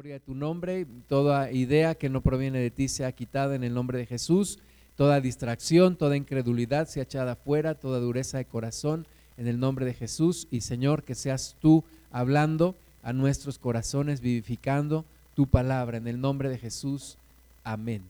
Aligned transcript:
gloria 0.00 0.14
de 0.14 0.20
tu 0.20 0.34
nombre. 0.34 0.86
Toda 1.08 1.52
idea 1.52 1.94
que 1.94 2.08
no 2.08 2.22
proviene 2.22 2.58
de 2.58 2.70
ti 2.70 2.88
sea 2.88 3.12
quitada 3.12 3.54
en 3.54 3.64
el 3.64 3.74
nombre 3.74 3.98
de 3.98 4.06
Jesús. 4.06 4.58
Toda 4.96 5.20
distracción, 5.20 5.94
toda 5.94 6.16
incredulidad 6.16 6.88
sea 6.88 7.02
echada 7.02 7.36
fuera, 7.36 7.74
toda 7.74 8.00
dureza 8.00 8.38
de 8.38 8.46
corazón 8.46 9.06
en 9.36 9.46
el 9.46 9.60
nombre 9.60 9.84
de 9.84 9.92
Jesús. 9.92 10.48
Y 10.50 10.62
Señor, 10.62 11.02
que 11.02 11.14
seas 11.14 11.54
tú 11.60 11.84
hablando 12.10 12.74
a 13.02 13.12
nuestros 13.12 13.58
corazones, 13.58 14.22
vivificando 14.22 15.04
tu 15.36 15.46
palabra 15.46 15.98
en 15.98 16.08
el 16.08 16.18
nombre 16.18 16.48
de 16.48 16.56
Jesús. 16.56 17.18
Amén. 17.62 18.00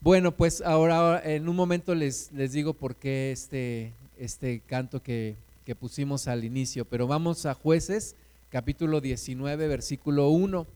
Bueno, 0.00 0.32
pues 0.32 0.62
ahora 0.62 1.20
en 1.22 1.50
un 1.50 1.56
momento 1.56 1.94
les, 1.94 2.32
les 2.32 2.52
digo 2.52 2.72
por 2.72 2.94
qué 2.94 3.30
este, 3.30 3.92
este 4.18 4.62
canto 4.66 5.02
que, 5.02 5.36
que 5.66 5.74
pusimos 5.74 6.28
al 6.28 6.44
inicio, 6.44 6.86
pero 6.86 7.06
vamos 7.06 7.44
a 7.44 7.52
jueces 7.52 8.16
capítulo 8.50 9.00
19, 9.00 9.68
versículo 9.68 10.28
1. 10.30 10.66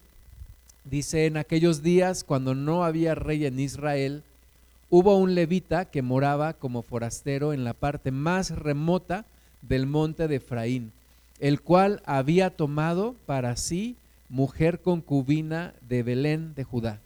Dice, 0.85 1.27
en 1.27 1.37
aquellos 1.37 1.83
días, 1.83 2.23
cuando 2.23 2.55
no 2.55 2.85
había 2.85 3.17
rey 3.17 3.47
en 3.47 3.59
Israel, 3.59 4.23
hubo 4.91 5.17
un 5.17 5.35
levita 5.35 5.87
que 5.87 6.03
moraba 6.03 6.53
como 6.53 6.83
forastero 6.83 7.53
en 7.53 7.65
la 7.65 7.75
parte 7.75 8.13
más 8.13 8.51
remota 8.51 9.25
del 9.63 9.87
monte 9.87 10.29
de 10.29 10.37
Efraín, 10.37 10.93
el 11.41 11.61
cual 11.61 12.01
había 12.05 12.51
tomado 12.51 13.17
para 13.27 13.57
sí 13.57 13.97
mujer 14.29 14.81
concubina 14.81 15.75
de 15.89 16.03
Belén 16.05 16.55
de 16.55 16.65
Judá. 16.65 17.01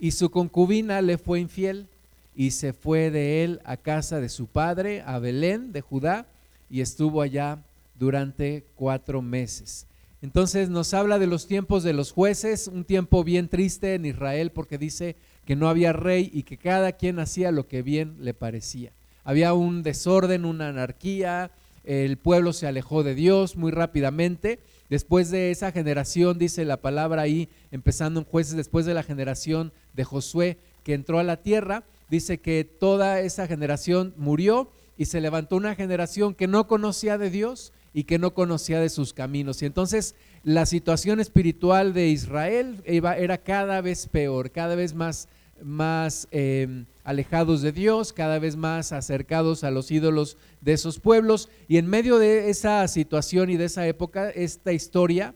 Y 0.00 0.12
su 0.12 0.30
concubina 0.30 1.02
le 1.02 1.18
fue 1.18 1.40
infiel 1.40 1.86
y 2.34 2.52
se 2.52 2.72
fue 2.72 3.10
de 3.10 3.44
él 3.44 3.60
a 3.64 3.76
casa 3.76 4.20
de 4.20 4.28
su 4.30 4.46
padre, 4.46 5.02
a 5.02 5.18
Belén 5.18 5.72
de 5.72 5.82
Judá, 5.82 6.24
y 6.70 6.80
estuvo 6.80 7.20
allá 7.20 7.58
durante 7.98 8.64
cuatro 8.76 9.20
meses. 9.22 9.87
Entonces 10.20 10.68
nos 10.68 10.94
habla 10.94 11.18
de 11.18 11.28
los 11.28 11.46
tiempos 11.46 11.84
de 11.84 11.92
los 11.92 12.10
jueces, 12.10 12.66
un 12.66 12.84
tiempo 12.84 13.22
bien 13.22 13.48
triste 13.48 13.94
en 13.94 14.04
Israel 14.04 14.50
porque 14.50 14.76
dice 14.76 15.16
que 15.44 15.54
no 15.54 15.68
había 15.68 15.92
rey 15.92 16.28
y 16.32 16.42
que 16.42 16.58
cada 16.58 16.92
quien 16.92 17.20
hacía 17.20 17.52
lo 17.52 17.68
que 17.68 17.82
bien 17.82 18.16
le 18.18 18.34
parecía. 18.34 18.92
Había 19.22 19.52
un 19.52 19.82
desorden, 19.82 20.44
una 20.44 20.68
anarquía, 20.68 21.52
el 21.84 22.18
pueblo 22.18 22.52
se 22.52 22.66
alejó 22.66 23.02
de 23.02 23.14
Dios 23.14 23.56
muy 23.56 23.70
rápidamente. 23.70 24.58
Después 24.90 25.30
de 25.30 25.50
esa 25.50 25.70
generación, 25.70 26.36
dice 26.36 26.64
la 26.64 26.78
palabra 26.78 27.22
ahí, 27.22 27.48
empezando 27.70 28.20
en 28.20 28.26
jueces, 28.26 28.56
después 28.56 28.86
de 28.86 28.94
la 28.94 29.02
generación 29.02 29.72
de 29.94 30.04
Josué 30.04 30.58
que 30.82 30.94
entró 30.94 31.18
a 31.18 31.24
la 31.24 31.42
tierra, 31.42 31.84
dice 32.10 32.40
que 32.40 32.64
toda 32.64 33.20
esa 33.20 33.46
generación 33.46 34.14
murió 34.16 34.70
y 34.96 35.04
se 35.04 35.20
levantó 35.20 35.56
una 35.56 35.74
generación 35.74 36.34
que 36.34 36.48
no 36.48 36.66
conocía 36.66 37.18
de 37.18 37.30
Dios, 37.30 37.72
y 37.92 38.04
que 38.04 38.18
no 38.18 38.34
conocía 38.34 38.80
de 38.80 38.88
sus 38.88 39.12
caminos. 39.12 39.62
Y 39.62 39.66
entonces 39.66 40.14
la 40.42 40.66
situación 40.66 41.20
espiritual 41.20 41.92
de 41.92 42.08
Israel 42.08 42.82
era 42.84 43.38
cada 43.38 43.80
vez 43.80 44.06
peor, 44.06 44.50
cada 44.50 44.74
vez 44.74 44.94
más, 44.94 45.28
más 45.62 46.28
em, 46.30 46.86
alejados 47.04 47.62
de 47.62 47.72
Dios, 47.72 48.12
cada 48.12 48.38
vez 48.38 48.56
más 48.56 48.92
acercados 48.92 49.64
a 49.64 49.70
los 49.70 49.90
ídolos 49.90 50.36
de 50.60 50.74
esos 50.74 51.00
pueblos. 51.00 51.48
Y 51.66 51.78
en 51.78 51.86
medio 51.86 52.18
de 52.18 52.50
esa 52.50 52.86
situación 52.88 53.50
y 53.50 53.56
de 53.56 53.64
esa 53.64 53.86
época, 53.86 54.30
esta 54.30 54.72
historia 54.72 55.34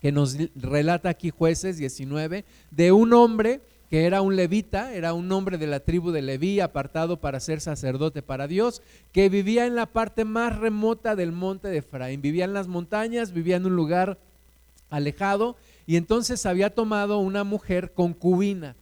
que 0.00 0.10
nos 0.10 0.36
relata 0.56 1.10
aquí 1.10 1.30
jueces 1.30 1.76
19, 1.78 2.44
de 2.72 2.90
un 2.90 3.12
hombre 3.12 3.60
que 3.92 4.06
era 4.06 4.22
un 4.22 4.36
levita, 4.36 4.94
era 4.94 5.12
un 5.12 5.30
hombre 5.32 5.58
de 5.58 5.66
la 5.66 5.80
tribu 5.80 6.12
de 6.12 6.22
Leví, 6.22 6.60
apartado 6.60 7.20
para 7.20 7.40
ser 7.40 7.60
sacerdote 7.60 8.22
para 8.22 8.48
Dios, 8.48 8.80
que 9.12 9.28
vivía 9.28 9.66
en 9.66 9.74
la 9.74 9.84
parte 9.84 10.24
más 10.24 10.58
remota 10.58 11.14
del 11.14 11.30
monte 11.30 11.68
de 11.68 11.76
Efraín, 11.76 12.22
vivía 12.22 12.46
en 12.46 12.54
las 12.54 12.68
montañas, 12.68 13.34
vivía 13.34 13.56
en 13.56 13.66
un 13.66 13.76
lugar 13.76 14.16
alejado, 14.88 15.56
y 15.86 15.96
entonces 15.96 16.46
había 16.46 16.74
tomado 16.74 17.18
una 17.18 17.44
mujer 17.44 17.92
concubina. 17.92 18.76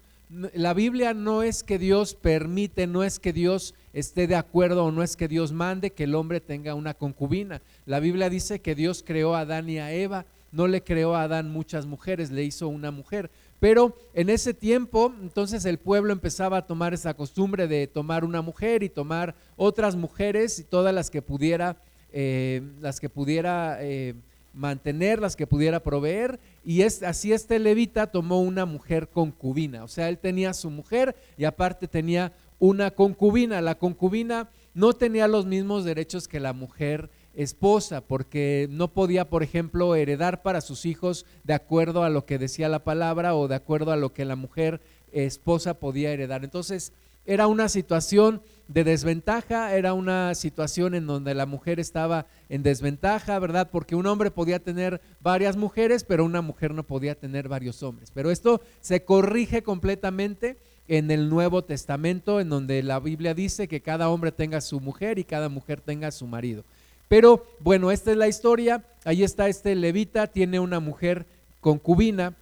La 0.54 0.74
Biblia 0.74 1.12
no 1.12 1.42
es 1.42 1.64
que 1.64 1.80
Dios 1.80 2.14
permite, 2.14 2.86
no 2.86 3.02
es 3.02 3.18
que 3.18 3.32
Dios 3.32 3.74
esté 3.92 4.28
de 4.28 4.36
acuerdo 4.36 4.84
o 4.84 4.92
no 4.92 5.02
es 5.02 5.16
que 5.16 5.26
Dios 5.26 5.50
mande 5.50 5.90
que 5.90 6.04
el 6.04 6.14
hombre 6.14 6.40
tenga 6.40 6.76
una 6.76 6.94
concubina. 6.94 7.62
La 7.84 7.98
Biblia 7.98 8.30
dice 8.30 8.60
que 8.60 8.76
Dios 8.76 9.02
creó 9.04 9.34
a 9.34 9.40
Adán 9.40 9.68
y 9.68 9.80
a 9.80 9.92
Eva, 9.92 10.24
no 10.52 10.66
le 10.66 10.82
creó 10.82 11.14
a 11.14 11.22
Adán 11.22 11.50
muchas 11.50 11.86
mujeres, 11.86 12.30
le 12.30 12.44
hizo 12.44 12.68
una 12.68 12.90
mujer. 12.90 13.30
Pero 13.60 13.96
en 14.14 14.30
ese 14.30 14.54
tiempo, 14.54 15.12
entonces 15.20 15.64
el 15.64 15.78
pueblo 15.78 16.12
empezaba 16.12 16.58
a 16.58 16.66
tomar 16.66 16.94
esa 16.94 17.14
costumbre 17.14 17.68
de 17.68 17.86
tomar 17.86 18.24
una 18.24 18.42
mujer 18.42 18.82
y 18.82 18.88
tomar 18.88 19.34
otras 19.56 19.96
mujeres 19.96 20.58
y 20.58 20.64
todas 20.64 20.94
las 20.94 21.10
que 21.10 21.20
pudiera, 21.20 21.76
eh, 22.12 22.62
las 22.80 23.00
que 23.00 23.10
pudiera 23.10 23.78
eh, 23.80 24.14
mantener, 24.54 25.20
las 25.20 25.36
que 25.36 25.46
pudiera 25.46 25.80
proveer. 25.80 26.40
Y 26.64 26.82
así 26.82 27.32
este 27.32 27.58
levita 27.58 28.06
tomó 28.06 28.40
una 28.40 28.64
mujer 28.64 29.08
concubina. 29.08 29.84
O 29.84 29.88
sea, 29.88 30.08
él 30.08 30.18
tenía 30.18 30.54
su 30.54 30.70
mujer 30.70 31.14
y 31.36 31.44
aparte 31.44 31.86
tenía 31.86 32.32
una 32.58 32.90
concubina. 32.90 33.60
La 33.60 33.74
concubina 33.74 34.48
no 34.72 34.94
tenía 34.94 35.28
los 35.28 35.46
mismos 35.46 35.84
derechos 35.84 36.28
que 36.28 36.40
la 36.40 36.52
mujer 36.52 37.10
esposa, 37.34 38.00
porque 38.00 38.68
no 38.70 38.92
podía, 38.92 39.28
por 39.28 39.42
ejemplo, 39.42 39.94
heredar 39.94 40.42
para 40.42 40.60
sus 40.60 40.86
hijos 40.86 41.26
de 41.44 41.54
acuerdo 41.54 42.02
a 42.02 42.10
lo 42.10 42.26
que 42.26 42.38
decía 42.38 42.68
la 42.68 42.84
palabra 42.84 43.34
o 43.34 43.48
de 43.48 43.54
acuerdo 43.54 43.92
a 43.92 43.96
lo 43.96 44.12
que 44.12 44.24
la 44.24 44.36
mujer 44.36 44.80
esposa 45.12 45.74
podía 45.74 46.12
heredar. 46.12 46.44
Entonces, 46.44 46.92
era 47.26 47.46
una 47.46 47.68
situación 47.68 48.42
de 48.66 48.84
desventaja, 48.84 49.74
era 49.74 49.94
una 49.94 50.34
situación 50.34 50.94
en 50.94 51.06
donde 51.06 51.34
la 51.34 51.46
mujer 51.46 51.78
estaba 51.78 52.26
en 52.48 52.62
desventaja, 52.62 53.38
¿verdad? 53.38 53.68
Porque 53.70 53.94
un 53.94 54.06
hombre 54.06 54.30
podía 54.30 54.58
tener 54.58 55.00
varias 55.20 55.56
mujeres, 55.56 56.04
pero 56.04 56.24
una 56.24 56.40
mujer 56.40 56.72
no 56.72 56.84
podía 56.84 57.14
tener 57.14 57.48
varios 57.48 57.82
hombres. 57.82 58.10
Pero 58.12 58.30
esto 58.30 58.60
se 58.80 59.04
corrige 59.04 59.62
completamente 59.62 60.56
en 60.88 61.10
el 61.10 61.28
Nuevo 61.28 61.62
Testamento, 61.62 62.40
en 62.40 62.48
donde 62.48 62.82
la 62.82 62.98
Biblia 62.98 63.34
dice 63.34 63.68
que 63.68 63.80
cada 63.80 64.08
hombre 64.08 64.32
tenga 64.32 64.60
su 64.60 64.80
mujer 64.80 65.18
y 65.18 65.24
cada 65.24 65.48
mujer 65.48 65.80
tenga 65.80 66.10
su 66.10 66.26
marido. 66.26 66.64
Pero 67.10 67.44
bueno, 67.58 67.90
esta 67.90 68.12
es 68.12 68.16
la 68.16 68.28
historia. 68.28 68.84
Ahí 69.04 69.24
está 69.24 69.48
este 69.48 69.74
levita, 69.74 70.28
tiene 70.28 70.60
una 70.60 70.78
mujer 70.78 71.26
concubina, 71.60 72.34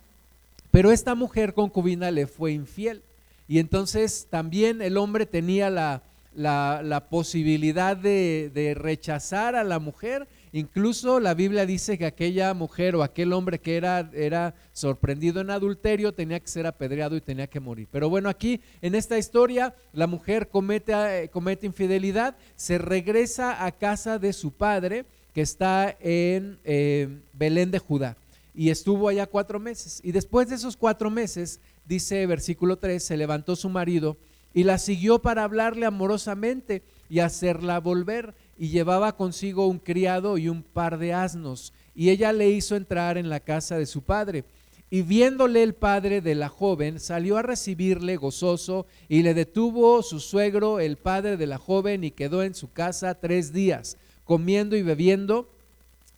pero 0.70 0.92
esta 0.92 1.14
mujer 1.14 1.54
concubina 1.54 2.10
le 2.10 2.26
fue 2.26 2.52
infiel. 2.52 3.00
Y 3.48 3.60
entonces 3.60 4.26
también 4.28 4.82
el 4.82 4.98
hombre 4.98 5.24
tenía 5.24 5.70
la, 5.70 7.06
posibilidad 7.08 7.96
de, 7.96 8.74
rechazar 8.78 9.56
a 9.56 9.64
la 9.64 9.78
mujer 9.78 10.28
Incluso 10.58 11.20
la 11.20 11.34
Biblia 11.34 11.66
dice 11.66 11.96
que 11.96 12.04
aquella 12.04 12.52
mujer 12.52 12.96
o 12.96 13.04
aquel 13.04 13.32
hombre 13.32 13.60
que 13.60 13.76
era, 13.76 14.10
era 14.12 14.56
sorprendido 14.72 15.40
en 15.40 15.50
adulterio 15.50 16.12
tenía 16.12 16.40
que 16.40 16.48
ser 16.48 16.66
apedreado 16.66 17.16
y 17.16 17.20
tenía 17.20 17.46
que 17.46 17.60
morir. 17.60 17.86
Pero 17.92 18.10
bueno, 18.10 18.28
aquí 18.28 18.60
en 18.82 18.96
esta 18.96 19.18
historia 19.18 19.76
la 19.92 20.08
mujer 20.08 20.48
comete, 20.48 20.92
eh, 20.94 21.28
comete 21.28 21.64
infidelidad, 21.64 22.36
se 22.56 22.76
regresa 22.78 23.64
a 23.64 23.70
casa 23.70 24.18
de 24.18 24.32
su 24.32 24.50
padre 24.50 25.04
que 25.32 25.42
está 25.42 25.96
en 26.00 26.58
eh, 26.64 27.20
Belén 27.32 27.70
de 27.70 27.78
Judá 27.78 28.16
y 28.52 28.70
estuvo 28.70 29.08
allá 29.08 29.28
cuatro 29.28 29.60
meses. 29.60 30.00
Y 30.02 30.10
después 30.10 30.48
de 30.48 30.56
esos 30.56 30.76
cuatro 30.76 31.08
meses, 31.08 31.60
dice 31.86 32.26
versículo 32.26 32.78
3, 32.78 33.00
se 33.00 33.16
levantó 33.16 33.54
su 33.54 33.68
marido 33.68 34.16
y 34.52 34.64
la 34.64 34.78
siguió 34.78 35.20
para 35.20 35.44
hablarle 35.44 35.86
amorosamente 35.86 36.82
y 37.08 37.20
hacerla 37.20 37.78
volver 37.78 38.34
y 38.58 38.68
llevaba 38.68 39.16
consigo 39.16 39.68
un 39.68 39.78
criado 39.78 40.36
y 40.36 40.48
un 40.48 40.62
par 40.62 40.98
de 40.98 41.14
asnos, 41.14 41.72
y 41.94 42.10
ella 42.10 42.32
le 42.32 42.50
hizo 42.50 42.76
entrar 42.76 43.16
en 43.16 43.28
la 43.28 43.40
casa 43.40 43.78
de 43.78 43.86
su 43.86 44.02
padre. 44.02 44.44
Y 44.90 45.02
viéndole 45.02 45.62
el 45.62 45.74
padre 45.74 46.20
de 46.20 46.34
la 46.34 46.48
joven, 46.48 46.98
salió 46.98 47.36
a 47.36 47.42
recibirle 47.42 48.16
gozoso, 48.16 48.86
y 49.08 49.22
le 49.22 49.34
detuvo 49.34 50.02
su 50.02 50.18
suegro, 50.18 50.80
el 50.80 50.96
padre 50.96 51.36
de 51.36 51.46
la 51.46 51.58
joven, 51.58 52.04
y 52.04 52.10
quedó 52.10 52.42
en 52.42 52.54
su 52.54 52.72
casa 52.72 53.14
tres 53.14 53.52
días, 53.52 53.96
comiendo 54.24 54.76
y 54.76 54.82
bebiendo 54.82 55.48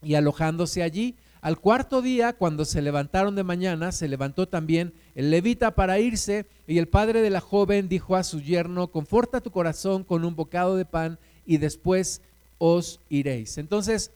y 0.03 0.15
alojándose 0.15 0.83
allí. 0.83 1.17
Al 1.41 1.59
cuarto 1.59 2.01
día, 2.03 2.35
cuando 2.35 2.65
se 2.65 2.83
levantaron 2.83 3.35
de 3.35 3.45
mañana, 3.45 3.93
se 3.93 4.09
levantó 4.09 4.47
también 4.47 4.93
el 5.15 5.31
levita 5.31 5.75
para 5.75 5.99
irse, 5.99 6.47
y 6.67 6.79
el 6.79 6.87
padre 6.87 7.23
de 7.23 7.31
la 7.31 7.41
joven 7.41 7.89
dijo 7.89 8.15
a 8.15 8.25
su 8.25 8.41
yerno, 8.41 8.89
conforta 8.89 9.41
tu 9.41 9.51
corazón 9.51 10.05
con 10.05 10.25
un 10.25 10.37
bocado 10.37 10.77
de 10.77 10.85
pan, 10.85 11.19
y 11.45 11.57
después 11.57 12.23
os 12.61 13.01
iréis. 13.09 13.57
Entonces, 13.57 14.11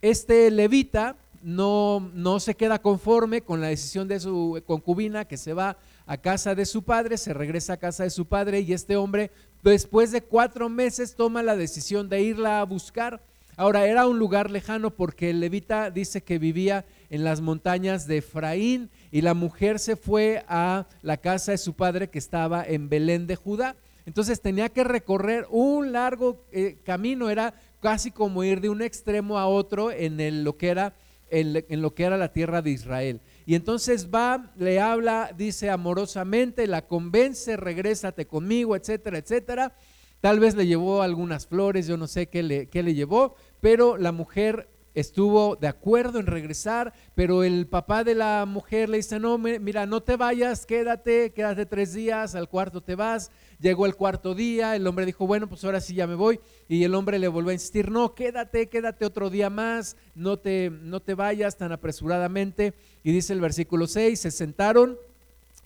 este 0.00 0.50
levita 0.50 1.16
no, 1.42 2.10
no 2.14 2.40
se 2.40 2.54
queda 2.54 2.80
conforme 2.80 3.42
con 3.42 3.60
la 3.60 3.68
decisión 3.68 4.08
de 4.08 4.18
su 4.18 4.62
concubina 4.66 5.26
que 5.26 5.36
se 5.36 5.52
va 5.52 5.76
a 6.06 6.16
casa 6.16 6.54
de 6.54 6.64
su 6.64 6.82
padre, 6.82 7.18
se 7.18 7.34
regresa 7.34 7.74
a 7.74 7.76
casa 7.76 8.04
de 8.04 8.10
su 8.10 8.24
padre 8.24 8.60
y 8.60 8.72
este 8.72 8.96
hombre 8.96 9.30
después 9.62 10.10
de 10.12 10.22
cuatro 10.22 10.70
meses 10.70 11.14
toma 11.14 11.42
la 11.42 11.56
decisión 11.56 12.08
de 12.08 12.22
irla 12.22 12.60
a 12.60 12.64
buscar. 12.64 13.20
Ahora 13.56 13.86
era 13.86 14.06
un 14.06 14.18
lugar 14.18 14.50
lejano 14.50 14.90
porque 14.90 15.28
el 15.28 15.40
levita 15.40 15.90
dice 15.90 16.22
que 16.22 16.38
vivía 16.38 16.86
en 17.10 17.22
las 17.24 17.42
montañas 17.42 18.06
de 18.06 18.18
Efraín 18.18 18.88
y 19.12 19.20
la 19.20 19.34
mujer 19.34 19.78
se 19.78 19.96
fue 19.96 20.42
a 20.48 20.86
la 21.02 21.18
casa 21.18 21.52
de 21.52 21.58
su 21.58 21.74
padre 21.74 22.08
que 22.08 22.18
estaba 22.18 22.64
en 22.64 22.88
Belén 22.88 23.26
de 23.26 23.36
Judá. 23.36 23.76
Entonces 24.06 24.40
tenía 24.40 24.70
que 24.70 24.82
recorrer 24.82 25.46
un 25.50 25.92
largo 25.92 26.42
eh, 26.52 26.78
camino, 26.84 27.28
era 27.28 27.54
casi 27.80 28.10
como 28.10 28.44
ir 28.44 28.60
de 28.60 28.68
un 28.68 28.82
extremo 28.82 29.38
a 29.38 29.46
otro 29.46 29.90
en, 29.90 30.44
lo, 30.44 30.56
que 30.56 30.68
era, 30.68 30.94
en, 31.30 31.82
lo 31.82 31.94
que 31.94 32.04
era 32.04 32.16
la 32.16 32.32
tierra 32.32 32.62
de 32.62 32.70
Israel. 32.70 33.20
Y 33.46 33.54
entonces 33.54 34.08
va, 34.14 34.52
le 34.56 34.80
habla, 34.80 35.32
dice 35.36 35.70
amorosamente, 35.70 36.66
la 36.66 36.86
convence, 36.86 37.56
regrésate 37.56 38.26
conmigo, 38.26 38.76
etcétera, 38.76 39.18
etcétera. 39.18 39.74
Tal 40.20 40.38
vez 40.38 40.54
le 40.54 40.66
llevó 40.66 41.02
algunas 41.02 41.46
flores, 41.46 41.86
yo 41.86 41.96
no 41.96 42.06
sé 42.06 42.28
qué 42.28 42.42
le, 42.42 42.66
qué 42.66 42.82
le 42.82 42.94
llevó, 42.94 43.34
pero 43.60 43.96
la 43.96 44.12
mujer 44.12 44.68
estuvo 44.94 45.56
de 45.56 45.68
acuerdo 45.68 46.18
en 46.18 46.26
regresar, 46.26 46.92
pero 47.14 47.44
el 47.44 47.66
papá 47.66 48.04
de 48.04 48.14
la 48.14 48.44
mujer 48.46 48.88
le 48.88 48.98
dice, 48.98 49.20
no, 49.20 49.38
mira, 49.38 49.86
no 49.86 50.02
te 50.02 50.16
vayas, 50.16 50.66
quédate, 50.66 51.32
quédate 51.32 51.66
tres 51.66 51.92
días, 51.92 52.34
al 52.34 52.48
cuarto 52.48 52.82
te 52.82 52.94
vas. 52.94 53.30
Llegó 53.58 53.86
el 53.86 53.94
cuarto 53.94 54.34
día, 54.34 54.74
el 54.74 54.86
hombre 54.86 55.06
dijo, 55.06 55.26
bueno, 55.26 55.48
pues 55.48 55.64
ahora 55.64 55.80
sí 55.80 55.94
ya 55.94 56.06
me 56.06 56.14
voy. 56.14 56.40
Y 56.68 56.84
el 56.84 56.94
hombre 56.94 57.18
le 57.18 57.28
volvió 57.28 57.50
a 57.50 57.54
insistir, 57.54 57.90
no, 57.90 58.14
quédate, 58.14 58.68
quédate 58.68 59.04
otro 59.04 59.30
día 59.30 59.50
más, 59.50 59.96
no 60.14 60.38
te, 60.38 60.70
no 60.70 61.00
te 61.00 61.14
vayas 61.14 61.56
tan 61.56 61.72
apresuradamente. 61.72 62.74
Y 63.02 63.12
dice 63.12 63.32
el 63.32 63.40
versículo 63.40 63.86
6, 63.86 64.18
se 64.18 64.30
sentaron 64.30 64.98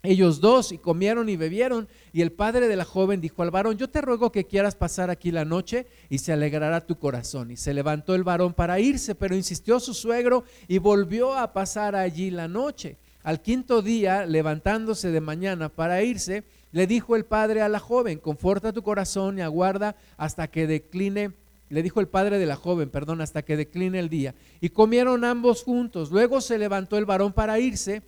ellos 0.04 0.40
dos 0.40 0.70
y 0.70 0.78
comieron 0.78 1.30
y 1.30 1.36
bebieron. 1.36 1.88
Y 2.12 2.20
el 2.20 2.30
padre 2.30 2.68
de 2.68 2.76
la 2.76 2.84
joven 2.84 3.22
dijo 3.22 3.42
al 3.42 3.50
varón, 3.50 3.78
yo 3.78 3.88
te 3.88 4.02
ruego 4.02 4.30
que 4.30 4.44
quieras 4.44 4.76
pasar 4.76 5.08
aquí 5.08 5.30
la 5.30 5.46
noche 5.46 5.86
y 6.10 6.18
se 6.18 6.32
alegrará 6.32 6.86
tu 6.86 6.98
corazón. 6.98 7.50
Y 7.50 7.56
se 7.56 7.72
levantó 7.72 8.14
el 8.14 8.22
varón 8.22 8.52
para 8.52 8.78
irse, 8.78 9.14
pero 9.14 9.34
insistió 9.34 9.80
su 9.80 9.94
suegro 9.94 10.44
y 10.68 10.76
volvió 10.76 11.34
a 11.34 11.54
pasar 11.54 11.96
allí 11.96 12.30
la 12.30 12.48
noche. 12.48 12.98
Al 13.22 13.40
quinto 13.40 13.80
día, 13.80 14.26
levantándose 14.26 15.10
de 15.10 15.22
mañana 15.22 15.70
para 15.70 16.02
irse, 16.02 16.44
le 16.70 16.86
dijo 16.86 17.16
el 17.16 17.24
padre 17.24 17.62
a 17.62 17.70
la 17.70 17.78
joven, 17.78 18.18
conforta 18.18 18.74
tu 18.74 18.82
corazón 18.82 19.38
y 19.38 19.40
aguarda 19.40 19.96
hasta 20.18 20.48
que 20.48 20.66
decline, 20.66 21.32
le 21.70 21.82
dijo 21.82 22.00
el 22.00 22.08
padre 22.08 22.38
de 22.38 22.44
la 22.44 22.56
joven, 22.56 22.90
perdón, 22.90 23.22
hasta 23.22 23.40
que 23.40 23.56
decline 23.56 23.98
el 23.98 24.10
día. 24.10 24.34
Y 24.60 24.68
comieron 24.68 25.24
ambos 25.24 25.62
juntos. 25.62 26.10
Luego 26.10 26.42
se 26.42 26.58
levantó 26.58 26.98
el 26.98 27.06
varón 27.06 27.32
para 27.32 27.58
irse, 27.58 28.02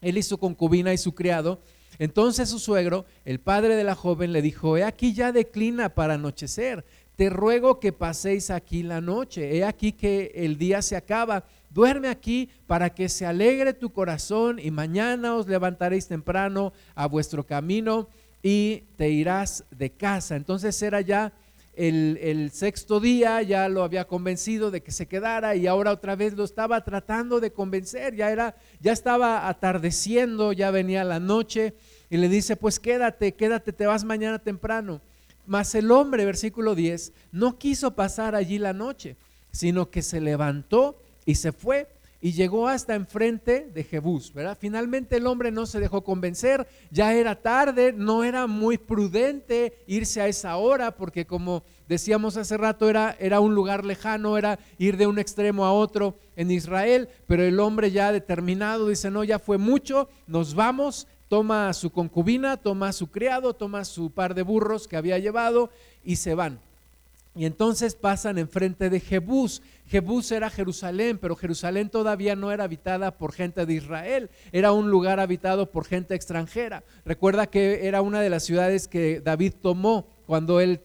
él 0.00 0.18
y 0.18 0.22
su 0.22 0.38
concubina 0.38 0.92
y 0.92 0.98
su 0.98 1.14
criado. 1.14 1.60
Entonces 1.98 2.48
su 2.48 2.58
suegro, 2.58 3.04
el 3.24 3.40
padre 3.40 3.76
de 3.76 3.84
la 3.84 3.94
joven, 3.94 4.32
le 4.32 4.42
dijo, 4.42 4.76
he 4.76 4.84
aquí 4.84 5.12
ya 5.12 5.32
declina 5.32 5.94
para 5.94 6.14
anochecer, 6.14 6.84
te 7.16 7.28
ruego 7.28 7.80
que 7.80 7.92
paséis 7.92 8.50
aquí 8.50 8.82
la 8.82 9.00
noche, 9.00 9.56
he 9.56 9.64
aquí 9.64 9.92
que 9.92 10.32
el 10.34 10.56
día 10.56 10.80
se 10.80 10.96
acaba 10.96 11.44
duerme 11.70 12.08
aquí 12.08 12.50
para 12.66 12.90
que 12.90 13.08
se 13.08 13.26
alegre 13.26 13.72
tu 13.72 13.92
corazón 13.92 14.58
y 14.58 14.70
mañana 14.70 15.36
os 15.36 15.46
levantaréis 15.46 16.08
temprano 16.08 16.72
a 16.94 17.06
vuestro 17.06 17.46
camino 17.46 18.08
y 18.42 18.84
te 18.96 19.10
irás 19.10 19.64
de 19.70 19.90
casa. 19.90 20.36
Entonces 20.36 20.80
era 20.82 21.00
ya 21.00 21.32
el, 21.88 22.50
sexto 22.52 23.00
día, 23.00 23.40
ya 23.40 23.68
lo 23.68 23.82
había 23.82 24.06
convencido 24.06 24.70
de 24.70 24.82
que 24.82 24.92
se 24.92 25.06
quedara 25.06 25.56
y 25.56 25.66
ahora 25.66 25.92
otra 25.92 26.14
vez 26.14 26.34
lo 26.34 26.44
estaba 26.44 26.84
tratando 26.84 27.40
de 27.40 27.52
convencer, 27.52 28.14
ya 28.14 28.30
era, 28.30 28.54
ya 28.80 28.92
estaba 28.92 29.48
atardeciendo, 29.48 30.52
ya 30.52 30.70
venía 30.70 31.04
la 31.04 31.20
noche 31.20 31.74
y 32.10 32.18
le 32.18 32.28
dice, 32.28 32.56
pues 32.56 32.78
quédate, 32.78 33.32
quédate, 33.32 33.72
te 33.72 33.86
vas 33.86 34.04
mañana 34.04 34.38
temprano. 34.38 35.00
Mas 35.46 35.74
el 35.74 35.90
hombre, 35.90 36.26
versículo 36.26 36.74
10, 36.74 37.14
no 37.32 37.58
quiso 37.58 37.94
pasar 37.94 38.34
allí 38.34 38.58
la 38.58 38.74
noche, 38.74 39.16
sino 39.50 39.90
que 39.90 40.02
se 40.02 40.20
levantó 40.20 40.98
y 41.24 41.36
se 41.36 41.52
fue 41.52 41.88
y 42.20 42.32
llegó 42.32 42.68
hasta 42.68 42.94
enfrente 42.94 43.70
de 43.72 43.82
Jebús, 43.82 44.32
¿verdad? 44.34 44.56
Finalmente 44.60 45.16
el 45.16 45.26
hombre 45.26 45.50
no 45.50 45.64
se 45.64 45.80
dejó 45.80 46.04
convencer, 46.04 46.66
ya 46.90 47.14
era 47.14 47.34
tarde, 47.34 47.94
no 47.94 48.24
era 48.24 48.46
muy 48.46 48.76
prudente 48.76 49.72
irse 49.86 50.20
a 50.20 50.28
esa 50.28 50.56
hora, 50.56 50.94
porque 50.96 51.26
como 51.26 51.62
decíamos 51.88 52.36
hace 52.36 52.56
rato, 52.56 52.90
era, 52.90 53.16
era 53.18 53.40
un 53.40 53.54
lugar 53.54 53.84
lejano, 53.84 54.36
era 54.36 54.58
ir 54.78 54.96
de 54.96 55.06
un 55.06 55.18
extremo 55.18 55.64
a 55.64 55.72
otro 55.72 56.16
en 56.36 56.50
Israel, 56.50 57.08
pero 57.26 57.42
el 57.42 57.58
hombre 57.58 57.90
ya 57.90 58.12
determinado 58.12 58.88
dice, 58.88 59.10
no, 59.10 59.24
ya 59.24 59.38
fue 59.38 59.56
mucho, 59.56 60.08
nos 60.26 60.54
vamos, 60.54 61.06
toma 61.28 61.68
a 61.68 61.72
su 61.72 61.90
concubina, 61.90 62.58
toma 62.58 62.88
a 62.88 62.92
su 62.92 63.10
criado, 63.10 63.54
toma 63.54 63.84
su 63.84 64.10
par 64.10 64.34
de 64.34 64.42
burros 64.42 64.88
que 64.88 64.96
había 64.96 65.18
llevado 65.18 65.70
y 66.04 66.16
se 66.16 66.34
van. 66.34 66.60
Y 67.34 67.44
entonces 67.44 67.94
pasan 67.94 68.38
enfrente 68.38 68.90
de 68.90 68.98
Jebús. 68.98 69.62
Jebús 69.86 70.32
era 70.32 70.50
Jerusalén, 70.50 71.16
pero 71.18 71.36
Jerusalén 71.36 71.88
todavía 71.88 72.34
no 72.34 72.50
era 72.50 72.64
habitada 72.64 73.16
por 73.16 73.32
gente 73.32 73.66
de 73.66 73.74
Israel, 73.74 74.30
era 74.52 74.72
un 74.72 74.90
lugar 74.90 75.20
habitado 75.20 75.70
por 75.70 75.84
gente 75.84 76.14
extranjera. 76.14 76.82
Recuerda 77.04 77.46
que 77.46 77.86
era 77.86 78.02
una 78.02 78.20
de 78.20 78.30
las 78.30 78.44
ciudades 78.44 78.88
que 78.88 79.20
David 79.20 79.54
tomó 79.62 80.08
cuando 80.26 80.60
él, 80.60 80.80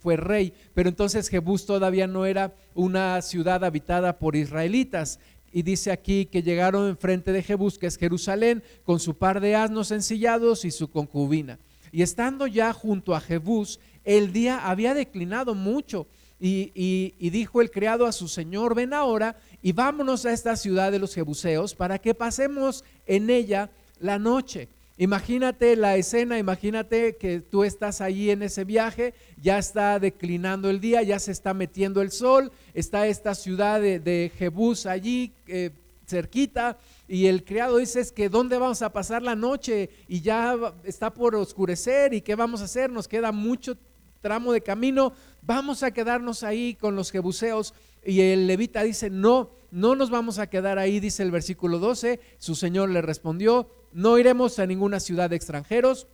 fue 0.00 0.16
rey, 0.16 0.54
pero 0.74 0.88
entonces 0.88 1.28
Jebús 1.28 1.66
todavía 1.66 2.06
no 2.06 2.24
era 2.24 2.54
una 2.74 3.20
ciudad 3.22 3.64
habitada 3.64 4.18
por 4.18 4.36
israelitas. 4.36 5.18
Y 5.52 5.62
dice 5.62 5.90
aquí 5.92 6.26
que 6.26 6.42
llegaron 6.42 6.88
enfrente 6.88 7.32
de 7.32 7.42
Jebús, 7.42 7.78
que 7.78 7.86
es 7.86 7.96
Jerusalén, 7.96 8.62
con 8.84 9.00
su 9.00 9.16
par 9.16 9.40
de 9.40 9.54
asnos 9.54 9.90
ensillados 9.90 10.66
y 10.66 10.70
su 10.70 10.90
concubina. 10.90 11.58
Y 11.92 12.02
estando 12.02 12.46
ya 12.46 12.72
junto 12.72 13.14
a 13.14 13.20
Jebús, 13.20 13.80
el 14.06 14.32
día 14.32 14.66
había 14.66 14.94
declinado 14.94 15.54
mucho 15.54 16.06
y, 16.38 17.12
dijo 17.30 17.60
el 17.60 17.70
criado 17.70 18.06
a 18.06 18.12
su 18.12 18.28
señor, 18.28 18.74
ven 18.74 18.94
ahora 18.94 19.36
y 19.62 19.72
vámonos 19.72 20.24
a 20.24 20.32
esta 20.32 20.56
ciudad 20.56 20.92
de 20.92 20.98
los 20.98 21.14
Jebuseos 21.14 21.74
para 21.74 21.98
que 21.98 22.14
pasemos 22.14 22.84
en 23.04 23.30
ella 23.30 23.70
la 23.98 24.18
noche. 24.18 24.68
Imagínate 24.96 25.76
la 25.76 25.96
escena, 25.96 26.38
imagínate 26.38 27.16
que 27.16 27.40
tú 27.40 27.64
estás 27.64 28.00
allí 28.00 28.30
en 28.30 28.42
ese 28.42 28.64
viaje, 28.64 29.12
ya 29.42 29.58
está 29.58 29.98
declinando 29.98 30.70
el 30.70 30.80
día, 30.80 31.02
ya 31.02 31.18
se 31.18 31.32
está 31.32 31.52
metiendo 31.52 32.00
el 32.00 32.12
sol, 32.12 32.50
está 32.72 33.06
esta 33.06 33.34
ciudad 33.34 33.80
de, 33.80 34.32
Jebús 34.38 34.86
allí 34.86 35.32
eh, 35.48 35.70
cerquita 36.06 36.78
y 37.08 37.26
el 37.26 37.44
criado 37.44 37.76
dice 37.76 38.00
es 38.00 38.12
que 38.12 38.28
dónde 38.28 38.56
vamos 38.56 38.80
a 38.80 38.92
pasar 38.92 39.22
la 39.22 39.34
noche 39.34 39.90
y 40.08 40.20
ya 40.20 40.56
está 40.84 41.12
por 41.12 41.34
oscurecer 41.34 42.14
y 42.14 42.20
qué 42.20 42.34
vamos 42.34 42.60
a 42.60 42.64
hacer, 42.64 42.90
nos 42.90 43.08
queda 43.08 43.32
mucho 43.32 43.76
tramo 44.20 44.52
de 44.52 44.60
camino, 44.60 45.12
vamos 45.42 45.82
a 45.82 45.90
quedarnos 45.90 46.42
ahí 46.42 46.74
con 46.74 46.96
los 46.96 47.10
jebuseos. 47.10 47.74
Y 48.04 48.20
el 48.20 48.46
levita 48.46 48.82
dice, 48.82 49.10
no, 49.10 49.50
no 49.70 49.94
nos 49.94 50.10
vamos 50.10 50.38
a 50.38 50.48
quedar 50.48 50.78
ahí, 50.78 51.00
dice 51.00 51.22
el 51.22 51.30
versículo 51.30 51.78
12. 51.78 52.20
Su 52.38 52.54
señor 52.54 52.90
le 52.90 53.02
respondió, 53.02 53.68
no 53.92 54.18
iremos 54.18 54.58
a 54.58 54.66
ninguna 54.66 55.00
ciudad 55.00 55.30
de 55.30 55.36
extranjeros 55.36 56.06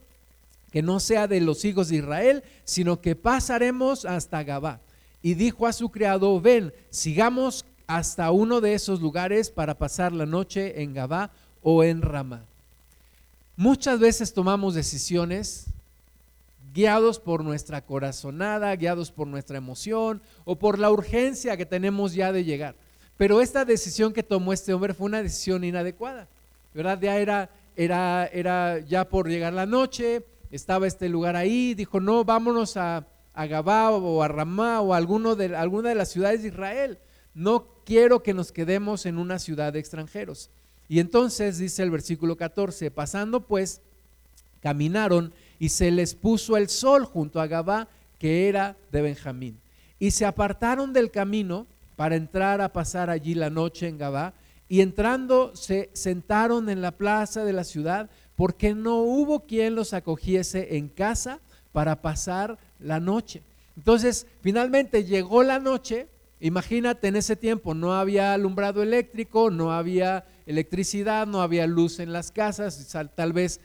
que 0.72 0.82
no 0.82 1.00
sea 1.00 1.28
de 1.28 1.40
los 1.40 1.64
hijos 1.66 1.88
de 1.88 1.96
Israel, 1.96 2.42
sino 2.64 3.00
que 3.00 3.14
pasaremos 3.14 4.06
hasta 4.06 4.42
Gabá. 4.42 4.80
Y 5.20 5.34
dijo 5.34 5.66
a 5.66 5.72
su 5.72 5.90
criado, 5.90 6.40
ven, 6.40 6.72
sigamos 6.90 7.66
hasta 7.86 8.30
uno 8.30 8.62
de 8.62 8.74
esos 8.74 9.00
lugares 9.00 9.50
para 9.50 9.76
pasar 9.76 10.12
la 10.12 10.24
noche 10.24 10.82
en 10.82 10.94
Gabá 10.94 11.30
o 11.62 11.84
en 11.84 12.00
Ramá. 12.00 12.46
Muchas 13.54 14.00
veces 14.00 14.32
tomamos 14.32 14.74
decisiones 14.74 15.66
guiados 16.72 17.20
por 17.20 17.44
nuestra 17.44 17.84
corazonada, 17.84 18.74
guiados 18.76 19.10
por 19.12 19.26
nuestra 19.26 19.58
emoción 19.58 20.22
o 20.44 20.58
por 20.58 20.78
la 20.78 20.90
urgencia 20.90 21.56
que 21.56 21.66
tenemos 21.66 22.14
ya 22.14 22.32
de 22.32 22.44
llegar. 22.44 22.74
Pero 23.16 23.40
esta 23.40 23.64
decisión 23.64 24.12
que 24.12 24.22
tomó 24.22 24.52
este 24.52 24.72
hombre 24.72 24.94
fue 24.94 25.06
una 25.06 25.22
decisión 25.22 25.64
inadecuada, 25.64 26.28
¿verdad? 26.74 26.98
Ya 27.00 27.18
era, 27.18 27.50
era, 27.76 28.26
era 28.32 28.78
ya 28.80 29.08
por 29.08 29.28
llegar 29.28 29.52
la 29.52 29.66
noche, 29.66 30.24
estaba 30.50 30.86
este 30.86 31.08
lugar 31.08 31.36
ahí, 31.36 31.74
dijo, 31.74 32.00
no, 32.00 32.24
vámonos 32.24 32.76
a, 32.76 33.06
a 33.34 33.46
Gabá 33.46 33.90
o 33.90 34.22
a 34.22 34.28
Ramá 34.28 34.80
o 34.80 34.94
a 34.94 34.96
alguno 34.96 35.36
de, 35.36 35.54
alguna 35.54 35.90
de 35.90 35.94
las 35.94 36.10
ciudades 36.10 36.42
de 36.42 36.48
Israel. 36.48 36.98
No 37.34 37.66
quiero 37.84 38.22
que 38.22 38.34
nos 38.34 38.52
quedemos 38.52 39.06
en 39.06 39.18
una 39.18 39.38
ciudad 39.38 39.72
de 39.72 39.78
extranjeros. 39.78 40.50
Y 40.88 41.00
entonces 41.00 41.58
dice 41.58 41.82
el 41.82 41.90
versículo 41.90 42.36
14, 42.36 42.90
pasando 42.90 43.46
pues, 43.46 43.80
caminaron 44.60 45.32
y 45.62 45.68
se 45.68 45.92
les 45.92 46.16
puso 46.16 46.56
el 46.56 46.68
sol 46.68 47.04
junto 47.04 47.40
a 47.40 47.46
Gabá, 47.46 47.86
que 48.18 48.48
era 48.48 48.74
de 48.90 49.00
Benjamín. 49.00 49.60
Y 50.00 50.10
se 50.10 50.24
apartaron 50.24 50.92
del 50.92 51.12
camino 51.12 51.68
para 51.94 52.16
entrar 52.16 52.60
a 52.60 52.72
pasar 52.72 53.10
allí 53.10 53.34
la 53.34 53.48
noche 53.48 53.86
en 53.86 53.96
Gabá, 53.96 54.34
y 54.68 54.80
entrando 54.80 55.54
se 55.54 55.88
sentaron 55.92 56.68
en 56.68 56.82
la 56.82 56.90
plaza 56.90 57.44
de 57.44 57.52
la 57.52 57.62
ciudad, 57.62 58.10
porque 58.34 58.74
no 58.74 59.02
hubo 59.02 59.46
quien 59.46 59.76
los 59.76 59.94
acogiese 59.94 60.78
en 60.78 60.88
casa 60.88 61.38
para 61.70 62.02
pasar 62.02 62.58
la 62.80 62.98
noche. 62.98 63.44
Entonces, 63.76 64.26
finalmente 64.40 65.04
llegó 65.04 65.44
la 65.44 65.60
noche, 65.60 66.08
imagínate 66.40 67.06
en 67.06 67.14
ese 67.14 67.36
tiempo 67.36 67.72
no 67.72 67.94
había 67.94 68.34
alumbrado 68.34 68.82
eléctrico, 68.82 69.48
no 69.48 69.70
había 69.70 70.24
electricidad, 70.46 71.26
no 71.26 71.42
había 71.42 71.66
luz 71.66 72.00
en 72.00 72.12
las 72.12 72.30
casas, 72.30 72.94
tal 73.14 73.32
vez 73.32 73.60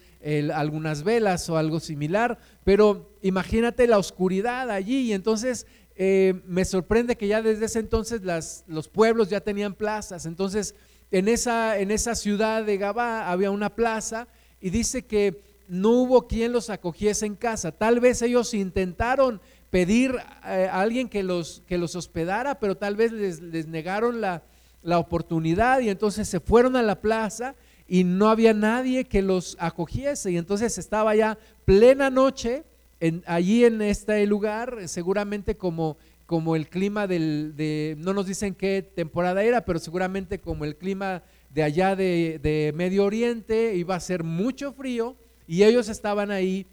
algunas 0.54 1.04
velas 1.04 1.50
o 1.50 1.58
algo 1.58 1.80
similar, 1.80 2.38
pero 2.64 3.12
imagínate 3.22 3.88
la 3.88 3.98
oscuridad 3.98 4.70
allí. 4.72 5.10
Y 5.10 5.14
entonces 5.14 5.66
eh, 5.96 6.42
me 6.46 6.66
sorprende 6.66 7.16
que 7.16 7.28
ya 7.28 7.42
desde 7.42 7.66
ese 7.66 7.80
entonces 7.80 8.22
las, 8.24 8.64
los 8.68 8.88
pueblos 8.88 9.30
ya 9.30 9.42
tenían 9.42 9.74
plazas, 9.74 10.28
entonces 10.28 10.76
en 11.10 11.28
esa, 11.28 11.80
en 11.80 11.90
esa 11.90 12.14
ciudad 12.14 12.64
de 12.64 12.78
Gabá 12.78 13.32
había 13.32 13.50
una 13.50 13.74
plaza 13.74 14.28
y 14.62 14.70
dice 14.70 15.06
que 15.06 15.42
no 15.68 15.90
hubo 15.90 16.28
quien 16.28 16.52
los 16.52 16.70
acogiese 16.70 17.26
en 17.26 17.36
casa, 17.36 17.72
tal 17.72 18.00
vez 18.00 18.22
ellos 18.22 18.54
intentaron 18.54 19.42
pedir 19.72 20.16
eh, 20.46 20.70
a 20.72 20.82
alguien 20.82 21.10
que 21.10 21.24
los, 21.24 21.64
que 21.66 21.80
los 21.80 21.96
hospedara, 21.96 22.60
pero 22.60 22.78
tal 22.78 22.96
vez 22.96 23.12
les, 23.12 23.42
les 23.42 23.68
negaron 23.68 24.22
la, 24.22 24.44
la 24.84 25.00
oportunidad 25.00 25.80
y 25.80 25.90
entonces 25.90 26.28
se 26.28 26.40
fueron 26.40 26.76
a 26.76 26.82
la 26.82 27.02
plaza 27.02 27.56
y 27.88 28.04
no 28.04 28.30
había 28.30 28.54
nadie 28.54 29.06
que 29.06 29.22
los 29.22 29.56
acogiese. 29.60 30.32
Y 30.32 30.38
entonces 30.38 30.78
estaba 30.78 31.16
ya 31.16 31.38
plena 31.66 32.10
noche 32.10 32.64
en, 33.00 33.24
allí 33.26 33.66
en 33.66 33.82
este 33.82 34.26
lugar, 34.26 34.88
seguramente 34.88 35.56
como, 35.56 35.98
como 36.26 36.56
el 36.56 36.68
clima 36.68 37.08
del, 37.08 37.54
de, 37.56 37.96
no 38.00 38.14
nos 38.14 38.28
dicen 38.28 38.56
qué 38.56 38.82
temporada 38.82 39.44
era, 39.44 39.66
pero 39.66 39.80
seguramente 39.80 40.40
como 40.40 40.66
el 40.66 40.76
clima 40.76 41.24
de 41.54 41.64
allá 41.64 41.96
de, 41.96 42.40
de 42.42 42.74
Medio 42.76 43.06
Oriente, 43.06 43.76
iba 43.76 43.96
a 43.96 44.00
ser 44.00 44.24
mucho 44.24 44.74
frío 44.74 45.16
y 45.48 45.64
ellos 45.64 45.90
estaban 45.90 46.32
ahí 46.32 46.66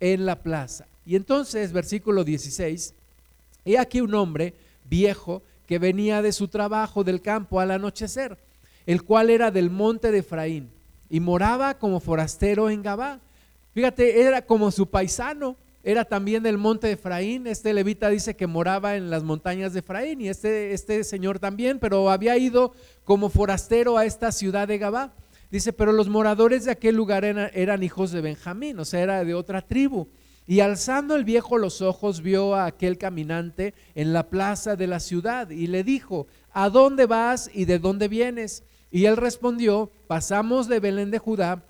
en 0.00 0.24
la 0.24 0.42
plaza. 0.42 0.86
Y 1.04 1.16
entonces, 1.16 1.72
versículo 1.72 2.24
16, 2.24 2.94
he 3.64 3.78
aquí 3.78 4.00
un 4.00 4.14
hombre 4.14 4.54
viejo 4.88 5.42
que 5.66 5.78
venía 5.78 6.22
de 6.22 6.32
su 6.32 6.48
trabajo 6.48 7.04
del 7.04 7.20
campo 7.20 7.60
al 7.60 7.70
anochecer 7.70 8.38
el 8.86 9.02
cual 9.02 9.30
era 9.30 9.50
del 9.50 9.70
monte 9.70 10.10
de 10.10 10.18
Efraín 10.18 10.70
y 11.08 11.20
moraba 11.20 11.78
como 11.78 12.00
forastero 12.00 12.70
en 12.70 12.82
Gabá. 12.82 13.20
Fíjate, 13.74 14.22
era 14.22 14.42
como 14.42 14.70
su 14.70 14.88
paisano, 14.88 15.56
era 15.82 16.04
también 16.04 16.42
del 16.42 16.58
monte 16.58 16.86
de 16.86 16.94
Efraín. 16.94 17.46
Este 17.46 17.74
levita 17.74 18.08
dice 18.08 18.34
que 18.34 18.46
moraba 18.46 18.96
en 18.96 19.10
las 19.10 19.22
montañas 19.22 19.72
de 19.72 19.80
Efraín 19.80 20.20
y 20.20 20.28
este, 20.28 20.72
este 20.72 21.04
señor 21.04 21.38
también, 21.38 21.78
pero 21.78 22.10
había 22.10 22.36
ido 22.36 22.72
como 23.04 23.28
forastero 23.28 23.98
a 23.98 24.04
esta 24.04 24.32
ciudad 24.32 24.68
de 24.68 24.78
Gabá. 24.78 25.12
Dice, 25.50 25.72
pero 25.72 25.92
los 25.92 26.08
moradores 26.08 26.64
de 26.64 26.70
aquel 26.70 26.96
lugar 26.96 27.26
eran, 27.26 27.50
eran 27.52 27.82
hijos 27.82 28.10
de 28.10 28.22
Benjamín, 28.22 28.78
o 28.78 28.86
sea, 28.86 29.00
era 29.00 29.22
de 29.22 29.34
otra 29.34 29.60
tribu. 29.60 30.08
Y 30.46 30.60
alzando 30.60 31.14
el 31.14 31.24
viejo 31.24 31.58
los 31.58 31.82
ojos, 31.82 32.20
vio 32.20 32.54
a 32.54 32.66
aquel 32.66 32.98
caminante 32.98 33.74
en 33.94 34.12
la 34.12 34.28
plaza 34.28 34.76
de 34.76 34.86
la 34.86 35.00
ciudad 35.00 35.50
y 35.50 35.68
le 35.68 35.84
dijo, 35.84 36.26
¿a 36.52 36.68
dónde 36.68 37.06
vas 37.06 37.50
y 37.52 37.64
de 37.64 37.78
dónde 37.78 38.08
vienes? 38.08 38.64
Y 38.90 39.06
él 39.06 39.16
respondió, 39.16 39.90
pasamos 40.08 40.68
de 40.68 40.80
Belén 40.80 41.10
de 41.10 41.18
Judá 41.18 41.62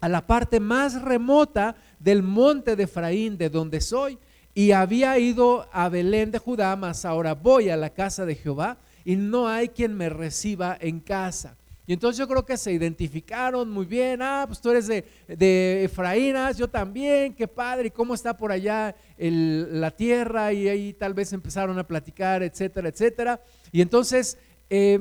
a 0.00 0.08
la 0.08 0.26
parte 0.26 0.60
más 0.60 1.00
remota 1.00 1.76
del 2.00 2.22
monte 2.22 2.76
de 2.76 2.84
Efraín, 2.84 3.38
de 3.38 3.48
donde 3.48 3.80
soy. 3.80 4.18
Y 4.52 4.72
había 4.72 5.18
ido 5.18 5.68
a 5.72 5.88
Belén 5.88 6.32
de 6.32 6.38
Judá, 6.38 6.76
mas 6.76 7.04
ahora 7.04 7.34
voy 7.34 7.70
a 7.70 7.76
la 7.76 7.90
casa 7.90 8.26
de 8.26 8.34
Jehová 8.34 8.76
y 9.04 9.16
no 9.16 9.48
hay 9.48 9.68
quien 9.68 9.96
me 9.96 10.08
reciba 10.08 10.76
en 10.80 11.00
casa. 11.00 11.56
Entonces 11.92 12.18
yo 12.18 12.28
creo 12.28 12.44
que 12.44 12.56
se 12.56 12.72
identificaron 12.72 13.70
muy 13.70 13.86
bien. 13.86 14.22
Ah, 14.22 14.44
pues 14.46 14.60
tú 14.60 14.70
eres 14.70 14.86
de, 14.86 15.04
de 15.28 15.84
Efraínas, 15.84 16.56
yo 16.56 16.68
también, 16.68 17.34
qué 17.34 17.48
padre, 17.48 17.88
y 17.88 17.90
cómo 17.90 18.14
está 18.14 18.36
por 18.36 18.52
allá 18.52 18.94
la 19.18 19.90
tierra. 19.90 20.52
Y 20.52 20.68
ahí 20.68 20.92
tal 20.92 21.14
vez 21.14 21.32
empezaron 21.32 21.78
a 21.78 21.86
platicar, 21.86 22.42
etcétera, 22.42 22.88
etcétera. 22.88 23.40
Y 23.70 23.80
entonces 23.80 24.38
eh, 24.70 24.98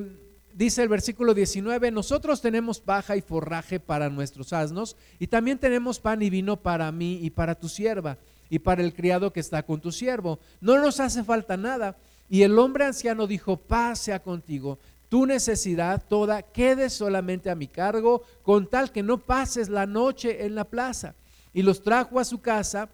dice 0.54 0.84
el 0.84 0.90
versículo 0.90 1.34
19, 1.34 1.92
nosotros 1.92 2.42
tenemos 2.42 2.80
paja 2.80 3.16
y 3.16 3.22
forraje 3.22 3.80
para 3.80 4.10
nuestros 4.10 4.54
asnos 4.54 4.98
y 5.20 5.28
también 5.28 5.58
tenemos 5.58 6.00
pan 6.00 6.22
y 6.22 6.30
vino 6.30 6.58
para 6.58 6.92
mí 6.92 7.20
y 7.22 7.30
para 7.30 7.56
tu 7.56 7.70
sierva 7.70 8.18
y 8.50 8.60
para 8.60 8.84
el 8.84 8.94
criado 8.94 9.32
que 9.32 9.40
está 9.40 9.64
con 9.64 9.80
tu 9.80 9.92
siervo. 9.92 10.40
No 10.60 10.78
nos 10.78 11.00
hace 11.00 11.24
falta 11.24 11.56
nada. 11.56 11.98
Y 12.30 12.44
el 12.44 12.58
hombre 12.60 12.86
anciano 12.86 13.28
dijo, 13.28 13.58
paz 13.58 14.00
sea 14.00 14.22
contigo, 14.22 14.80
tu 15.12 15.26
necesidad 15.26 16.02
toda 16.08 16.42
quede 16.42 16.90
solamente 16.90 17.50
a 17.50 17.56
mi 17.56 17.68
cargo, 17.68 18.24
con 18.44 18.66
tal 18.66 18.92
que 18.92 19.04
no 19.04 19.18
pases 19.18 19.68
la 19.68 19.86
noche 19.86 20.46
en 20.46 20.56
la 20.56 20.64
plaza. 20.64 21.14
Y 21.54 21.64
los 21.64 21.84
trajo 21.84 22.18
a 22.18 22.24
su 22.24 22.40
casa 22.40 22.88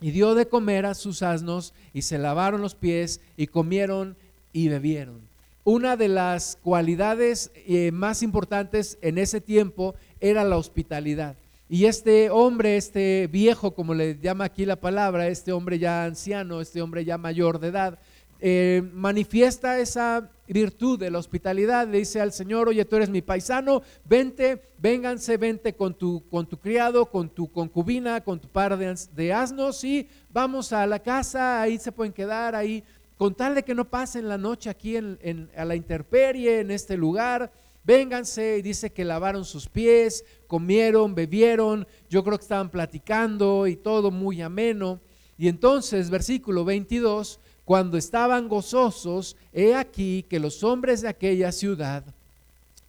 y 0.00 0.10
dio 0.10 0.34
de 0.34 0.48
comer 0.48 0.84
a 0.84 0.94
sus 0.94 1.22
asnos 1.22 1.72
y 1.94 2.02
se 2.02 2.18
lavaron 2.18 2.60
los 2.60 2.74
pies 2.74 3.20
y 3.36 3.46
comieron 3.46 4.16
y 4.52 4.66
bebieron 4.66 5.26
una 5.66 5.96
de 5.96 6.06
las 6.06 6.58
cualidades 6.62 7.50
eh, 7.56 7.90
más 7.90 8.22
importantes 8.22 8.98
en 9.02 9.18
ese 9.18 9.40
tiempo 9.40 9.96
era 10.20 10.44
la 10.44 10.58
hospitalidad. 10.58 11.34
Y 11.68 11.86
este 11.86 12.30
hombre, 12.30 12.76
este 12.76 13.26
viejo, 13.26 13.72
como 13.72 13.92
le 13.92 14.16
llama 14.16 14.44
aquí 14.44 14.64
la 14.64 14.76
palabra, 14.76 15.26
este 15.26 15.50
hombre 15.50 15.80
ya 15.80 16.04
anciano, 16.04 16.60
este 16.60 16.80
hombre 16.80 17.04
ya 17.04 17.18
mayor 17.18 17.58
de 17.58 17.66
edad, 17.68 17.98
eh, 18.40 18.82
manifiesta 18.92 19.78
esa 19.78 20.30
virtud 20.46 20.98
de 20.98 21.10
la 21.10 21.18
hospitalidad. 21.18 21.88
Le 21.88 21.98
dice 21.98 22.20
al 22.20 22.32
Señor, 22.32 22.68
oye, 22.68 22.84
tú 22.84 22.96
eres 22.96 23.10
mi 23.10 23.22
paisano, 23.22 23.82
vente, 24.04 24.62
vénganse, 24.78 25.36
vente 25.36 25.74
con 25.74 25.94
tu, 25.94 26.22
con 26.28 26.46
tu 26.46 26.58
criado, 26.58 27.06
con 27.06 27.28
tu 27.28 27.50
concubina, 27.50 28.22
con 28.22 28.40
tu 28.40 28.48
par 28.48 28.76
de, 28.76 28.94
de 29.14 29.32
asnos 29.32 29.82
y 29.84 30.08
vamos 30.32 30.72
a 30.72 30.86
la 30.86 30.98
casa, 30.98 31.62
ahí 31.62 31.78
se 31.78 31.92
pueden 31.92 32.12
quedar, 32.12 32.54
ahí 32.54 32.84
con 33.16 33.34
tal 33.34 33.54
de 33.54 33.62
que 33.62 33.74
no 33.74 33.88
pasen 33.88 34.28
la 34.28 34.38
noche 34.38 34.68
aquí 34.68 34.96
en, 34.96 35.50
a 35.56 35.64
la 35.64 35.74
intemperie, 35.74 36.60
en 36.60 36.70
este 36.70 36.96
lugar, 36.96 37.50
vénganse 37.84 38.58
y 38.58 38.62
dice 38.62 38.92
que 38.92 39.04
lavaron 39.04 39.44
sus 39.44 39.68
pies, 39.68 40.24
comieron, 40.46 41.14
bebieron, 41.14 41.86
yo 42.10 42.22
creo 42.22 42.36
que 42.36 42.42
estaban 42.42 42.70
platicando 42.70 43.66
y 43.66 43.76
todo 43.76 44.10
muy 44.10 44.42
ameno. 44.42 45.00
Y 45.38 45.48
entonces, 45.48 46.10
versículo 46.10 46.64
22, 46.64 47.40
cuando 47.66 47.98
estaban 47.98 48.48
gozosos, 48.48 49.36
he 49.52 49.74
aquí 49.74 50.24
que 50.30 50.38
los 50.38 50.62
hombres 50.62 51.02
de 51.02 51.08
aquella 51.08 51.50
ciudad, 51.50 52.04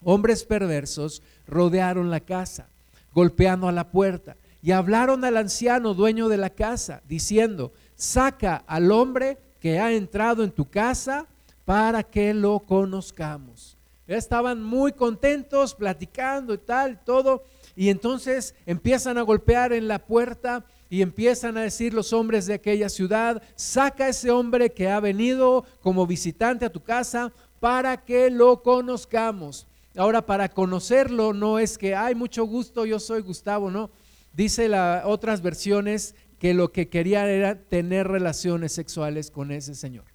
hombres 0.04 0.44
perversos, 0.44 1.24
rodearon 1.48 2.12
la 2.12 2.20
casa, 2.20 2.68
golpeando 3.12 3.68
a 3.68 3.72
la 3.72 3.86
puerta, 3.90 4.38
y 4.62 4.72
hablaron 4.72 5.26
al 5.26 5.38
anciano 5.38 5.96
dueño 5.96 6.30
de 6.30 6.38
la 6.38 6.52
casa, 6.52 7.02
diciendo, 7.10 7.72
saca 7.96 8.64
al 8.68 8.92
hombre 8.92 9.40
que 9.60 9.80
ha 9.80 9.92
entrado 9.94 10.44
en 10.44 10.52
tu 10.52 10.66
casa 10.66 11.26
para 11.66 12.04
que 12.04 12.36
lo 12.36 12.60
conozcamos. 12.60 13.76
Estaban 14.08 14.62
muy 14.62 14.92
contentos 14.92 15.74
platicando 15.74 16.54
y 16.54 16.60
tal, 16.60 17.00
todo, 17.04 17.44
y 17.76 17.90
entonces 17.90 18.54
empiezan 18.68 19.18
a 19.18 19.24
golpear 19.24 19.74
en 19.74 19.88
la 19.88 19.98
puerta 19.98 20.64
y 20.90 21.02
empiezan 21.02 21.58
a 21.58 21.62
decir 21.62 21.94
los 21.94 22.14
hombres 22.14 22.46
de 22.46 22.54
aquella 22.54 22.90
ciudad, 22.90 23.42
saca 23.56 24.06
a 24.06 24.10
ese 24.10 24.32
hombre 24.32 24.72
que 24.72 24.90
ha 24.90 25.00
venido 25.00 25.66
como 25.82 26.08
visitante 26.08 26.66
a 26.66 26.72
tu 26.72 26.82
casa 26.82 27.32
para 27.60 27.98
que 27.98 28.30
lo 28.30 28.64
conozcamos. 28.64 29.68
Ahora, 29.96 30.26
para 30.26 30.50
conocerlo 30.50 31.34
no 31.34 31.60
es 31.60 31.78
que, 31.78 31.96
hay 31.96 32.16
mucho 32.16 32.46
gusto, 32.46 32.86
yo 32.86 33.00
soy 33.00 33.22
Gustavo, 33.22 33.72
no. 33.72 33.90
Dice 34.34 34.70
las 34.70 35.04
otras 35.06 35.42
versiones 35.42 36.14
que 36.40 36.54
lo 36.54 36.72
que 36.72 36.88
querían 36.88 37.28
era 37.28 37.56
tener 37.56 38.08
relaciones 38.08 38.72
sexuales 38.72 39.32
con 39.32 39.52
ese 39.52 39.74
señor. 39.74 40.06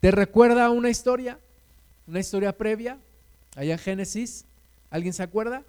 ¿Te 0.00 0.10
recuerda 0.10 0.70
una 0.70 0.90
historia? 0.90 1.38
¿Una 2.06 2.20
historia 2.20 2.56
previa? 2.56 2.98
Allá 3.56 3.72
en 3.72 3.78
Génesis. 3.78 4.44
¿Alguien 4.90 5.12
se 5.12 5.24
acuerda? 5.24 5.64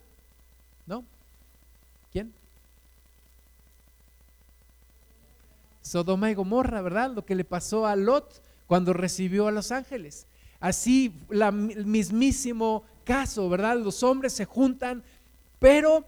¿No? 0.86 1.04
¿Quién? 2.12 2.32
Sodoma 5.86 6.32
y 6.32 6.34
Gomorra, 6.34 6.82
¿verdad? 6.82 7.12
Lo 7.12 7.26
que 7.26 7.36
le 7.36 7.46
pasó 7.46 7.86
a 7.86 7.96
Lot 7.96 8.42
cuando 8.66 8.92
recibió 8.92 9.48
a 9.48 9.52
los 9.52 9.72
ángeles. 9.72 10.26
Así, 10.60 11.14
el 11.30 11.86
mismísimo 11.86 12.84
caso, 13.04 13.48
¿verdad? 13.50 13.78
Los 13.78 14.02
hombres 14.02 14.34
se 14.34 14.46
juntan, 14.46 15.04
pero 15.60 16.04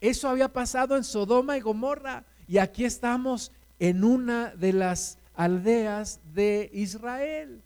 eso 0.00 0.28
había 0.28 0.52
pasado 0.52 0.96
en 0.96 1.04
Sodoma 1.04 1.56
y 1.56 1.60
Gomorra. 1.60 2.24
Y 2.48 2.58
aquí 2.58 2.84
estamos 2.84 3.52
en 3.78 4.02
una 4.02 4.52
de 4.56 4.72
las 4.72 5.16
aldeas 5.36 6.18
de 6.34 6.68
Israel. 6.72 7.62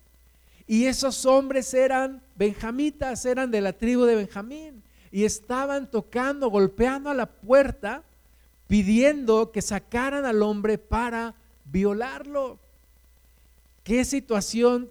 Y 0.66 0.84
esos 0.84 1.24
hombres 1.24 1.72
eran 1.72 2.20
benjamitas, 2.36 3.24
eran 3.24 3.50
de 3.50 3.62
la 3.62 3.72
tribu 3.72 4.04
de 4.04 4.16
Benjamín. 4.16 4.82
Y 5.10 5.24
estaban 5.24 5.90
tocando, 5.90 6.50
golpeando 6.50 7.08
a 7.08 7.14
la 7.14 7.24
puerta, 7.24 8.02
pidiendo 8.66 9.50
que 9.50 9.62
sacaran 9.62 10.26
al 10.26 10.42
hombre 10.42 10.76
para 10.76 11.34
violarlo. 11.64 12.58
Qué 13.82 14.04
situación 14.04 14.90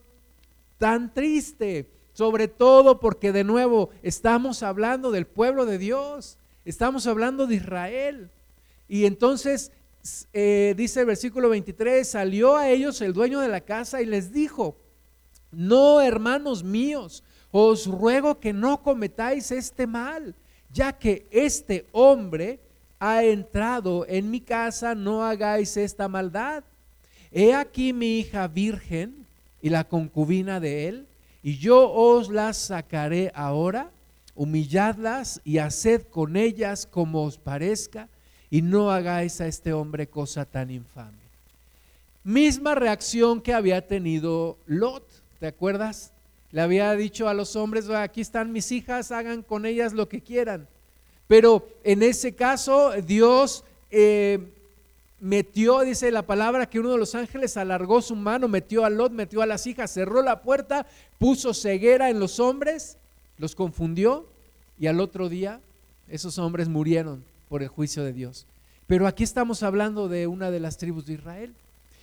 tan 0.77 1.13
triste, 1.13 1.89
sobre 2.13 2.47
todo 2.47 2.99
porque 2.99 3.31
de 3.31 3.43
nuevo 3.43 3.89
estamos 4.01 4.63
hablando 4.63 5.11
del 5.11 5.25
pueblo 5.25 5.65
de 5.65 5.77
Dios, 5.77 6.37
estamos 6.65 7.07
hablando 7.07 7.47
de 7.47 7.55
Israel. 7.55 8.29
Y 8.87 9.05
entonces 9.05 9.71
eh, 10.33 10.73
dice 10.77 11.01
el 11.01 11.05
versículo 11.05 11.49
23, 11.49 12.07
salió 12.07 12.57
a 12.57 12.69
ellos 12.69 13.01
el 13.01 13.13
dueño 13.13 13.39
de 13.39 13.47
la 13.47 13.61
casa 13.61 14.01
y 14.01 14.05
les 14.05 14.31
dijo, 14.31 14.77
no 15.51 16.01
hermanos 16.01 16.63
míos, 16.63 17.23
os 17.51 17.87
ruego 17.87 18.39
que 18.39 18.51
no 18.51 18.81
cometáis 18.81 19.51
este 19.51 19.87
mal, 19.87 20.35
ya 20.71 20.91
que 20.91 21.27
este 21.31 21.87
hombre 21.91 22.59
ha 23.05 23.21
entrado 23.25 24.05
en 24.07 24.31
mi 24.31 24.39
casa, 24.39 24.95
no 24.95 25.25
hagáis 25.25 25.75
esta 25.75 26.07
maldad. 26.07 26.63
He 27.33 27.53
aquí 27.53 27.91
mi 27.91 28.19
hija 28.19 28.47
virgen 28.47 29.25
y 29.61 29.67
la 29.67 29.83
concubina 29.83 30.61
de 30.61 30.87
él, 30.87 31.07
y 31.43 31.57
yo 31.57 31.91
os 31.91 32.29
las 32.29 32.55
sacaré 32.55 33.29
ahora, 33.35 33.91
humilladlas 34.35 35.41
y 35.43 35.57
haced 35.57 36.03
con 36.03 36.37
ellas 36.37 36.87
como 36.89 37.25
os 37.25 37.37
parezca 37.37 38.07
y 38.49 38.61
no 38.61 38.89
hagáis 38.89 39.41
a 39.41 39.47
este 39.47 39.73
hombre 39.73 40.07
cosa 40.07 40.45
tan 40.45 40.71
infame. 40.71 41.23
Misma 42.23 42.73
reacción 42.73 43.41
que 43.41 43.53
había 43.53 43.85
tenido 43.85 44.57
Lot, 44.65 45.05
¿te 45.41 45.47
acuerdas? 45.47 46.13
Le 46.53 46.61
había 46.61 46.93
dicho 46.93 47.27
a 47.27 47.33
los 47.33 47.57
hombres, 47.57 47.89
aquí 47.89 48.21
están 48.21 48.53
mis 48.53 48.71
hijas, 48.71 49.11
hagan 49.11 49.41
con 49.41 49.65
ellas 49.65 49.91
lo 49.91 50.07
que 50.07 50.21
quieran. 50.21 50.69
Pero 51.27 51.67
en 51.83 52.03
ese 52.03 52.33
caso 52.35 52.91
Dios 53.01 53.63
eh, 53.91 54.39
metió, 55.19 55.81
dice 55.81 56.11
la 56.11 56.23
palabra, 56.23 56.69
que 56.69 56.79
uno 56.79 56.91
de 56.91 56.97
los 56.97 57.15
ángeles 57.15 57.55
alargó 57.57 58.01
su 58.01 58.15
mano, 58.15 58.47
metió 58.47 58.85
a 58.85 58.89
Lot, 58.89 59.11
metió 59.11 59.41
a 59.41 59.45
las 59.45 59.65
hijas, 59.67 59.91
cerró 59.91 60.21
la 60.21 60.41
puerta, 60.41 60.85
puso 61.17 61.53
ceguera 61.53 62.09
en 62.09 62.19
los 62.19 62.39
hombres, 62.39 62.97
los 63.37 63.55
confundió 63.55 64.27
y 64.79 64.87
al 64.87 64.99
otro 64.99 65.29
día 65.29 65.61
esos 66.09 66.37
hombres 66.37 66.67
murieron 66.67 67.23
por 67.49 67.63
el 67.63 67.69
juicio 67.69 68.03
de 68.03 68.13
Dios. 68.13 68.45
Pero 68.87 69.07
aquí 69.07 69.23
estamos 69.23 69.63
hablando 69.63 70.07
de 70.09 70.27
una 70.27 70.51
de 70.51 70.59
las 70.59 70.77
tribus 70.77 71.05
de 71.05 71.13
Israel. 71.13 71.53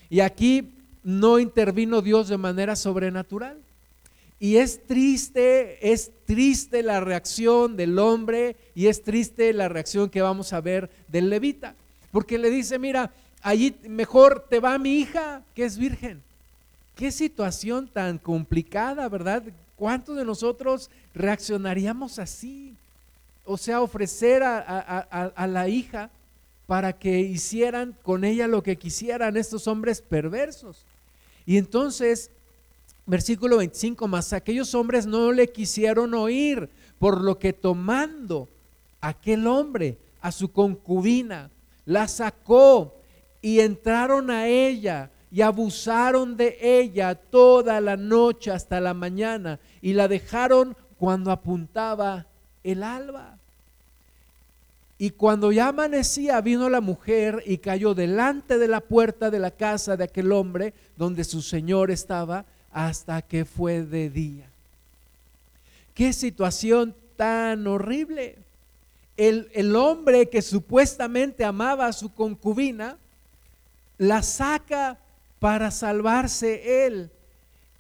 Y 0.09 0.21
aquí 0.21 0.73
no 1.03 1.39
intervino 1.39 2.03
Dios 2.03 2.29
de 2.29 2.39
manera 2.39 2.75
sobrenatural. 2.77 3.59
Y 4.43 4.57
es 4.57 4.87
triste, 4.87 5.93
es 5.93 6.11
triste 6.25 6.83
la 6.83 7.01
reacción 7.01 7.77
del 7.77 7.99
hombre 7.99 8.57
y 8.75 8.87
es 8.87 9.03
triste 9.03 9.53
la 9.53 9.69
reacción 9.69 10.09
que 10.09 10.23
vamos 10.23 10.55
a 10.55 10.63
ver 10.63 10.91
del 11.09 11.29
levita. 11.29 11.75
Porque 12.11 12.39
le 12.39 12.49
dice, 12.49 12.79
mira, 12.79 13.13
allí 13.43 13.77
mejor 13.87 14.47
te 14.49 14.59
va 14.59 14.79
mi 14.79 14.99
hija 14.99 15.43
que 15.55 15.67
es 15.67 15.77
virgen. 15.77 16.23
Qué 16.97 17.13
situación 17.13 17.87
tan 17.87 18.17
complicada, 18.17 19.07
¿verdad? 19.11 19.43
¿Cuántos 19.77 20.17
de 20.17 20.25
nosotros 20.25 20.91
reaccionaríamos 21.15 22.19
así? 22.19 22.75
O 23.45 23.59
sea, 23.59 23.83
ofrecer 23.83 24.43
a, 24.43 24.59
a 24.59 25.47
la 25.47 25.69
hija 25.69 26.09
para 26.67 26.95
que 26.95 27.21
hicieran 27.21 27.95
con 28.03 28.25
ella 28.25 28.47
lo 28.47 28.63
que 28.63 28.77
quisieran 28.77 29.37
estos 29.37 29.67
hombres 29.67 30.01
perversos. 30.01 30.85
Y 31.45 31.59
entonces 31.59 32.31
Versículo 33.11 33.57
25, 33.57 34.07
más 34.07 34.33
aquellos 34.33 34.73
hombres 34.73 35.05
no 35.05 35.33
le 35.33 35.49
quisieron 35.49 36.15
oír, 36.15 36.71
por 37.01 37.21
lo 37.21 37.41
que 37.41 37.53
tomando 37.53 38.49
aquel 39.01 39.49
hombre 39.49 39.99
a 40.21 40.31
su 40.31 40.53
concubina, 40.53 41.51
la 41.87 42.07
sacó 42.07 42.95
y 43.43 43.59
entraron 43.59 44.31
a 44.31 44.47
ella 44.47 45.11
y 45.33 45.41
abusaron 45.41 46.37
de 46.37 46.57
ella 46.61 47.17
toda 47.17 47.81
la 47.81 47.97
noche 47.97 48.53
hasta 48.53 48.81
la 48.81 48.95
mañana 48.95 49.59
y 49.83 49.95
la 49.95 50.07
dejaron 50.07 50.77
cuando 50.97 51.33
apuntaba 51.33 52.27
el 52.63 52.85
alba. 52.85 53.39
Y 54.99 55.11
cuando 55.11 55.51
ya 55.51 55.67
amanecía, 55.67 56.41
vino 56.43 56.71
la 56.71 56.81
mujer 56.81 57.43
y 57.45 57.59
cayó 57.59 57.93
delante 57.93 58.57
de 58.57 58.69
la 58.69 58.81
puerta 58.81 59.33
de 59.33 59.41
la 59.41 59.51
casa 59.51 59.97
de 59.97 60.05
aquel 60.05 60.31
hombre 60.31 60.75
donde 60.97 61.25
su 61.25 61.43
señor 61.43 61.91
estaba 61.91 62.45
hasta 62.73 63.23
que 63.23 63.45
fue 63.45 63.83
de 63.83 64.11
día. 64.11 64.47
Qué 65.95 66.13
situación 66.13 66.95
tan 67.17 67.67
horrible. 67.67 68.39
El, 69.17 69.51
el, 69.53 69.77
hombre 69.77 70.29
que 70.31 70.41
supuestamente 70.41 71.45
amaba 71.45 71.87
a 71.87 71.93
su 71.93 72.15
concubina, 72.15 72.97
la 73.99 74.23
saca 74.23 74.99
para 75.39 75.71
salvarse 75.71 76.87
él. 76.87 77.11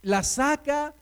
La 0.02 0.22
saca 0.22 0.92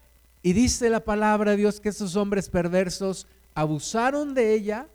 y 0.42 0.52
dice 0.52 0.90
la 0.90 1.00
palabra 1.00 1.52
de 1.52 1.56
Dios 1.56 1.80
que 1.80 1.88
esos 1.88 2.14
hombres 2.14 2.48
perversos 2.48 3.26
abusaron 3.54 4.34
de 4.34 4.54
ella 4.54 4.86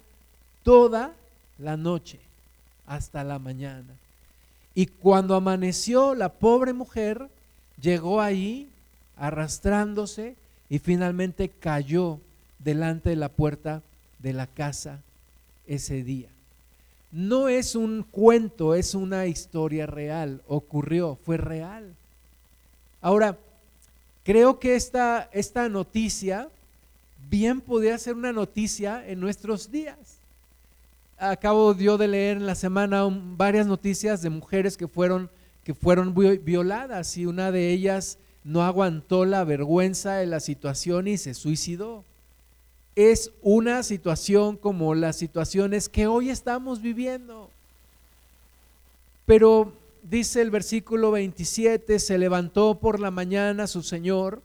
toda 0.64 1.14
la 1.58 1.76
noche 1.76 2.20
hasta 2.88 3.24
la 3.24 3.40
mañana. 3.40 3.94
Y 4.74 4.88
cuando 4.88 5.36
amaneció, 5.36 6.16
la 6.16 6.30
pobre 6.30 6.74
mujer 6.74 7.30
llegó 7.82 8.22
ahí 8.22 8.70
arrastrándose 9.18 10.36
y 10.70 10.80
finalmente 10.80 11.50
cayó 11.50 12.20
delante 12.60 13.10
de 13.10 13.16
la 13.16 13.30
puerta 13.30 13.82
de 14.20 14.34
la 14.34 14.48
casa 14.48 15.00
ese 15.68 16.04
día. 16.04 16.30
No 17.12 17.48
es 17.48 17.76
un 17.76 18.04
cuento, 18.10 18.74
es 18.74 18.96
una 18.96 19.28
historia 19.28 19.86
real, 19.86 20.42
ocurrió, 20.48 21.18
fue 21.24 21.38
real. 21.38 21.94
Ahora, 23.02 23.38
creo 24.24 24.60
que 24.60 24.76
esta, 24.76 25.30
esta 25.32 25.70
noticia 25.70 26.50
bien 27.30 27.62
podría 27.62 27.98
ser 27.98 28.16
una 28.16 28.32
noticia 28.32 29.08
en 29.08 29.20
nuestros 29.20 29.72
días. 29.72 29.98
Acabo 31.20 31.76
yo 31.76 31.98
de 31.98 32.08
leer 32.08 32.38
en 32.38 32.48
la 32.48 32.56
semana 32.56 33.08
varias 33.10 33.68
noticias 33.68 34.22
de 34.22 34.30
mujeres 34.30 34.76
que 34.76 34.88
fueron, 34.88 35.30
que 35.64 35.74
fueron 35.74 36.16
violadas 36.16 37.16
y 37.18 37.26
una 37.26 37.52
de 37.52 37.72
ellas 37.72 38.18
no 38.44 38.64
aguantó 38.64 39.26
la 39.26 39.44
vergüenza 39.44 40.16
de 40.16 40.28
la 40.28 40.40
situación 40.40 41.08
y 41.08 41.18
se 41.18 41.34
suicidó. 41.34 42.04
Es 42.96 43.32
una 43.42 43.84
situación 43.84 44.58
como 44.58 44.94
las 44.96 45.16
situaciones 45.16 45.90
que 45.90 46.08
hoy 46.08 46.30
estamos 46.30 46.82
viviendo. 46.82 47.50
Pero 49.26 49.74
dice 50.04 50.42
el 50.42 50.52
versículo 50.52 51.12
27, 51.12 51.98
se 52.00 52.18
levantó 52.18 52.76
por 52.76 53.00
la 53.00 53.10
mañana 53.10 53.68
su 53.68 53.82
señor 53.82 54.42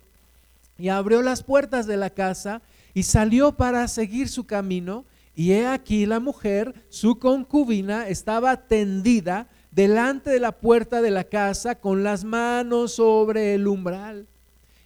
y 0.78 0.88
abrió 0.88 1.22
las 1.22 1.42
puertas 1.42 1.86
de 1.86 1.96
la 1.96 2.10
casa 2.10 2.62
y 2.94 3.02
salió 3.02 3.52
para 3.52 3.86
seguir 3.88 4.28
su 4.28 4.46
camino. 4.46 5.04
Y 5.34 5.52
he 5.52 5.66
aquí 5.66 6.06
la 6.06 6.20
mujer, 6.20 6.74
su 6.88 7.18
concubina, 7.18 8.08
estaba 8.08 8.56
tendida 8.56 9.48
delante 9.70 10.30
de 10.30 10.40
la 10.40 10.52
puerta 10.52 11.02
de 11.02 11.10
la 11.10 11.24
casa 11.24 11.74
con 11.76 12.04
las 12.04 12.24
manos 12.24 12.92
sobre 12.92 13.54
el 13.54 13.66
umbral. 13.66 14.26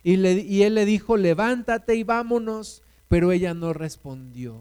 Y, 0.04 0.16
y 0.26 0.62
él 0.62 0.74
le 0.74 0.84
dijo, 0.84 1.16
levántate 1.16 1.94
y 1.94 2.02
vámonos. 2.02 2.82
Pero 3.08 3.30
ella 3.30 3.54
no 3.54 3.72
respondió. 3.72 4.56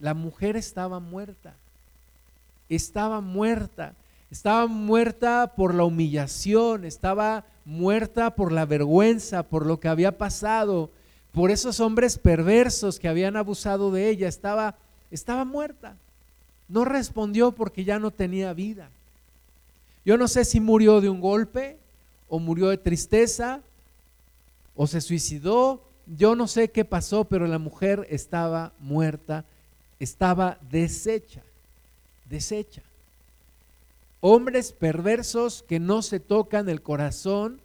La 0.00 0.14
mujer 0.14 0.56
estaba 0.56 1.00
muerta. 1.00 1.54
Estaba 2.68 3.20
muerta. 3.20 3.94
Estaba 4.30 4.66
muerta 4.66 5.54
por 5.56 5.74
la 5.74 5.84
humillación, 5.84 6.84
estaba 6.84 7.44
muerta 7.64 8.34
por 8.34 8.52
la 8.52 8.66
vergüenza, 8.66 9.42
por 9.42 9.64
lo 9.64 9.80
que 9.80 9.88
había 9.88 10.18
pasado, 10.18 10.90
por 11.32 11.50
esos 11.50 11.80
hombres 11.80 12.18
perversos 12.18 12.98
que 12.98 13.08
habían 13.08 13.36
abusado 13.36 13.90
de 13.90 14.10
ella. 14.10 14.28
Estaba, 14.28 14.76
estaba 15.10 15.44
muerta. 15.46 15.96
No 16.68 16.84
respondió 16.84 17.52
porque 17.52 17.84
ya 17.84 17.98
no 17.98 18.10
tenía 18.10 18.52
vida. 18.52 18.90
Yo 20.04 20.16
no 20.16 20.28
sé 20.28 20.44
si 20.44 20.60
murió 20.60 21.00
de 21.00 21.08
un 21.08 21.20
golpe 21.20 21.76
o 22.28 22.38
murió 22.38 22.68
de 22.68 22.78
tristeza 22.78 23.60
o 24.76 24.86
se 24.86 25.00
suicidó. 25.00 25.82
Yo 26.06 26.34
no 26.34 26.48
sé 26.48 26.68
qué 26.68 26.84
pasó, 26.84 27.24
pero 27.24 27.46
la 27.46 27.58
mujer 27.58 28.06
estaba 28.10 28.72
muerta, 28.80 29.44
estaba 29.98 30.58
deshecha, 30.70 31.42
deshecha. 32.30 32.82
Hombres 34.20 34.72
perversos 34.72 35.62
que 35.62 35.78
no 35.78 36.02
se 36.02 36.20
tocan 36.20 36.68
el 36.68 36.82
corazón 36.82 37.60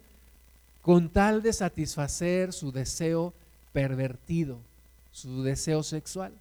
con 0.82 1.08
tal 1.08 1.42
de 1.42 1.52
satisfacer 1.52 2.52
su 2.52 2.70
deseo 2.70 3.32
pervertido, 3.72 4.58
su 5.12 5.42
deseo 5.42 5.82
sexual. 5.82 6.32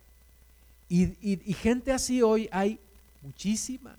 Y, 0.90 1.54
gente 1.54 1.92
así 1.92 2.22
hoy 2.22 2.50
hay 2.52 2.80
muchísima. 3.22 3.96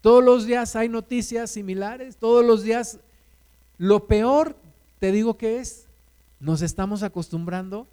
Todos 0.00 0.22
los 0.22 0.46
días 0.46 0.74
hay 0.76 0.88
noticias 0.88 1.50
similares, 1.50 2.16
todos 2.16 2.44
los 2.44 2.62
días 2.62 2.98
lo 3.78 4.06
peor, 4.06 4.56
te 5.00 5.12
digo 5.12 5.36
que 5.36 5.60
es, 5.60 5.84
nos 6.40 6.62
estamos 6.62 7.02
acostumbrando 7.02 7.86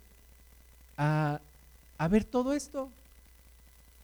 a, 0.97 1.39
ver 2.09 2.23
todo 2.23 2.53
esto, 2.53 2.89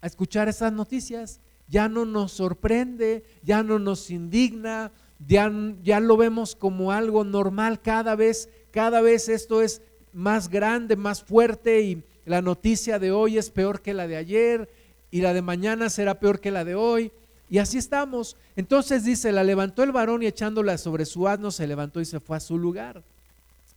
a 0.01 0.07
escuchar 0.07 0.47
esas 0.49 0.73
noticias. 0.73 1.39
Ya 1.67 1.87
no 1.87 2.05
nos 2.05 2.31
sorprende, 2.31 3.23
ya 3.43 3.61
no 3.61 3.77
nos 3.77 4.09
indigna, 4.09 4.91
ya, 5.27 5.51
ya 5.83 5.99
lo 5.99 6.17
vemos 6.17 6.55
como 6.55 6.91
algo 6.91 7.23
normal 7.23 7.79
cada 7.79 8.15
vez, 8.15 8.49
cada 8.71 9.01
vez 9.01 9.29
esto 9.29 9.61
es 9.61 9.81
más 10.13 10.49
grande, 10.49 10.95
más 10.95 11.23
fuerte 11.23 11.81
y, 11.81 12.03
la 12.29 12.43
noticia 12.43 12.99
de 12.99 13.11
hoy 13.11 13.39
es 13.39 13.49
peor 13.49 13.81
que 13.81 13.91
la 13.91 14.07
de 14.07 14.15
ayer 14.15 14.69
y 15.09 15.21
la 15.21 15.33
de 15.33 15.41
mañana 15.41 15.89
será 15.89 16.19
peor 16.19 16.39
que 16.39 16.51
la 16.51 16.63
de 16.63 16.75
hoy. 16.75 17.11
Y 17.49 17.57
así 17.57 17.79
estamos. 17.79 18.37
Entonces 18.55 19.03
dice, 19.03 19.31
la 19.31 19.43
levantó 19.43 19.81
el 19.81 19.91
varón 19.91 20.21
y 20.21 20.27
echándola 20.27 20.77
sobre 20.77 21.05
su 21.05 21.27
asno 21.27 21.49
se 21.49 21.65
levantó 21.65 21.99
y 21.99 22.05
se 22.05 22.19
fue 22.19 22.37
a 22.37 22.39
su 22.39 22.59
lugar. 22.59 23.01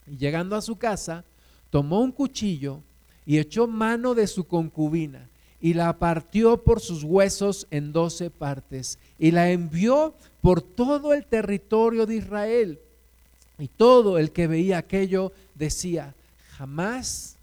Y 0.07 0.19
llegando 0.19 0.55
a 0.55 0.61
su 0.61 0.77
casa, 0.77 1.25
tomó 1.71 2.03
un 2.03 2.13
cuchillo 2.13 2.83
y 3.25 3.39
echó 3.39 3.67
mano 3.67 4.15
de 4.15 4.27
su 4.27 4.45
concubina 4.45 5.31
y 5.59 5.73
la 5.73 5.99
partió 5.99 6.63
por 6.63 6.83
sus 6.83 7.05
huesos 7.05 7.67
en 7.71 7.91
doce 7.95 8.29
partes 8.29 8.99
y 9.19 9.31
la 9.31 9.51
envió 9.51 10.15
por 10.43 10.61
todo 10.61 11.15
el 11.15 11.25
territorio 11.25 12.05
de 12.05 12.17
Israel. 12.17 12.81
Y 13.59 13.69
todo 13.69 14.19
el 14.19 14.31
que 14.31 14.47
veía 14.47 14.77
aquello 14.77 15.33
decía, 15.55 16.15
jamás 16.51 17.39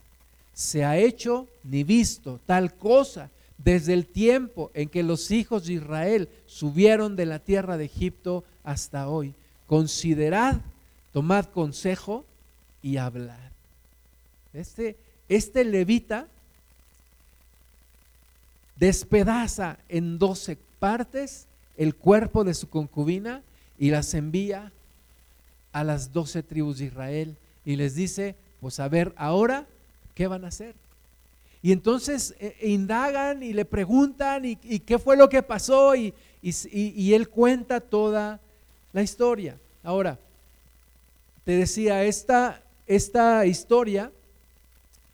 se 0.59 0.83
ha 0.83 0.97
hecho 0.97 1.47
ni 1.63 1.85
visto 1.85 2.41
tal 2.45 2.73
cosa 2.73 3.29
desde 3.57 3.93
el 3.93 4.05
tiempo 4.05 4.71
en 4.73 4.89
que 4.89 5.03
los 5.03 5.31
hijos 5.31 5.65
de 5.65 5.75
Israel 5.75 6.27
subieron 6.47 7.15
de 7.15 7.25
la 7.25 7.39
tierra 7.39 7.77
de 7.77 7.85
Egipto 7.85 8.43
hasta 8.65 9.07
hoy. 9.07 9.33
Considerad, 9.67 10.57
tomad 11.13 11.45
consejo 11.45 12.25
y 12.83 12.97
hablad. 12.97 13.39
Este, 14.53 14.97
este 15.29 15.63
levita 15.63 16.27
despedaza 18.75 19.77
en 19.87 20.19
doce 20.19 20.57
partes 20.79 21.45
el 21.77 21.95
cuerpo 21.95 22.43
de 22.43 22.53
su 22.53 22.67
concubina 22.67 23.43
y 23.77 23.91
las 23.91 24.13
envía 24.13 24.73
a 25.71 25.85
las 25.85 26.11
doce 26.11 26.43
tribus 26.43 26.79
de 26.79 26.85
Israel 26.87 27.37
y 27.63 27.77
les 27.77 27.95
dice, 27.95 28.35
pues 28.59 28.81
a 28.81 28.89
ver, 28.89 29.13
ahora, 29.15 29.65
¿qué 30.19 30.27
van 30.27 30.43
a 30.43 30.49
hacer? 30.49 30.75
Y 31.61 31.71
entonces 31.71 32.35
eh, 32.41 32.53
indagan 32.63 33.41
y 33.41 33.53
le 33.53 33.63
preguntan 33.63 34.43
y, 34.43 34.57
qué 34.57 34.99
fue 34.99 35.15
lo 35.15 35.29
que 35.29 35.41
pasó 35.41 35.95
y, 35.95 36.13
y, 36.41 37.13
él 37.13 37.29
cuenta 37.29 37.79
toda 37.79 38.41
la 38.91 39.01
historia. 39.01 39.55
Ahora, 39.81 40.19
te 41.45 41.53
decía, 41.53 42.03
esta, 42.03 42.61
esta 42.85 43.45
historia 43.45 44.11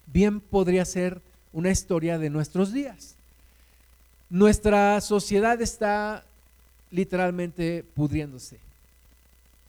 bien 0.07 0.39
podría 0.39 0.83
ser 0.85 1.21
una 1.53 1.69
historia 1.69 2.17
de 2.17 2.31
nuestros 2.31 2.73
días. 2.73 3.13
Nuestra 4.27 4.99
sociedad 5.01 5.61
está 5.61 6.23
literalmente 6.89 7.85
pudriéndose. 7.93 8.57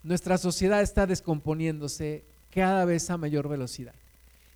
Nuestra 0.02 0.38
sociedad 0.38 0.80
está 0.80 1.06
descomponiéndose 1.06 2.22
cada 2.54 2.86
vez 2.86 3.10
a 3.10 3.18
mayor 3.18 3.50
velocidad. 3.50 3.92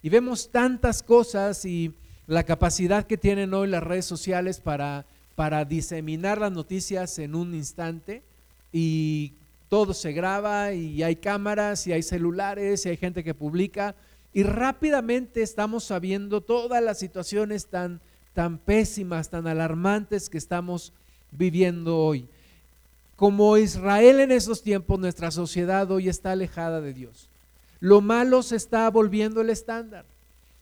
Y 0.03 0.09
vemos 0.09 0.51
tantas 0.51 1.03
cosas 1.03 1.65
y 1.65 1.93
la 2.27 2.45
capacidad 2.45 3.07
que 3.07 3.19
tienen 3.19 3.55
hoy 3.55 3.69
las 3.69 3.83
redes 3.83 4.07
sociales 4.07 4.61
para, 4.61 5.05
para 5.35 5.65
diseminar 5.65 6.39
las 6.39 6.53
noticias 6.53 7.19
en 7.19 7.35
un 7.35 7.55
instante 7.55 8.23
y 8.73 9.33
todo 9.69 9.95
se 9.95 10.13
graba 10.13 10.73
y 10.73 11.03
hay 11.03 11.17
cámaras 11.17 11.87
y 11.87 11.93
hay 11.93 12.03
celulares 12.03 12.85
y 12.85 12.91
hay 12.91 12.97
gente 12.97 13.25
que 13.25 13.35
publica 13.35 13.95
y 14.33 14.43
rápidamente 14.43 15.43
estamos 15.43 15.85
sabiendo 15.85 16.41
todas 16.41 16.83
las 16.83 16.99
situaciones 16.99 17.67
tan, 17.67 18.01
tan 18.35 18.59
pésimas, 18.59 19.29
tan 19.29 19.47
alarmantes 19.47 20.31
que 20.31 20.39
estamos 20.39 20.93
viviendo 21.33 21.99
hoy. 21.99 22.27
Como 23.17 23.57
Israel 23.57 24.21
en 24.21 24.33
esos 24.33 24.63
tiempos, 24.63 24.99
nuestra 24.99 25.31
sociedad 25.31 25.91
hoy 25.91 26.09
está 26.09 26.33
alejada 26.33 26.81
de 26.81 26.95
Dios. 26.95 27.30
Lo 27.81 28.01
malo 28.01 28.43
se 28.43 28.57
está 28.57 28.89
volviendo 28.91 29.41
el 29.41 29.51
estándar. 29.51 30.05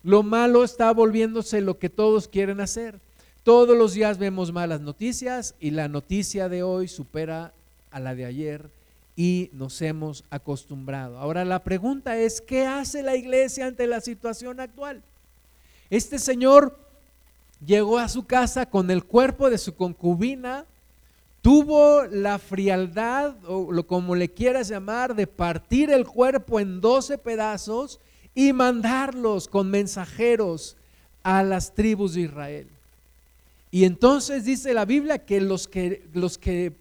Lo 0.03 0.23
malo 0.23 0.65
está 0.65 0.93
volviéndose 0.93 1.61
lo 1.61 1.79
que 1.79 1.91
todos 1.91 2.29
quieren 2.29 2.61
hacer. 2.61 3.01
Todos 3.43 3.77
los 3.77 3.95
días 3.95 4.19
vemos 4.19 4.53
malas 4.53 4.81
noticias 4.81 5.55
y 5.61 5.71
la 5.71 5.89
noticia 5.89 6.49
de 6.49 6.63
hoy 6.63 6.87
supera 6.87 7.53
a 7.91 8.01
la 8.01 8.15
de 8.15 8.25
ayer 8.25 8.71
y 9.17 9.51
nos 9.53 9.83
hemos 9.83 10.23
acostumbrado. 10.31 11.19
Ahora 11.19 11.45
la 11.45 11.65
pregunta 11.65 12.17
es, 12.17 12.41
¿qué 12.41 12.67
hace 12.67 13.03
la 13.03 13.17
iglesia 13.17 13.67
ante 13.67 13.87
la 13.87 14.01
situación 14.01 14.61
actual? 14.61 15.03
Este 15.91 16.19
señor 16.19 16.79
llegó 17.65 17.99
a 17.99 18.09
su 18.09 18.27
casa 18.27 18.67
con 18.67 18.91
el 18.91 19.05
cuerpo 19.05 19.51
de 19.51 19.59
su 19.59 19.75
concubina, 19.75 20.65
tuvo 21.43 22.05
la 22.05 22.39
frialdad, 22.39 23.37
o 23.47 23.73
lo 23.73 23.87
como 23.87 24.15
le 24.15 24.29
quieras 24.29 24.69
llamar, 24.69 25.15
de 25.15 25.27
partir 25.27 25.91
el 25.91 26.07
cuerpo 26.07 26.61
en 26.61 26.81
doce 26.81 27.19
pedazos 27.19 28.01
y 28.35 28.53
mandarlos 28.53 29.49
con 29.49 29.71
mensajeros 29.71 30.77
a 31.23 31.43
las 31.43 31.75
tribus 31.75 32.15
de 32.15 32.23
Israel. 32.23 32.69
Y 33.71 33.85
entonces 33.85 34.45
dice 34.45 34.73
la 34.73 34.85
Biblia 34.85 35.19
que 35.19 35.41
los 35.41 35.69
que, 35.69 36.03
los 36.15 36.39
que 36.39 36.73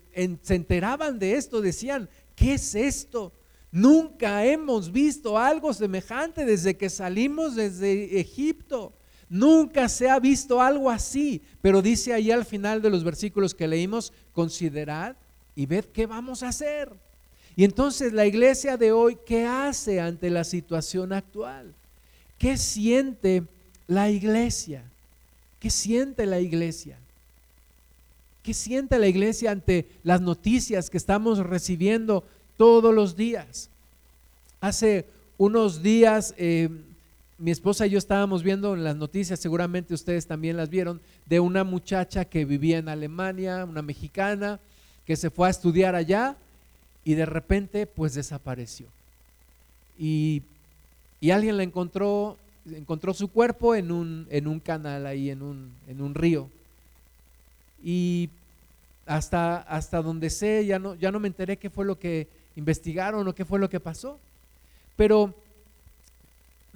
se 0.42 0.56
enteraban 0.56 1.20
de 1.20 1.36
esto 1.36 1.62
decían, 1.62 2.10
¿qué 2.36 2.54
es 2.54 2.76
esto? 2.76 3.32
Nunca 3.72 4.46
hemos 4.46 4.92
visto 4.92 5.38
algo 5.38 5.74
semejante 5.74 6.46
desde 6.46 6.78
que 6.78 6.90
salimos 6.90 7.56
desde 7.56 8.20
Egipto. 8.20 8.94
Nunca 9.30 9.90
se 9.90 10.10
ha 10.10 10.20
visto 10.20 10.62
algo 10.62 10.90
así. 10.90 11.42
Pero 11.62 11.82
dice 11.82 12.14
ahí 12.14 12.32
al 12.32 12.46
final 12.46 12.82
de 12.82 12.90
los 12.90 13.04
versículos 13.04 13.54
que 13.54 13.68
leímos, 13.68 14.14
considerad 14.34 15.16
y 15.56 15.66
ved 15.66 15.86
qué 15.86 16.06
vamos 16.06 16.44
a 16.44 16.50
hacer. 16.50 16.92
Y 17.56 17.64
entonces 17.64 18.14
la 18.14 18.26
iglesia 18.26 18.78
de 18.78 18.92
hoy, 18.92 19.18
¿qué 19.26 19.46
hace 19.46 20.00
ante 20.00 20.30
la 20.30 20.44
situación 20.44 21.12
actual? 21.12 21.74
¿Qué 22.38 22.56
siente 22.56 23.44
la 23.88 24.10
iglesia? 24.12 24.84
¿Qué 25.60 25.72
siente 25.72 26.28
la 26.28 26.40
iglesia? 26.40 26.98
¿Qué 28.44 28.54
siente 28.54 29.00
la 29.00 29.08
iglesia 29.08 29.52
ante 29.52 29.88
las 30.04 30.22
noticias 30.22 30.90
que 30.90 30.98
estamos 30.98 31.40
recibiendo 31.40 32.24
todos 32.56 32.94
los 32.94 33.16
días? 33.16 33.70
Hace 34.62 35.06
unos 35.38 35.82
días 35.82 36.36
eh, 36.38 36.70
mi 37.40 37.52
esposa 37.52 37.86
y 37.86 37.92
yo 37.92 37.98
estábamos 37.98 38.42
viendo 38.42 38.74
en 38.74 38.84
las 38.84 38.96
noticias, 38.96 39.40
seguramente 39.40 39.94
ustedes 39.94 40.26
también 40.26 40.58
las 40.58 40.70
vieron, 40.70 41.00
de 41.26 41.40
una 41.40 41.64
muchacha 41.64 42.26
que 42.26 42.46
vivía 42.46 42.78
en 42.80 42.90
Alemania, 42.90 43.66
una 43.66 43.82
mexicana, 43.82 44.60
que 45.06 45.16
se 45.16 45.30
fue 45.30 45.48
a 45.48 45.52
estudiar 45.52 45.96
allá 45.96 46.36
y 47.04 47.14
de 47.14 47.26
repente 47.26 47.86
pues 47.86 48.16
desapareció. 48.16 48.88
Y, 49.98 50.42
alguien 51.32 51.58
la 51.58 51.64
encontró, 51.64 52.38
encontró 52.72 53.14
su 53.14 53.28
cuerpo 53.30 53.76
en 53.76 53.92
un, 53.92 54.28
en 54.30 54.48
un 54.48 54.60
canal 54.60 55.06
ahí, 55.06 55.30
en 55.30 55.42
un, 55.42 55.72
en 55.88 56.02
un 56.02 56.16
río. 56.16 56.50
Y 57.84 58.30
hasta, 59.06 59.58
hasta 59.58 60.02
donde 60.02 60.30
sé, 60.30 60.66
ya 60.66 60.80
no, 60.80 60.96
ya 60.96 61.12
no 61.12 61.20
me 61.20 61.28
enteré 61.28 61.58
qué 61.58 61.70
fue 61.70 61.86
lo 61.86 61.98
que 61.98 62.28
investigaron 62.56 63.28
o 63.28 63.36
qué 63.36 63.46
fue 63.46 63.60
lo 63.60 63.70
que 63.70 63.80
pasó. 63.80 64.20
Pero 64.96 65.34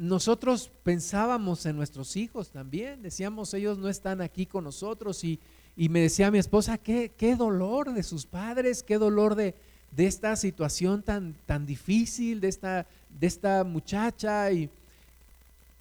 nosotros 0.01 0.71
pensábamos 0.81 1.63
en 1.67 1.75
nuestros 1.75 2.15
hijos 2.15 2.49
también, 2.49 3.03
decíamos, 3.03 3.53
ellos 3.53 3.77
no 3.77 3.87
están 3.87 4.19
aquí 4.19 4.47
con 4.47 4.63
nosotros 4.63 5.23
y, 5.23 5.37
y 5.77 5.89
me 5.89 6.01
decía 6.01 6.31
mi 6.31 6.39
esposa, 6.39 6.79
qué, 6.79 7.11
qué 7.15 7.35
dolor 7.35 7.93
de 7.93 8.01
sus 8.01 8.25
padres, 8.25 8.81
qué 8.81 8.97
dolor 8.97 9.35
de, 9.35 9.53
de 9.95 10.07
esta 10.07 10.35
situación 10.35 11.03
tan, 11.03 11.35
tan 11.45 11.67
difícil, 11.67 12.41
de 12.41 12.47
esta, 12.47 12.87
de 13.19 13.27
esta 13.27 13.63
muchacha. 13.63 14.51
Y 14.51 14.71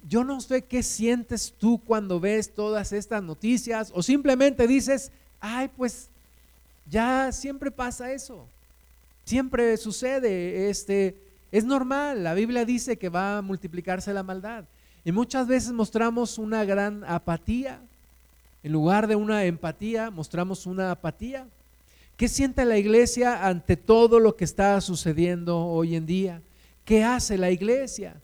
yo 0.07 0.23
no 0.23 0.39
sé 0.39 0.61
qué 0.61 0.83
sientes 0.83 1.51
tú 1.57 1.81
cuando 1.83 2.19
ves 2.19 2.53
todas 2.53 2.93
estas 2.93 3.23
noticias 3.23 3.91
o 3.91 4.03
simplemente 4.03 4.67
dices, 4.67 5.11
ay, 5.39 5.67
pues 5.75 6.09
ya 6.87 7.31
siempre 7.31 7.71
pasa 7.71 8.11
eso, 8.11 8.45
siempre 9.25 9.77
sucede, 9.77 10.69
este, 10.69 11.15
es 11.51 11.65
normal, 11.65 12.23
la 12.23 12.33
Biblia 12.33 12.65
dice 12.65 12.97
que 12.97 13.09
va 13.09 13.37
a 13.37 13.41
multiplicarse 13.41 14.13
la 14.13 14.23
maldad. 14.23 14.65
Y 15.03 15.11
muchas 15.11 15.47
veces 15.47 15.71
mostramos 15.71 16.37
una 16.37 16.63
gran 16.63 17.03
apatía. 17.03 17.81
En 18.63 18.71
lugar 18.71 19.07
de 19.07 19.15
una 19.15 19.43
empatía, 19.45 20.11
mostramos 20.11 20.65
una 20.65 20.91
apatía. 20.91 21.47
¿Qué 22.15 22.27
siente 22.27 22.63
la 22.65 22.77
iglesia 22.77 23.47
ante 23.47 23.75
todo 23.75 24.19
lo 24.19 24.35
que 24.35 24.43
está 24.43 24.79
sucediendo 24.79 25.57
hoy 25.57 25.95
en 25.95 26.05
día? 26.05 26.41
¿Qué 26.85 27.03
hace 27.03 27.37
la 27.37 27.49
iglesia? 27.49 28.15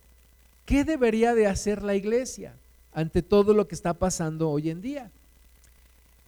¿Qué 0.66 0.84
debería 0.84 1.34
de 1.34 1.48
hacer 1.48 1.82
la 1.82 1.96
iglesia 1.96 2.54
ante 2.94 3.22
todo 3.24 3.54
lo 3.54 3.68
que 3.68 3.76
está 3.76 3.94
pasando 3.94 4.50
hoy 4.50 4.70
en 4.70 4.82
día? 4.82 5.10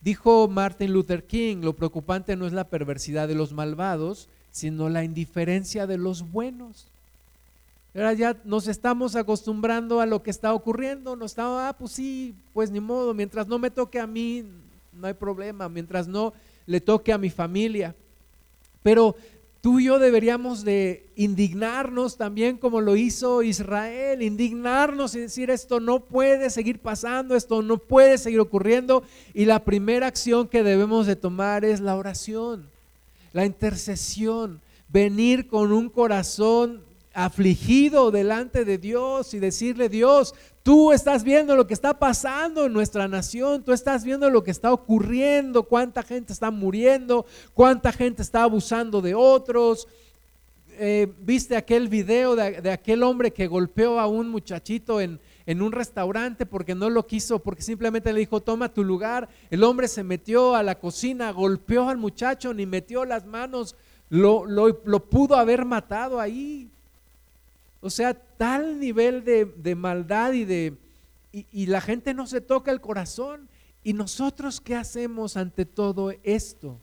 Dijo 0.02 0.48
Martin 0.48 0.94
Luther 0.94 1.26
King, 1.26 1.58
lo 1.58 1.74
preocupante 1.74 2.36
no 2.36 2.48
es 2.48 2.54
la 2.54 2.64
perversidad 2.64 3.28
de 3.28 3.36
los 3.36 3.54
malvados, 3.54 4.30
sino 4.52 4.90
la 4.90 5.04
indiferencia 5.04 5.88
de 5.88 5.98
los 5.98 6.32
buenos. 6.32 6.88
Ahora 7.96 8.14
ya 8.14 8.38
nos 8.44 8.68
estamos 8.68 9.16
acostumbrando 9.16 10.00
a 10.00 10.06
lo 10.06 10.22
que 10.22 10.30
está 10.30 10.54
ocurriendo, 10.54 11.16
nos 11.16 11.32
está, 11.32 11.70
ah, 11.70 11.74
pues 11.74 11.92
sí, 11.92 12.36
pues 12.54 12.70
ni 12.70 12.80
modo, 12.80 13.14
mientras 13.14 13.48
no 13.48 13.58
me 13.58 13.72
toque 13.72 14.00
a 14.00 14.06
mí, 14.06 14.46
no 14.94 15.08
hay 15.08 15.14
problema, 15.14 15.68
mientras 15.70 16.08
no 16.08 16.34
le 16.68 16.80
toque 16.80 17.12
a 17.12 17.18
mi 17.18 17.30
familia. 17.30 17.96
Pero 18.84 19.16
tú 19.62 19.80
y 19.80 19.86
yo 19.86 20.00
deberíamos 20.00 20.64
de 20.64 21.08
indignarnos 21.16 22.16
también 22.16 22.58
como 22.58 22.80
lo 22.80 22.96
hizo 22.96 23.44
Israel, 23.44 24.22
indignarnos 24.22 25.16
y 25.16 25.22
decir 25.22 25.50
esto 25.50 25.80
no 25.80 26.00
puede 26.02 26.50
seguir 26.50 26.80
pasando, 26.80 27.36
esto 27.36 27.62
no 27.62 27.78
puede 27.78 28.18
seguir 28.18 28.40
ocurriendo. 28.40 29.04
Y 29.34 29.46
la 29.46 29.64
primera 29.64 30.08
acción 30.08 30.48
que 30.48 30.64
debemos 30.64 31.08
de 31.08 31.16
tomar 31.16 31.66
es 31.66 31.80
la 31.80 31.96
oración, 31.96 32.70
la 33.34 33.46
intercesión, 33.46 34.62
venir 34.88 35.48
con 35.48 35.72
un 35.72 35.90
corazón 35.90 36.84
afligido 37.14 38.12
delante 38.12 38.66
de 38.66 38.78
Dios 38.78 39.34
y 39.34 39.40
decirle, 39.40 39.90
Dios, 39.90 40.34
tú 40.64 40.92
estás 40.92 41.24
viendo 41.24 41.56
lo 41.56 41.68
que 41.68 41.74
está 41.74 41.98
pasando 41.98 42.66
en 42.66 42.74
nuestra 42.74 43.08
nación, 43.08 43.64
tú 43.64 43.74
estás 43.74 44.04
viendo 44.04 44.30
lo 44.30 44.44
que 44.44 44.52
está 44.52 44.72
ocurriendo, 44.72 45.64
cuánta 45.64 46.04
gente 46.04 46.34
está 46.34 46.52
muriendo, 46.52 47.26
cuánta 47.54 47.92
gente 47.92 48.22
está 48.22 48.44
abusando 48.44 49.02
de 49.02 49.16
otros. 49.16 49.88
Eh, 50.82 51.12
viste 51.20 51.58
aquel 51.58 51.90
video 51.90 52.36
de, 52.36 52.72
aquel 52.72 53.04
hombre 53.04 53.32
que 53.32 53.48
golpeó 53.48 54.00
a 54.00 54.08
un 54.08 54.30
muchachito 54.30 55.02
en, 55.02 55.20
en 55.50 55.64
un 55.64 55.72
restaurante 55.72 56.46
porque 56.46 56.76
no 56.76 56.92
lo 56.92 57.08
quiso, 57.08 57.40
porque 57.40 57.64
simplemente 57.64 58.14
le 58.14 58.20
dijo, 58.20 58.40
toma 58.40 58.72
tu 58.72 58.84
lugar. 58.84 59.28
El 59.50 59.64
hombre 59.64 59.88
se 59.88 60.04
metió 60.04 60.54
a 60.54 60.62
la 60.62 60.76
cocina, 60.76 61.32
golpeó 61.32 61.90
al 61.90 61.98
muchacho, 61.98 62.54
ni 62.54 62.68
metió 62.68 63.04
las 63.04 63.26
manos, 63.26 63.76
lo, 64.12 64.46
lo, 64.46 64.80
lo 64.86 65.00
pudo 65.06 65.38
haber 65.38 65.66
matado 65.66 66.20
ahí. 66.20 66.70
O 67.82 67.90
sea, 67.90 68.14
tal 68.14 68.80
nivel 68.80 69.24
de, 69.24 69.76
maldad 69.76 70.34
y 70.34 70.46
de... 70.46 70.74
Y, 71.32 71.66
la 71.66 71.82
gente 71.82 72.14
no 72.14 72.28
se 72.28 72.42
toca 72.42 72.72
el 72.72 72.80
corazón 72.80 73.50
¿Y 73.84 73.94
nosotros 73.94 74.62
qué 74.62 74.76
hacemos 74.76 75.36
ante 75.36 75.66
todo 75.66 76.14
esto? 76.22 76.78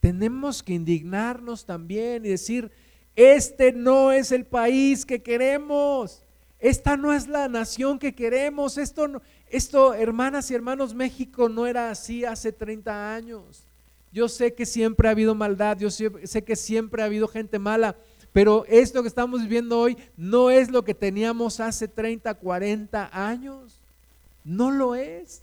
Tenemos 0.00 0.62
que 0.62 0.72
indignarnos 0.72 1.66
también 1.66 2.24
y 2.24 2.30
decir, 2.30 2.70
este 3.16 3.72
no 3.72 4.12
es 4.12 4.32
el 4.32 4.46
país 4.46 5.04
que 5.04 5.20
queremos. 5.20 6.23
Esta 6.64 6.96
no 6.96 7.12
es 7.12 7.28
la 7.28 7.46
nación 7.46 7.98
que 7.98 8.14
queremos. 8.14 8.78
Esto, 8.78 9.20
esto, 9.50 9.92
hermanas 9.92 10.50
y 10.50 10.54
hermanos, 10.54 10.94
México 10.94 11.50
no 11.50 11.66
era 11.66 11.90
así 11.90 12.24
hace 12.24 12.52
30 12.52 13.14
años. 13.14 13.64
Yo 14.10 14.30
sé 14.30 14.54
que 14.54 14.64
siempre 14.64 15.06
ha 15.06 15.10
habido 15.10 15.34
maldad, 15.34 15.76
yo 15.78 15.90
sé, 15.90 16.10
sé 16.26 16.42
que 16.42 16.56
siempre 16.56 17.02
ha 17.02 17.04
habido 17.04 17.28
gente 17.28 17.58
mala, 17.58 17.96
pero 18.32 18.64
esto 18.66 19.02
que 19.02 19.08
estamos 19.08 19.42
viviendo 19.42 19.78
hoy 19.78 19.98
no 20.16 20.50
es 20.50 20.70
lo 20.70 20.82
que 20.84 20.94
teníamos 20.94 21.60
hace 21.60 21.86
30, 21.86 22.32
40 22.32 23.10
años. 23.12 23.78
No 24.42 24.70
lo 24.70 24.94
es. 24.94 25.42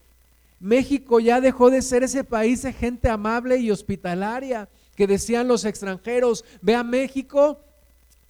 México 0.60 1.20
ya 1.20 1.40
dejó 1.40 1.70
de 1.70 1.84
ser 1.84 2.02
ese 2.02 2.24
país 2.24 2.64
de 2.64 2.74
gente 2.74 3.10
amable 3.10 3.58
y 3.58 3.70
hospitalaria 3.70 4.68
que 4.96 5.06
decían 5.06 5.48
los 5.48 5.66
extranjeros, 5.66 6.44
ve 6.64 6.74
a 6.74 6.84
México, 6.84 7.60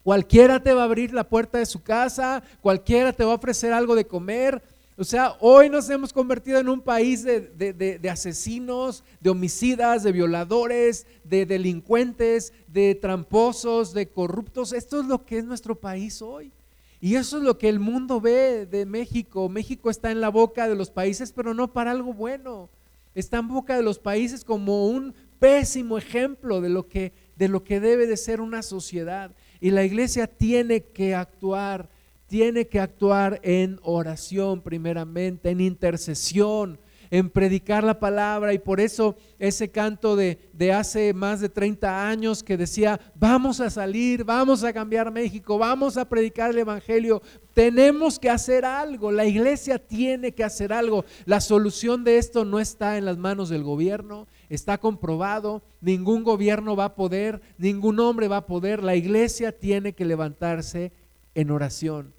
cualquiera 0.04 0.62
te 0.62 0.74
va 0.74 0.82
a 0.82 0.86
abrir 0.86 1.14
la 1.14 1.28
puerta 1.28 1.58
de 1.58 1.66
su 1.66 1.82
casa, 1.82 2.44
cualquiera 2.62 3.14
te 3.14 3.24
va 3.24 3.34
a 3.34 3.36
ofrecer 3.36 3.74
algo 3.74 3.96
de 3.96 4.06
comer. 4.06 4.62
O 4.98 5.04
sea, 5.04 5.36
hoy 5.40 5.70
nos 5.70 5.90
hemos 5.90 6.14
convertido 6.14 6.60
en 6.60 6.70
un 6.70 6.82
país 6.82 7.24
de, 7.24 8.00
asesinos, 8.12 9.04
de 9.20 9.30
homicidas, 9.30 10.04
de 10.04 10.12
violadores, 10.12 11.08
de 11.24 11.46
delincuentes, 11.46 12.54
de 12.68 12.94
tramposos, 12.94 13.94
de 13.94 14.10
corruptos. 14.10 14.74
Esto 14.74 15.00
es 15.00 15.08
lo 15.08 15.26
que 15.26 15.40
es 15.40 15.46
nuestro 15.46 15.76
país 15.76 16.22
hoy. 16.22 16.52
Y 17.00 17.16
eso 17.16 17.38
es 17.38 17.44
lo 17.44 17.58
que 17.58 17.68
el 17.68 17.80
mundo 17.80 18.22
ve 18.22 18.68
de 18.68 18.86
México. 18.86 19.50
México 19.50 19.90
está 19.90 20.12
en 20.12 20.22
la 20.22 20.30
boca 20.30 20.68
de 20.68 20.76
los 20.76 20.92
países, 20.92 21.32
pero 21.32 21.56
no 21.56 21.74
para 21.74 21.90
algo 21.90 22.14
bueno. 22.14 22.70
Está 23.16 23.40
en 23.40 23.48
boca 23.48 23.76
de 23.76 23.82
los 23.82 23.98
países 23.98 24.44
como 24.44 24.86
un 24.86 25.16
pésimo 25.40 25.98
ejemplo 25.98 26.62
de 26.62 26.70
lo 26.70 26.88
que, 26.88 27.12
de 27.38 27.48
lo 27.48 27.64
que 27.64 27.80
debe 27.80 28.06
de 28.06 28.18
ser 28.18 28.40
una 28.40 28.62
sociedad. 28.62 29.32
Y 29.62 29.69
la 29.69 29.86
iglesia 29.86 30.28
tiene 30.28 30.82
que 30.82 31.15
actuar, 31.15 31.88
tiene 32.26 32.67
que 32.67 32.80
actuar 32.80 33.39
en 33.43 33.80
oración 33.84 34.62
primeramente, 34.62 35.52
en 35.52 35.62
intercesión, 35.62 36.80
en 37.12 37.30
predicar 37.30 37.84
la 37.84 38.00
palabra 38.00 38.54
y 38.54 38.60
por 38.60 38.80
eso 38.80 39.17
ese 39.38 39.69
canto 39.69 40.15
de, 40.15 40.39
de, 40.54 40.71
hace 40.71 41.13
más 41.13 41.41
de 41.41 41.50
30 41.50 42.08
años 42.08 42.41
que 42.41 42.56
decía, 42.58 43.00
vamos 43.15 43.60
a 43.60 43.69
salir, 43.69 44.24
vamos 44.24 44.63
a 44.63 44.71
cambiar 44.71 45.12
México, 45.12 45.58
vamos 45.58 45.97
a 45.97 46.08
predicar 46.08 46.52
el 46.52 46.60
Evangelio, 46.60 47.21
tenemos 47.54 48.17
que 48.17 48.30
hacer 48.30 48.63
algo, 48.63 49.12
la 49.12 49.26
iglesia 49.26 49.78
tiene 49.78 50.32
que 50.32 50.45
hacer 50.45 50.71
algo. 50.71 51.04
La 51.26 51.41
solución 51.41 52.06
de 52.06 52.17
esto 52.17 52.45
no 52.45 52.62
está 52.62 52.97
en 52.97 53.04
las 53.04 53.17
manos 53.17 53.50
del 53.50 53.63
gobierno, 53.63 54.28
está 54.52 54.78
comprobado, 54.78 55.64
ningún 55.80 56.26
gobierno 56.26 56.76
va 56.76 56.86
a 56.86 56.96
poder, 56.96 57.42
ningún 57.58 58.02
hombre 58.02 58.28
va 58.28 58.38
a 58.38 58.46
poder, 58.46 58.84
la 58.84 58.98
iglesia 58.98 59.58
tiene 59.58 59.94
que 59.94 60.04
levantarse 60.04 60.92
en 61.36 61.52
oración. 61.52 62.14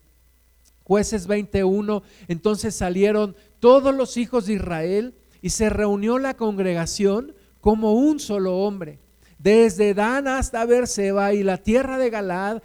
Jueces 0.83 1.27
21, 1.27 2.03
entonces 2.29 2.75
salieron 2.75 3.37
todos 3.61 3.95
los 3.95 4.17
hijos 4.17 4.47
de 4.47 4.55
Israel 4.55 5.15
y 5.43 5.51
se 5.51 5.69
reunió 5.69 6.19
la 6.19 6.35
congregación 6.35 7.35
como 7.61 7.93
un 7.93 8.19
solo 8.19 8.57
hombre, 8.61 8.99
desde 9.39 9.93
Dan 9.93 10.27
hasta 10.27 10.65
Berseba 10.65 11.35
y 11.35 11.43
la 11.43 11.59
tierra 11.59 11.99
de 11.99 12.09
Galad 12.09 12.63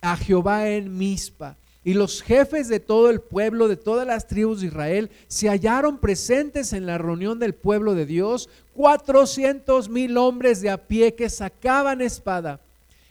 a 0.00 0.16
Jehová 0.16 0.70
en 0.70 0.98
Mizpa. 0.98 1.56
Y 1.84 1.92
los 1.92 2.22
jefes 2.22 2.68
de 2.68 2.80
todo 2.80 3.10
el 3.10 3.20
pueblo, 3.20 3.68
de 3.68 3.76
todas 3.76 4.06
las 4.06 4.26
tribus 4.26 4.60
de 4.60 4.68
Israel, 4.68 5.10
se 5.28 5.48
hallaron 5.48 5.98
presentes 5.98 6.72
en 6.72 6.86
la 6.86 6.96
reunión 6.96 7.38
del 7.38 7.54
pueblo 7.54 7.94
de 7.94 8.06
Dios, 8.06 8.48
cuatrocientos 8.72 9.90
mil 9.90 10.16
hombres 10.16 10.62
de 10.62 10.70
a 10.70 10.78
pie 10.78 11.14
que 11.14 11.28
sacaban 11.28 12.00
espada. 12.00 12.60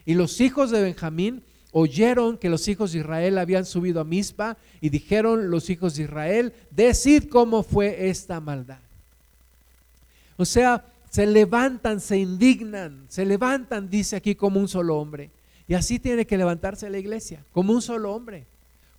Y 0.06 0.16
los 0.16 0.42
hijos 0.42 0.72
de 0.72 0.82
Benjamín 0.82 1.44
oyeron 1.72 2.38
que 2.38 2.50
los 2.50 2.68
hijos 2.68 2.92
de 2.92 3.00
Israel 3.00 3.38
habían 3.38 3.66
subido 3.66 4.02
a 4.02 4.06
Mizpa 4.06 4.58
y 4.82 4.90
dijeron 4.90 5.52
los 5.52 5.70
hijos 5.70 5.96
de 5.96 6.04
Israel, 6.04 6.54
decid 6.72 7.30
cómo 7.30 7.62
fue 7.62 8.10
esta 8.10 8.40
maldad. 8.40 8.80
O 10.38 10.46
sea, 10.46 10.84
se 11.12 11.28
levantan, 11.28 12.02
se 12.02 12.18
indignan, 12.18 13.06
se 13.08 13.24
levantan, 13.24 13.88
dice 13.88 14.16
aquí, 14.16 14.34
como 14.34 14.60
un 14.60 14.68
solo 14.68 14.98
hombre. 14.98 15.30
Y 15.68 15.76
así 15.76 16.00
tiene 16.00 16.26
que 16.26 16.38
levantarse 16.38 16.90
la 16.90 16.98
iglesia, 16.98 17.44
como 17.52 17.72
un 17.72 17.82
solo 17.82 18.14
hombre, 18.14 18.46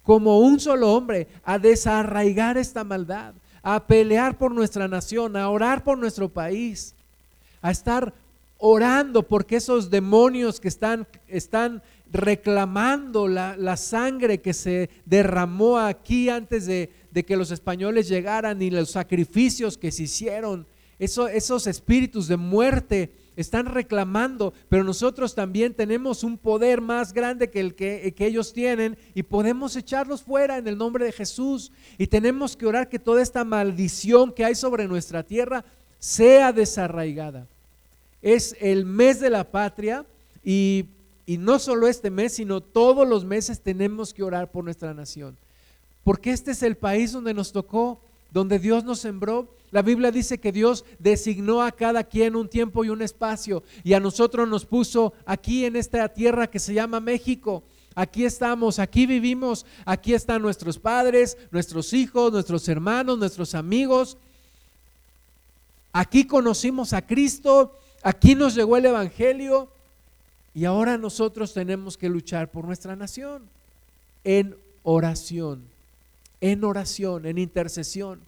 como 0.04 0.38
un 0.38 0.60
solo 0.60 0.92
hombre, 0.92 1.26
a 1.42 1.58
desarraigar 1.58 2.56
esta 2.56 2.84
maldad, 2.84 3.34
a 3.62 3.84
pelear 3.86 4.38
por 4.38 4.52
nuestra 4.52 4.86
nación, 4.86 5.36
a 5.36 5.48
orar 5.48 5.82
por 5.82 5.98
nuestro 5.98 6.28
país, 6.28 6.94
a 7.62 7.70
estar 7.70 8.12
orando 8.58 9.22
porque 9.22 9.56
esos 9.56 9.90
demonios 9.90 10.60
que 10.60 10.68
están, 10.68 11.06
están 11.26 11.82
reclamando 12.12 13.26
la, 13.26 13.76
sangre 13.76 14.40
que 14.40 14.52
se 14.54 14.90
derramó 15.04 15.78
aquí 15.78 16.28
antes 16.28 16.66
de, 16.66 16.90
que 17.26 17.36
los 17.36 17.50
españoles 17.50 18.06
llegaran 18.06 18.62
y 18.62 18.70
los 18.70 18.90
sacrificios 18.90 19.76
que 19.78 19.90
se 19.90 20.04
hicieron. 20.04 20.66
esos 20.98 21.66
espíritus 21.66 22.28
de 22.28 22.36
muerte 22.36 23.10
están 23.36 23.66
reclamando, 23.66 24.54
pero 24.68 24.84
nosotros 24.84 25.34
también 25.34 25.74
tenemos 25.74 26.24
un 26.24 26.38
poder 26.38 26.80
más 26.80 27.12
grande 27.12 27.50
que 27.50 27.60
el 27.60 27.74
que, 27.74 28.14
que, 28.16 28.26
ellos 28.26 28.52
tienen 28.52 28.96
y 29.14 29.22
podemos 29.22 29.76
echarlos 29.76 30.22
fuera 30.22 30.58
en 30.58 30.68
el 30.68 30.78
nombre 30.78 31.04
de 31.04 31.12
Jesús. 31.12 31.72
Y 31.98 32.06
tenemos 32.06 32.56
que 32.56 32.66
orar 32.66 32.88
que 32.88 32.98
toda 32.98 33.22
esta 33.22 33.44
maldición 33.44 34.32
que 34.32 34.44
hay 34.44 34.54
sobre 34.54 34.86
nuestra 34.86 35.22
tierra 35.22 35.64
sea 35.98 36.52
desarraigada. 36.52 37.46
Es 38.22 38.56
el 38.60 38.84
mes 38.84 39.20
de 39.20 39.30
la 39.30 39.50
patria 39.50 40.06
y 40.42 40.86
y 41.26 41.38
no 41.38 41.58
solo 41.58 41.88
este 41.88 42.10
mes, 42.10 42.34
sino 42.34 42.60
todos 42.60 43.08
los 43.08 43.24
meses 43.24 43.60
tenemos 43.60 44.12
que 44.12 44.22
orar 44.22 44.50
por 44.50 44.64
nuestra 44.64 44.92
nación. 44.92 45.36
Porque 46.02 46.30
este 46.30 46.50
es 46.50 46.62
el 46.62 46.76
país 46.76 47.12
donde 47.12 47.32
nos 47.32 47.52
tocó, 47.52 48.00
donde 48.34 48.58
Dios 48.58 48.84
nos 48.84 48.98
sembró. 48.98 49.48
La 49.70 49.80
Biblia 49.80 50.10
dice 50.10 50.38
que 50.38 50.52
Dios 50.52 50.84
designó 50.98 51.62
a 51.62 51.72
cada 51.72 52.04
quien 52.04 52.36
un 52.36 52.48
tiempo 52.48 52.84
y 52.84 52.90
un 52.90 53.00
espacio. 53.00 53.62
Y 53.84 53.94
a 53.94 54.00
nosotros 54.00 54.46
nos 54.48 54.66
puso 54.66 55.14
aquí 55.24 55.64
en 55.64 55.76
esta 55.76 56.06
tierra 56.08 56.48
que 56.48 56.58
se 56.58 56.74
llama 56.74 57.00
México. 57.00 57.62
Aquí 57.94 58.24
estamos, 58.24 58.80
aquí 58.80 59.06
vivimos, 59.06 59.64
aquí 59.84 60.14
están 60.14 60.42
nuestros 60.42 60.80
padres, 60.80 61.38
nuestros 61.52 61.92
hijos, 61.92 62.32
nuestros 62.32 62.68
hermanos, 62.68 63.18
nuestros 63.18 63.54
amigos. 63.54 64.16
Aquí 65.92 66.26
conocimos 66.26 66.92
a 66.92 67.06
Cristo, 67.06 67.72
aquí 68.02 68.34
nos 68.34 68.56
llegó 68.56 68.76
el 68.76 68.86
Evangelio 68.86 69.68
y 70.54 70.64
ahora 70.64 70.98
nosotros 70.98 71.54
tenemos 71.54 71.96
que 71.96 72.08
luchar 72.08 72.50
por 72.50 72.64
nuestra 72.64 72.96
nación 72.96 73.48
en 74.24 74.56
oración, 74.82 75.62
en 76.44 76.62
oración, 76.62 77.24
en 77.24 77.38
intercesión. 77.38 78.20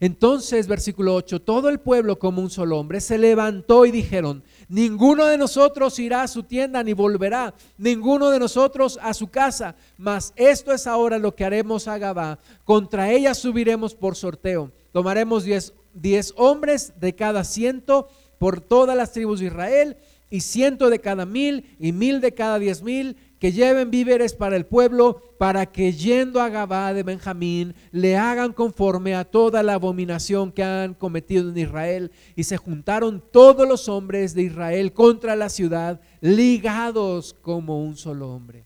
Entonces, 0.00 0.66
versículo 0.66 1.14
8, 1.14 1.40
todo 1.40 1.68
el 1.68 1.78
pueblo 1.78 2.18
como 2.18 2.42
un 2.42 2.50
solo 2.50 2.78
hombre 2.78 3.00
se 3.00 3.16
levantó 3.16 3.86
y 3.86 3.92
dijeron, 3.92 4.42
ninguno 4.68 5.24
de 5.26 5.38
nosotros 5.38 5.98
irá 6.00 6.22
a 6.22 6.28
su 6.28 6.42
tienda 6.42 6.82
ni 6.82 6.92
volverá, 6.94 7.54
ninguno 7.78 8.30
de 8.30 8.40
nosotros 8.40 8.98
a 9.00 9.14
su 9.14 9.28
casa, 9.28 9.76
mas 9.96 10.32
esto 10.34 10.72
es 10.72 10.88
ahora 10.88 11.16
lo 11.16 11.34
que 11.34 11.44
haremos 11.44 11.86
a 11.86 11.96
Gabá, 11.96 12.40
contra 12.64 13.10
ella 13.12 13.34
subiremos 13.34 13.94
por 13.94 14.16
sorteo, 14.16 14.72
tomaremos 14.92 15.44
diez, 15.44 15.72
diez 15.94 16.34
hombres 16.36 16.92
de 17.00 17.14
cada 17.14 17.44
ciento 17.44 18.08
por 18.38 18.60
todas 18.60 18.96
las 18.96 19.12
tribus 19.12 19.38
de 19.40 19.46
Israel 19.46 19.96
y 20.28 20.40
ciento 20.40 20.90
de 20.90 20.98
cada 20.98 21.24
mil 21.24 21.64
y 21.78 21.92
mil 21.92 22.20
de 22.20 22.34
cada 22.34 22.58
diez 22.58 22.82
mil 22.82 23.16
que 23.38 23.52
lleven 23.52 23.90
víveres 23.90 24.34
para 24.34 24.56
el 24.56 24.64
pueblo, 24.64 25.22
para 25.38 25.66
que 25.66 25.92
yendo 25.92 26.40
a 26.40 26.48
Gabá 26.48 26.94
de 26.94 27.02
Benjamín 27.02 27.74
le 27.92 28.16
hagan 28.16 28.52
conforme 28.52 29.14
a 29.14 29.24
toda 29.24 29.62
la 29.62 29.74
abominación 29.74 30.50
que 30.50 30.64
han 30.64 30.94
cometido 30.94 31.50
en 31.50 31.58
Israel. 31.58 32.10
Y 32.34 32.44
se 32.44 32.56
juntaron 32.56 33.22
todos 33.30 33.68
los 33.68 33.88
hombres 33.88 34.34
de 34.34 34.42
Israel 34.42 34.92
contra 34.92 35.36
la 35.36 35.50
ciudad, 35.50 36.00
ligados 36.20 37.34
como 37.42 37.82
un 37.82 37.96
solo 37.96 38.30
hombre. 38.30 38.64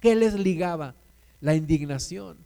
¿Qué 0.00 0.14
les 0.14 0.34
ligaba? 0.34 0.94
La 1.40 1.54
indignación. 1.54 2.36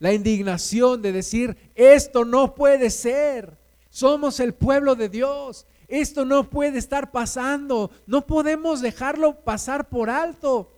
La 0.00 0.12
indignación 0.12 1.02
de 1.02 1.12
decir, 1.12 1.56
esto 1.74 2.24
no 2.24 2.54
puede 2.54 2.90
ser. 2.90 3.56
Somos 3.90 4.40
el 4.40 4.54
pueblo 4.54 4.94
de 4.94 5.08
Dios. 5.08 5.66
Esto 5.90 6.24
no 6.24 6.48
puede 6.48 6.78
estar 6.78 7.10
pasando. 7.10 7.90
No 8.06 8.26
podemos 8.26 8.80
dejarlo 8.80 9.40
pasar 9.40 9.88
por 9.88 10.08
alto. 10.08 10.70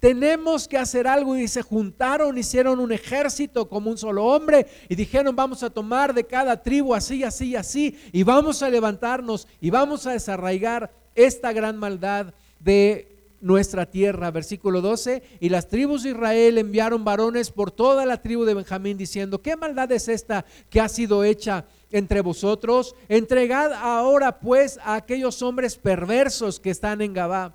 Tenemos 0.00 0.68
que 0.68 0.76
hacer 0.76 1.06
algo 1.06 1.36
y 1.36 1.48
se 1.48 1.62
juntaron, 1.62 2.36
hicieron 2.36 2.80
un 2.80 2.92
ejército 2.92 3.68
como 3.68 3.90
un 3.90 3.96
solo 3.96 4.24
hombre 4.24 4.66
y 4.90 4.94
dijeron 4.94 5.34
vamos 5.34 5.62
a 5.62 5.70
tomar 5.70 6.12
de 6.12 6.24
cada 6.24 6.62
tribu 6.62 6.94
así, 6.94 7.24
así, 7.24 7.56
así 7.56 7.98
y 8.12 8.22
vamos 8.22 8.62
a 8.62 8.68
levantarnos 8.68 9.48
y 9.58 9.70
vamos 9.70 10.06
a 10.06 10.12
desarraigar 10.12 10.92
esta 11.14 11.50
gran 11.54 11.78
maldad 11.78 12.34
de 12.60 13.16
nuestra 13.40 13.86
tierra. 13.86 14.30
Versículo 14.30 14.80
12, 14.80 15.22
y 15.40 15.48
las 15.48 15.68
tribus 15.68 16.02
de 16.02 16.10
Israel 16.10 16.58
enviaron 16.58 17.04
varones 17.04 17.50
por 17.50 17.70
toda 17.70 18.04
la 18.04 18.20
tribu 18.20 18.44
de 18.44 18.54
Benjamín 18.54 18.98
diciendo, 18.98 19.40
¿qué 19.40 19.56
maldad 19.56 19.90
es 19.92 20.08
esta 20.08 20.44
que 20.68 20.80
ha 20.80 20.88
sido 20.88 21.24
hecha 21.24 21.64
entre 21.90 22.20
vosotros? 22.20 22.94
Entregad 23.08 23.72
ahora 23.72 24.40
pues 24.40 24.78
a 24.82 24.94
aquellos 24.94 25.42
hombres 25.42 25.76
perversos 25.76 26.60
que 26.60 26.70
están 26.70 27.00
en 27.00 27.14
Gabá, 27.14 27.52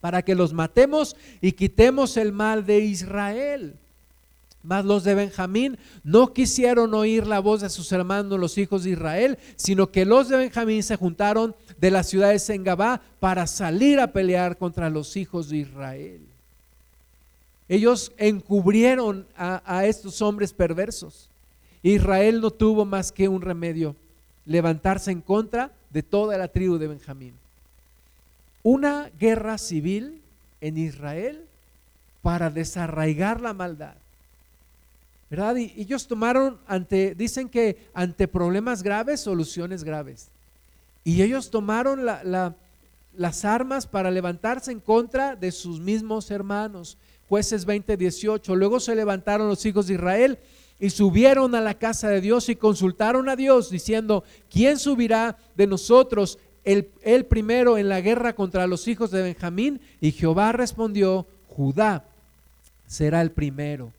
para 0.00 0.22
que 0.22 0.34
los 0.34 0.52
matemos 0.52 1.16
y 1.40 1.52
quitemos 1.52 2.16
el 2.16 2.32
mal 2.32 2.66
de 2.66 2.80
Israel. 2.80 3.74
Mas 4.62 4.84
los 4.84 5.04
de 5.04 5.14
Benjamín 5.14 5.78
no 6.02 6.32
quisieron 6.32 6.94
oír 6.94 7.26
la 7.26 7.38
voz 7.38 7.60
de 7.60 7.68
sus 7.68 7.92
hermanos, 7.92 8.40
los 8.40 8.56
hijos 8.56 8.84
de 8.84 8.90
Israel, 8.90 9.38
sino 9.56 9.90
que 9.90 10.06
los 10.06 10.30
de 10.30 10.38
Benjamín 10.38 10.82
se 10.82 10.96
juntaron 10.96 11.54
de 11.78 11.90
la 11.90 12.02
ciudad 12.02 12.30
de 12.30 12.38
Sengabá 12.38 13.02
para 13.20 13.46
salir 13.46 14.00
a 14.00 14.12
pelear 14.12 14.56
contra 14.56 14.88
los 14.88 15.16
hijos 15.18 15.50
de 15.50 15.58
Israel. 15.58 16.20
Ellos 17.68 18.12
encubrieron 18.16 19.26
a, 19.36 19.62
a 19.66 19.84
estos 19.84 20.22
hombres 20.22 20.54
perversos. 20.54 21.28
Israel 21.84 22.40
no 22.40 22.50
tuvo 22.50 22.84
más 22.84 23.12
que 23.12 23.28
un 23.28 23.40
remedio, 23.40 23.94
levantarse 24.44 25.12
en 25.12 25.20
contra 25.20 25.70
de 25.90 26.02
toda 26.02 26.36
la 26.36 26.48
tribu 26.48 26.78
de 26.78 26.88
Benjamín. 26.88 27.34
Una 28.64 29.10
guerra 29.20 29.58
civil 29.58 30.20
en 30.60 30.78
Israel 30.78 31.44
para 32.22 32.50
desarraigar 32.50 33.40
la 33.40 33.52
maldad 33.52 33.94
¿verdad? 35.30 35.56
Y 35.56 35.72
ellos 35.76 36.06
tomaron 36.06 36.58
ante, 36.66 37.14
dicen 37.16 37.48
que 37.48 37.88
ante 37.92 38.28
problemas 38.28 38.82
graves, 38.84 39.20
soluciones 39.20 39.82
graves. 39.82 40.28
Y 41.02 41.22
ellos 41.22 41.50
tomaron 41.50 42.04
las 42.04 43.44
armas 43.44 43.86
para 43.86 44.12
levantarse 44.12 44.70
en 44.70 44.78
contra 44.78 45.34
de 45.34 45.50
sus 45.50 45.80
mismos 45.80 46.30
hermanos. 46.30 46.96
Jueces 47.28 47.64
20, 47.64 47.96
18. 47.96 48.54
Luego 48.54 48.78
se 48.78 48.94
levantaron 48.94 49.48
los 49.48 49.66
hijos 49.66 49.88
de 49.88 49.94
Israel 49.94 50.38
y 50.80 50.90
subieron 50.90 51.54
a 51.54 51.60
la 51.60 51.74
casa 51.74 52.08
de 52.08 52.20
Dios 52.20 52.48
y 52.48 52.56
consultaron 52.56 53.28
a 53.28 53.36
Dios 53.36 53.70
diciendo, 53.70 54.24
¿quién 54.50 54.78
subirá 54.78 55.38
de 55.56 55.66
nosotros 55.66 56.38
el, 56.64 56.88
el 57.02 57.26
primero 57.26 57.78
en 57.78 57.88
la 57.88 58.00
guerra 58.00 58.34
contra 58.34 58.66
los 58.66 58.88
hijos 58.88 59.10
de 59.10 59.22
Benjamín? 59.22 59.80
Y 60.00 60.12
Jehová 60.12 60.52
respondió, 60.52 61.26
Judá 61.48 62.04
será 62.86 63.20
el 63.22 63.30
primero. 63.30 63.92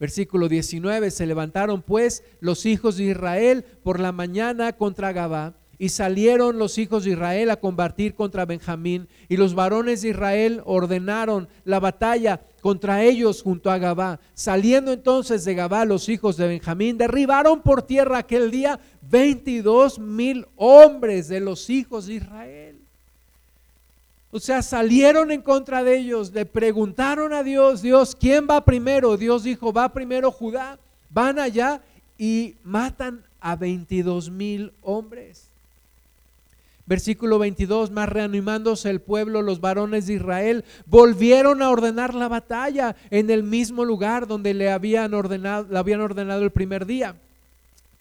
Versículo 0.00 0.48
19, 0.48 1.10
se 1.10 1.26
levantaron 1.26 1.82
pues 1.82 2.24
los 2.40 2.66
hijos 2.66 2.96
de 2.96 3.04
Israel 3.04 3.64
por 3.82 4.00
la 4.00 4.12
mañana 4.12 4.72
contra 4.72 5.12
Gabá 5.12 5.54
y 5.78 5.88
salieron 5.88 6.58
los 6.58 6.78
hijos 6.78 7.04
de 7.04 7.10
Israel 7.10 7.50
a 7.50 7.56
combatir 7.56 8.14
contra 8.14 8.44
Benjamín 8.44 9.08
y 9.28 9.36
los 9.36 9.54
varones 9.54 10.02
de 10.02 10.10
Israel 10.10 10.62
ordenaron 10.64 11.48
la 11.64 11.80
batalla 11.80 12.40
contra 12.60 13.02
ellos 13.02 13.42
junto 13.42 13.70
a 13.70 13.78
Gabá. 13.78 14.20
Saliendo 14.34 14.92
entonces 14.92 15.44
de 15.44 15.54
Gabá 15.54 15.84
los 15.84 16.08
hijos 16.08 16.36
de 16.36 16.48
Benjamín 16.48 16.96
derribaron 16.96 17.60
por 17.60 17.82
tierra 17.82 18.18
aquel 18.18 18.50
día 18.50 18.80
22 19.10 19.98
mil 19.98 20.46
hombres 20.56 21.28
de 21.28 21.40
los 21.40 21.68
hijos 21.70 22.06
de 22.06 22.14
Israel. 22.14 22.78
O 24.30 24.40
sea, 24.40 24.62
salieron 24.62 25.30
en 25.30 25.42
contra 25.42 25.84
de 25.84 25.96
ellos, 25.96 26.32
le 26.32 26.44
preguntaron 26.44 27.32
a 27.32 27.44
Dios, 27.44 27.82
Dios, 27.82 28.16
¿quién 28.18 28.48
va 28.50 28.64
primero? 28.64 29.16
Dios 29.16 29.44
dijo, 29.44 29.72
va 29.72 29.92
primero 29.92 30.32
Judá, 30.32 30.76
van 31.08 31.38
allá 31.38 31.80
y 32.18 32.56
matan 32.64 33.22
a 33.40 33.54
22 33.54 34.30
mil 34.30 34.72
hombres. 34.82 35.53
Versículo 36.86 37.38
22, 37.38 37.90
más 37.90 38.08
reanimándose 38.08 38.90
el 38.90 39.00
pueblo, 39.00 39.40
los 39.40 39.60
varones 39.60 40.06
de 40.06 40.14
Israel 40.14 40.64
volvieron 40.84 41.62
a 41.62 41.70
ordenar 41.70 42.14
la 42.14 42.28
batalla 42.28 42.94
en 43.10 43.30
el 43.30 43.42
mismo 43.42 43.86
lugar 43.86 44.26
donde 44.26 44.52
le 44.52 44.70
habían 44.70 45.14
ordenado, 45.14 45.66
la 45.70 45.78
habían 45.78 46.02
ordenado 46.02 46.42
el 46.42 46.50
primer 46.50 46.84
día. 46.84 47.16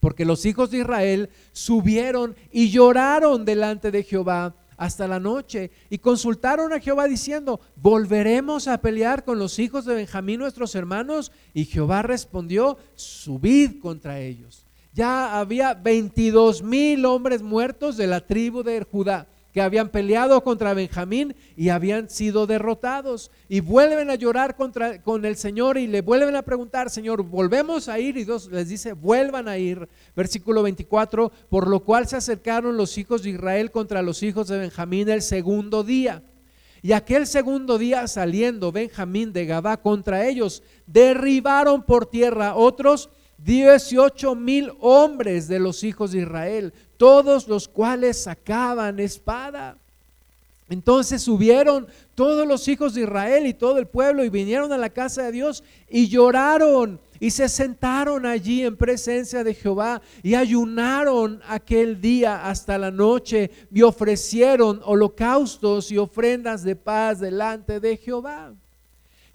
Porque 0.02 0.26
los 0.26 0.46
hijos 0.46 0.70
de 0.70 0.80
Israel 0.80 1.30
subieron 1.54 2.36
y 2.52 2.72
lloraron 2.72 3.46
delante 3.46 3.90
de 3.90 4.04
Jehová 4.04 4.54
hasta 4.76 5.08
la 5.08 5.18
noche 5.18 5.72
y 5.90 6.00
consultaron 6.00 6.74
a 6.74 6.80
Jehová 6.82 7.08
diciendo, 7.08 7.62
¿volveremos 7.78 8.68
a 8.68 8.80
pelear 8.80 9.24
con 9.24 9.40
los 9.40 9.60
hijos 9.60 9.86
de 9.86 9.96
Benjamín 9.96 10.42
nuestros 10.42 10.76
hermanos? 10.76 11.32
Y 11.54 11.64
Jehová 11.64 12.02
respondió, 12.02 12.78
subid 12.96 13.80
contra 13.80 14.20
ellos. 14.20 14.63
Ya 14.94 15.40
había 15.40 15.74
22 15.74 16.62
mil 16.62 17.06
hombres 17.06 17.42
muertos 17.42 17.98
de 17.98 18.08
la 18.08 18.22
tribu 18.22 18.62
de 18.62 18.84
Judá 18.84 19.28
que 19.54 19.62
habían 19.62 19.90
peleado 19.90 20.44
contra 20.44 20.74
Benjamín 20.74 21.36
y 21.56 21.70
habían 21.70 22.10
sido 22.10 22.48
derrotados. 22.48 23.30
Y 23.48 23.60
vuelven 23.60 24.10
a 24.10 24.16
llorar 24.16 24.56
contra, 24.56 25.02
con 25.02 25.26
el 25.26 25.36
Señor 25.36 25.78
y 25.78 25.86
le 25.86 26.02
vuelven 26.02 26.36
a 26.36 26.42
preguntar, 26.42 26.90
Señor, 26.90 27.22
¿volvemos 27.24 27.88
a 27.88 28.00
ir? 28.00 28.18
Y 28.18 28.26
Dios 28.26 28.50
les 28.52 28.68
dice, 28.68 28.94
vuelvan 28.94 29.48
a 29.48 29.60
ir. 29.60 29.88
Versículo 30.16 30.64
24, 30.64 31.32
por 31.50 31.68
lo 31.68 31.82
cual 31.82 32.08
se 32.08 32.16
acercaron 32.16 32.78
los 32.78 32.98
hijos 32.98 33.22
de 33.22 33.30
Israel 33.30 33.70
contra 33.70 34.02
los 34.02 34.24
hijos 34.24 34.48
de 34.48 34.58
Benjamín 34.58 35.08
el 35.10 35.22
segundo 35.22 35.84
día. 35.84 36.24
Y 36.82 36.92
aquel 36.92 37.28
segundo 37.28 37.78
día 37.78 38.08
saliendo 38.08 38.72
Benjamín 38.72 39.32
de 39.34 39.46
Gabá 39.46 39.78
contra 39.78 40.28
ellos, 40.28 40.64
derribaron 40.88 41.84
por 41.84 42.08
tierra 42.08 42.56
otros 42.56 43.10
18 43.40 44.36
mil 44.36 44.72
hombres 44.80 45.48
de 45.48 45.60
los 45.60 45.84
hijos 45.84 46.12
de 46.12 46.20
Israel, 46.20 46.74
todos 46.98 47.48
los 47.48 47.68
cuales 47.68 48.24
sacaban 48.24 49.00
espada. 49.00 49.78
Entonces 50.70 51.22
subieron 51.22 51.88
todos 52.16 52.48
los 52.48 52.68
hijos 52.68 52.94
de 52.94 53.02
Israel 53.02 53.46
y 53.46 53.54
todo 53.54 53.78
el 53.78 53.88
pueblo 53.88 54.24
y 54.24 54.30
vinieron 54.30 54.72
a 54.72 54.78
la 54.78 54.90
casa 54.90 55.24
de 55.24 55.32
Dios 55.32 55.64
y 55.90 56.08
lloraron 56.08 57.00
y 57.20 57.32
se 57.32 57.48
sentaron 57.48 58.26
allí 58.26 58.64
en 58.64 58.76
presencia 58.76 59.44
de 59.44 59.54
Jehová 59.54 60.02
y 60.24 60.36
ayunaron 60.36 61.42
aquel 61.48 62.02
día 62.02 62.50
hasta 62.50 62.78
la 62.78 62.92
noche 62.92 63.52
y 63.72 63.82
ofrecieron 63.82 64.82
holocaustos 64.84 65.92
y 65.92 65.98
ofrendas 65.98 66.64
de 66.64 66.76
paz 66.76 67.20
delante 67.20 67.80
de 67.80 67.98
Jehová. 67.98 68.54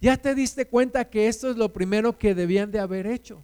Ya 0.01 0.17
te 0.17 0.35
diste 0.35 0.67
cuenta 0.67 1.09
que 1.09 1.29
esto 1.29 1.51
es 1.51 1.57
lo 1.57 1.73
primero 1.73 2.17
que 2.17 2.35
debían 2.35 2.71
de 2.71 2.79
haber 2.79 3.07
hecho. 3.07 3.43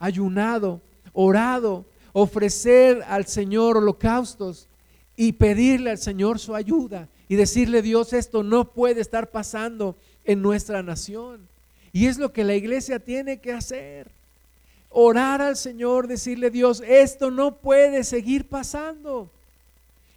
Ayunado, 0.00 0.80
orado, 1.12 1.84
ofrecer 2.12 3.04
al 3.06 3.26
Señor 3.26 3.76
holocaustos 3.76 4.66
y 5.16 5.32
pedirle 5.32 5.90
al 5.90 5.98
Señor 5.98 6.38
su 6.38 6.54
ayuda 6.54 7.08
y 7.28 7.36
decirle, 7.36 7.82
Dios, 7.82 8.12
esto 8.12 8.42
no 8.42 8.72
puede 8.72 9.00
estar 9.00 9.30
pasando 9.30 9.94
en 10.24 10.42
nuestra 10.42 10.82
nación. 10.82 11.46
Y 11.92 12.06
es 12.06 12.18
lo 12.18 12.32
que 12.32 12.42
la 12.42 12.54
iglesia 12.54 12.98
tiene 12.98 13.38
que 13.38 13.52
hacer. 13.52 14.10
Orar 14.88 15.40
al 15.40 15.56
Señor, 15.56 16.08
decirle, 16.08 16.50
Dios, 16.50 16.82
esto 16.84 17.30
no 17.30 17.54
puede 17.54 18.02
seguir 18.02 18.48
pasando. 18.48 19.30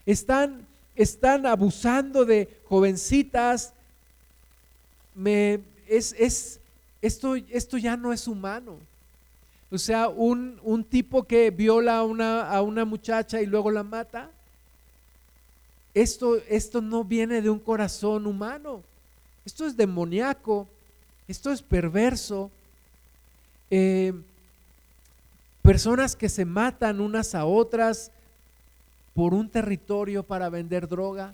Están, 0.06 0.66
están 0.96 1.46
abusando 1.46 2.26
de 2.26 2.50
jovencitas. 2.66 3.74
Me, 5.14 5.60
es, 5.88 6.16
es, 6.18 6.60
esto, 7.02 7.36
esto 7.36 7.78
ya 7.78 7.96
no 7.96 8.12
es 8.12 8.28
humano. 8.28 8.78
O 9.74 9.80
sea, 9.80 10.08
un, 10.08 10.86
tipo 10.88 11.24
que 11.24 11.50
viola 11.50 11.98
a 11.98 12.04
una, 12.04 12.48
a 12.48 12.62
una, 12.62 12.86
muchacha 12.86 13.42
y 13.42 13.48
luego 13.48 13.72
la 13.72 13.82
mata. 13.82 14.30
Esto, 15.96 16.38
esto 16.48 16.80
no 16.80 17.04
viene 17.04 17.42
de 17.42 17.50
un 17.50 17.58
corazón 17.58 18.28
humano. 18.28 18.84
Esto 19.44 19.66
es 19.66 19.76
demoníaco. 19.76 20.68
Esto 21.28 21.52
es 21.52 21.64
perverso. 21.64 22.52
Eh, 23.72 24.14
personas 25.64 26.16
que 26.16 26.30
se 26.30 26.46
matan 26.46 27.02
unas 27.02 27.34
a 27.34 27.46
otras 27.46 28.12
por 29.16 29.34
un 29.34 29.50
territorio 29.50 30.22
para 30.22 30.50
vender 30.50 30.88
droga 30.88 31.34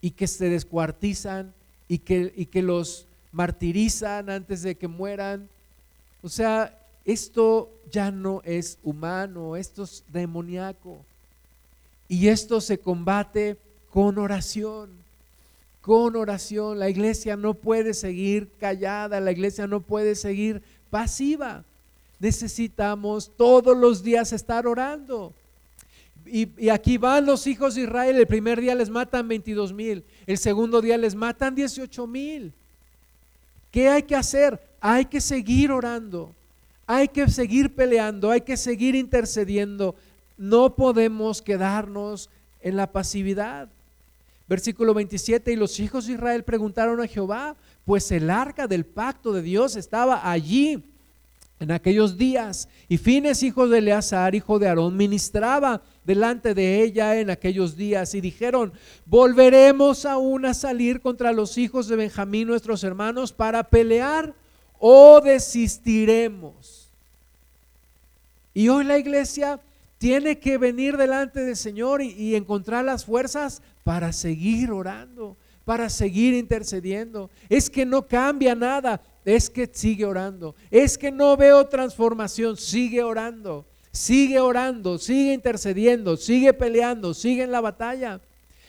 y 0.00 0.10
que 0.10 0.26
se 0.26 0.48
descuartizan 0.48 1.54
y 1.86 1.98
que, 1.98 2.32
y 2.34 2.46
que 2.46 2.62
los 2.62 3.06
martirizan 3.30 4.28
antes 4.28 4.62
de 4.62 4.74
que 4.74 4.88
mueran. 4.88 5.48
O 6.20 6.28
sea, 6.28 6.80
esto 7.04 7.70
ya 7.90 8.10
no 8.10 8.42
es 8.44 8.78
humano, 8.82 9.56
esto 9.56 9.84
es 9.84 10.04
demoníaco. 10.08 10.98
Y 12.08 12.28
esto 12.28 12.60
se 12.60 12.78
combate 12.78 13.56
con 13.90 14.18
oración, 14.18 14.90
con 15.80 16.16
oración. 16.16 16.78
La 16.78 16.90
iglesia 16.90 17.36
no 17.36 17.54
puede 17.54 17.94
seguir 17.94 18.50
callada, 18.60 19.20
la 19.20 19.32
iglesia 19.32 19.66
no 19.66 19.80
puede 19.80 20.14
seguir 20.14 20.62
pasiva. 20.90 21.64
Necesitamos 22.20 23.32
todos 23.36 23.76
los 23.76 24.02
días 24.02 24.32
estar 24.32 24.66
orando. 24.66 25.32
Y, 26.24 26.68
aquí 26.68 26.98
van 26.98 27.26
los 27.26 27.46
hijos 27.46 27.74
de 27.74 27.82
Israel. 27.82 28.16
El 28.16 28.26
primer 28.26 28.60
día 28.60 28.74
les 28.74 28.90
matan 28.90 29.26
22 29.26 29.72
mil. 29.72 30.04
El 30.26 30.38
segundo 30.38 30.80
día 30.80 30.96
les 30.96 31.14
matan 31.14 31.54
18 31.54 32.06
mil. 32.06 32.52
¿Qué 33.70 33.88
hay 33.88 34.02
que 34.04 34.14
hacer? 34.14 34.60
Hay 34.80 35.06
que 35.06 35.20
seguir 35.20 35.72
orando. 35.72 36.34
Hay 36.92 37.08
que 37.08 37.26
seguir 37.28 37.74
peleando, 37.74 38.30
hay 38.30 38.42
que 38.42 38.58
seguir 38.58 38.94
intercediendo. 38.94 39.94
No 40.36 40.76
podemos 40.76 41.40
quedarnos 41.40 42.28
en 42.60 42.76
la 42.76 42.92
pasividad. 42.92 43.70
Versículo 44.46 44.92
27, 44.92 45.52
y 45.52 45.56
los 45.56 45.80
hijos 45.80 46.06
de 46.06 46.12
Israel 46.12 46.44
preguntaron 46.44 47.00
a 47.00 47.06
Jehová, 47.06 47.56
pues 47.86 48.12
el 48.12 48.28
arca 48.28 48.66
del 48.66 48.84
pacto 48.84 49.32
de 49.32 49.40
Dios 49.40 49.74
estaba 49.74 50.30
allí 50.30 50.84
en 51.60 51.70
aquellos 51.70 52.18
días, 52.18 52.68
y 52.90 52.98
Fines, 52.98 53.42
hijo 53.42 53.66
de 53.68 53.78
Eleazar, 53.78 54.34
hijo 54.34 54.58
de 54.58 54.68
Aarón, 54.68 54.94
ministraba 54.94 55.80
delante 56.04 56.52
de 56.52 56.82
ella 56.82 57.18
en 57.18 57.30
aquellos 57.30 57.74
días, 57.74 58.14
y 58.14 58.20
dijeron, 58.20 58.70
volveremos 59.06 60.04
aún 60.04 60.44
a 60.44 60.52
salir 60.52 61.00
contra 61.00 61.32
los 61.32 61.56
hijos 61.56 61.88
de 61.88 61.96
Benjamín, 61.96 62.48
nuestros 62.48 62.84
hermanos, 62.84 63.32
para 63.32 63.62
pelear, 63.62 64.34
o 64.78 65.22
desistiremos. 65.22 66.81
Y 68.54 68.68
hoy 68.68 68.84
la 68.84 68.98
iglesia 68.98 69.60
tiene 69.98 70.38
que 70.38 70.58
venir 70.58 70.96
delante 70.96 71.44
del 71.44 71.56
Señor 71.56 72.02
y, 72.02 72.34
encontrar 72.34 72.84
las 72.84 73.04
fuerzas 73.04 73.62
para 73.84 74.12
seguir 74.12 74.70
orando, 74.72 75.36
para 75.64 75.88
seguir 75.88 76.34
intercediendo. 76.34 77.30
Es 77.48 77.70
que 77.70 77.86
no 77.86 78.06
cambia 78.06 78.54
nada, 78.54 79.00
es 79.24 79.48
que 79.48 79.70
sigue 79.72 80.04
orando. 80.04 80.54
Es 80.70 80.98
que 80.98 81.12
no 81.12 81.36
veo 81.36 81.68
transformación, 81.68 82.56
sigue 82.56 83.02
orando. 83.02 83.64
Sigue 83.92 84.40
orando, 84.40 84.98
sigue 84.98 85.34
intercediendo, 85.34 86.16
sigue 86.16 86.54
peleando, 86.54 87.12
sigue 87.12 87.42
en 87.42 87.52
la 87.52 87.60
batalla. 87.60 88.20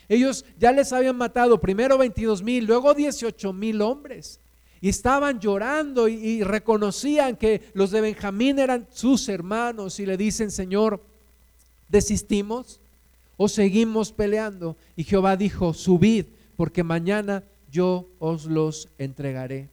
Ellos 0.10 0.46
ya 0.60 0.72
les 0.72 0.92
habían 0.92 1.16
matado 1.16 1.60
primero 1.60 1.98
22 1.98 2.44
mil, 2.44 2.66
luego 2.66 2.94
18 2.94 3.54
mil 3.54 3.82
hombres. 3.82 4.40
Y 4.84 4.90
estaban 4.90 5.40
llorando 5.40 6.08
y, 6.08 6.44
reconocían 6.44 7.38
que 7.38 7.72
los 7.74 7.90
de 7.90 8.02
Benjamín 8.02 8.60
eran 8.60 8.86
sus 8.92 9.28
hermanos 9.30 10.00
y 10.00 10.06
le 10.06 10.18
dicen, 10.18 10.52
Señor, 10.52 11.02
¿Desistimos 11.94 12.80
o 13.38 13.48
seguimos 13.48 14.12
peleando? 14.12 14.76
Y 14.96 15.04
Jehová 15.04 15.38
dijo, 15.38 15.76
subid, 15.76 16.26
porque 16.56 16.82
mañana 16.82 17.44
yo 17.72 18.08
os 18.18 18.46
los 18.46 18.90
entregaré. 18.98 19.70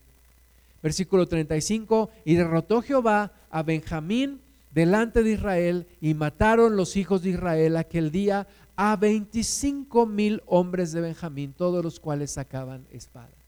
Versículo 0.83 1.27
35, 1.27 2.11
y 2.23 2.35
derrotó 2.35 2.83
Jehová 2.83 3.31
a 3.49 3.63
Benjamín 3.63 4.39
delante 4.69 5.23
de 5.23 5.31
Israel 5.31 5.87
y 5.99 6.13
mataron 6.13 6.75
los 6.75 6.95
hijos 6.95 7.23
de 7.23 7.31
Israel 7.31 7.75
aquel 7.77 8.11
día 8.11 8.45
a 8.75 8.95
25 8.97 10.05
mil 10.05 10.43
hombres 10.45 10.91
de 10.91 11.01
Benjamín, 11.01 11.55
todos 11.57 11.83
los 11.83 11.99
cuales 11.99 12.29
sacaban 12.29 12.85
espada. 12.91 13.40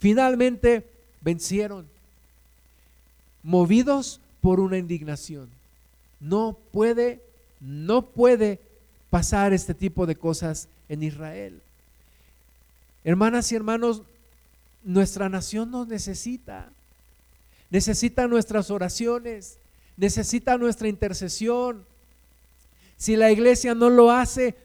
Finalmente 0.00 0.84
vencieron, 1.20 1.86
movidos 3.42 4.20
por 4.40 4.58
una 4.58 4.76
indignación. 4.76 5.48
No 6.18 6.58
puede 6.72 7.20
no 7.60 8.06
puede 8.06 8.58
pasar 9.10 9.52
este 9.52 9.74
tipo 9.74 10.06
de 10.06 10.16
cosas 10.16 10.68
en 10.88 11.02
Israel. 11.02 11.60
Hermanas 13.04 13.52
y 13.52 13.56
hermanos, 13.56 14.02
nuestra 14.82 15.28
nación 15.28 15.70
nos 15.70 15.86
necesita. 15.86 16.68
Necesita 17.70 18.26
nuestras 18.26 18.70
oraciones, 18.70 19.58
necesita 19.96 20.56
nuestra 20.56 20.88
intercesión. 20.88 21.84
Si 22.96 23.14
la 23.14 23.30
iglesia 23.30 23.74
no 23.74 23.90
lo 23.90 24.10
hace, 24.10 24.56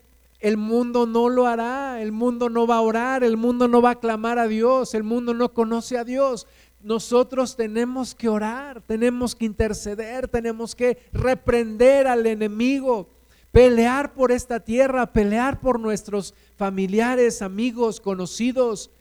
el 0.47 0.57
mundo 0.57 1.05
no 1.05 1.29
lo 1.29 1.47
hará, 1.47 2.01
el 2.01 2.11
mundo 2.11 2.49
no 2.49 2.67
va 2.67 2.75
a 2.75 2.81
orar, 2.81 3.23
el 3.23 3.37
mundo 3.37 3.67
no 3.67 3.81
va 3.81 3.91
a 3.91 3.99
clamar 3.99 4.37
a 4.39 4.47
Dios, 4.47 4.93
el 4.93 5.03
mundo 5.03 5.33
no 5.33 5.53
conoce 5.53 5.97
a 5.97 6.03
Dios 6.03 6.47
nosotros 6.85 7.55
tenemos 7.55 8.13
que 8.13 8.29
orar, 8.29 8.79
tenemos 8.79 9.33
que 9.33 9.45
interceder, 9.45 10.27
tenemos 10.27 10.75
que 10.75 10.99
reprender 11.11 12.05
al 12.05 12.27
enemigo, 12.27 13.09
pelear 13.51 14.13
por 14.13 14.31
esta 14.31 14.59
tierra, 14.59 15.11
pelear 15.11 15.59
por 15.59 15.79
nuestros 15.79 16.35
familiares, 16.57 17.41
amigos, 17.41 17.99
conocidos, 17.99 18.91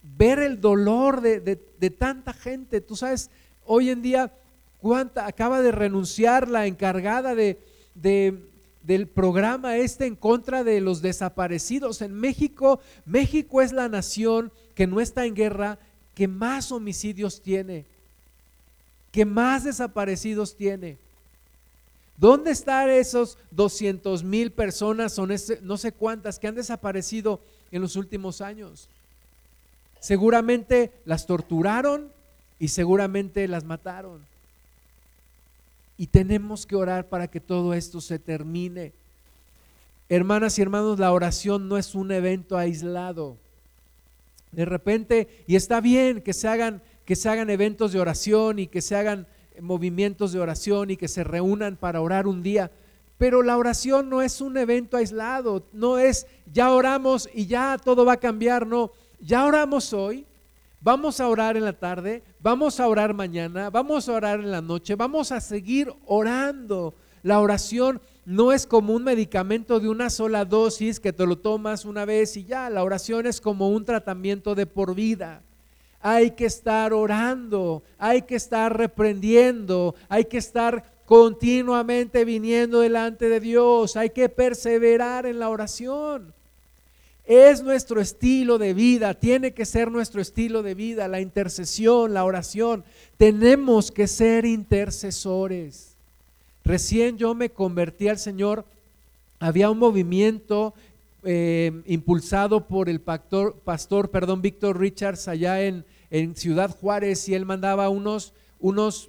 ver 0.00 0.38
el 0.38 0.60
dolor 0.60 1.20
de, 1.22 1.56
tanta 1.90 2.32
gente. 2.32 2.80
Tú 2.80 2.94
sabes, 2.94 3.30
hoy 3.64 3.90
en 3.90 4.00
día, 4.00 4.32
cuánta 4.78 5.26
acaba 5.26 5.62
de 5.62 5.72
renunciar 5.72 6.48
la 6.48 6.68
encargada 6.68 7.34
de, 7.34 7.58
del 8.82 9.06
programa 9.06 9.76
este 9.76 10.06
en 10.06 10.16
contra 10.16 10.64
de 10.64 10.80
los 10.80 11.02
desaparecidos. 11.02 12.02
En 12.02 12.14
México, 12.14 12.80
México 13.04 13.60
es 13.62 13.72
la 13.72 13.88
nación 13.88 14.52
que 14.74 14.86
no 14.86 15.00
está 15.00 15.26
en 15.26 15.34
guerra, 15.34 15.78
que 16.14 16.28
más 16.28 16.72
homicidios 16.72 17.40
tiene, 17.40 17.84
que 19.12 19.24
más 19.24 19.64
desaparecidos 19.64 20.56
tiene. 20.56 20.98
¿Dónde 22.16 22.50
están 22.50 22.90
esos 22.90 23.38
200 23.50 24.24
mil 24.24 24.52
personas, 24.52 25.14
son 25.14 25.32
no 25.62 25.76
sé 25.78 25.92
cuántas, 25.92 26.38
que 26.38 26.48
han 26.48 26.54
desaparecido 26.54 27.40
en 27.70 27.80
los 27.80 27.96
últimos 27.96 28.40
años? 28.40 28.88
Seguramente 30.00 30.92
las 31.04 31.26
torturaron 31.26 32.10
y 32.58 32.68
seguramente 32.68 33.46
las 33.48 33.64
mataron. 33.64 34.29
Y 36.00 36.06
tenemos 36.06 36.64
que 36.64 36.76
orar 36.76 37.10
para 37.10 37.28
que 37.28 37.40
todo 37.40 37.74
esto 37.74 38.00
se 38.00 38.18
termine. 38.18 38.94
Hermanas 40.08 40.58
y 40.58 40.62
hermanos, 40.62 40.98
la 40.98 41.12
oración 41.12 41.68
no 41.68 41.76
es 41.76 41.94
un 41.94 42.10
evento 42.10 42.56
aislado. 42.56 43.36
De 44.50 44.64
repente, 44.64 45.44
y 45.46 45.56
está 45.56 45.82
bien 45.82 46.22
que 46.22 46.32
se 46.32 46.48
hagan, 46.48 46.80
que 47.04 47.16
se 47.16 47.28
hagan 47.28 47.50
eventos 47.50 47.92
de 47.92 48.00
oración 48.00 48.60
y 48.60 48.66
que 48.66 48.80
se 48.80 48.96
hagan 48.96 49.26
movimientos 49.60 50.32
de 50.32 50.40
oración 50.40 50.90
y 50.90 50.96
que 50.96 51.06
se 51.06 51.22
reúnan 51.22 51.76
para 51.76 52.00
orar 52.00 52.26
un 52.26 52.42
día, 52.42 52.70
pero 53.18 53.42
la 53.42 53.58
oración 53.58 54.08
no 54.08 54.22
es 54.22 54.40
un 54.40 54.56
evento 54.56 54.96
aislado, 54.96 55.66
no 55.74 55.98
es 55.98 56.26
ya 56.50 56.70
oramos 56.70 57.28
y 57.34 57.44
ya 57.44 57.76
todo 57.76 58.06
va 58.06 58.14
a 58.14 58.20
cambiar, 58.20 58.66
no, 58.66 58.90
ya 59.20 59.44
oramos 59.44 59.92
hoy, 59.92 60.24
vamos 60.80 61.20
a 61.20 61.28
orar 61.28 61.56
en 61.56 61.64
la 61.64 61.74
tarde, 61.74 62.22
vamos 62.40 62.80
a 62.80 62.88
orar 62.88 63.14
mañana, 63.14 63.70
vamos 63.70 64.08
a 64.08 64.12
orar 64.12 64.40
en 64.40 64.50
la 64.50 64.60
noche, 64.60 64.94
vamos 64.94 65.32
a 65.32 65.40
seguir 65.40 65.92
orando. 66.06 66.94
La 67.22 67.40
oración 67.40 68.00
no 68.24 68.52
es 68.52 68.66
como 68.66 68.94
un 68.94 69.04
medicamento 69.04 69.80
de 69.80 69.88
una 69.88 70.08
sola 70.08 70.44
dosis 70.44 71.00
que 71.00 71.12
te 71.12 71.26
lo 71.26 71.36
tomas 71.36 71.84
una 71.84 72.04
vez 72.04 72.36
y 72.36 72.44
ya, 72.44 72.70
la 72.70 72.82
oración 72.82 73.26
es 73.26 73.40
como 73.40 73.68
un 73.70 73.84
tratamiento 73.84 74.54
de 74.54 74.66
por 74.66 74.94
vida. 74.94 75.42
Hay 76.00 76.30
que 76.30 76.46
estar 76.46 76.94
orando, 76.94 77.82
hay 77.98 78.22
que 78.22 78.36
estar 78.36 78.74
reprendiendo, 78.74 79.94
hay 80.08 80.24
que 80.24 80.38
estar 80.38 80.82
continuamente 81.04 82.24
viniendo 82.24 82.80
delante 82.80 83.28
de 83.28 83.40
Dios, 83.40 83.96
hay 83.96 84.10
que 84.10 84.30
perseverar 84.30 85.26
en 85.26 85.40
la 85.40 85.50
oración. 85.50 86.32
Es 87.30 87.62
nuestro 87.62 88.00
estilo 88.00 88.58
de 88.58 88.74
vida, 88.74 89.14
tiene 89.14 89.52
que 89.52 89.64
ser 89.64 89.88
nuestro 89.88 90.20
estilo 90.20 90.64
de 90.64 90.74
vida, 90.74 91.06
la 91.06 91.20
intercesión, 91.20 92.12
la 92.12 92.24
oración. 92.24 92.82
Tenemos 93.18 93.92
que 93.92 94.08
ser 94.08 94.44
intercesores. 94.44 95.94
Recién 96.64 97.18
yo 97.18 97.36
me 97.36 97.48
convertí 97.48 98.08
al 98.08 98.18
Señor, 98.18 98.64
había 99.38 99.70
un 99.70 99.78
movimiento 99.78 100.74
eh, 101.22 101.70
impulsado 101.86 102.66
por 102.66 102.88
el 102.88 103.00
pastor, 103.00 103.54
pastor 103.62 104.10
perdón, 104.10 104.42
Víctor 104.42 104.80
Richards 104.80 105.28
allá 105.28 105.62
en, 105.62 105.84
en, 106.10 106.34
Ciudad 106.34 106.76
Juárez 106.80 107.28
y 107.28 107.36
él 107.36 107.46
mandaba 107.46 107.90
unos, 107.90 108.32
unos 108.58 109.08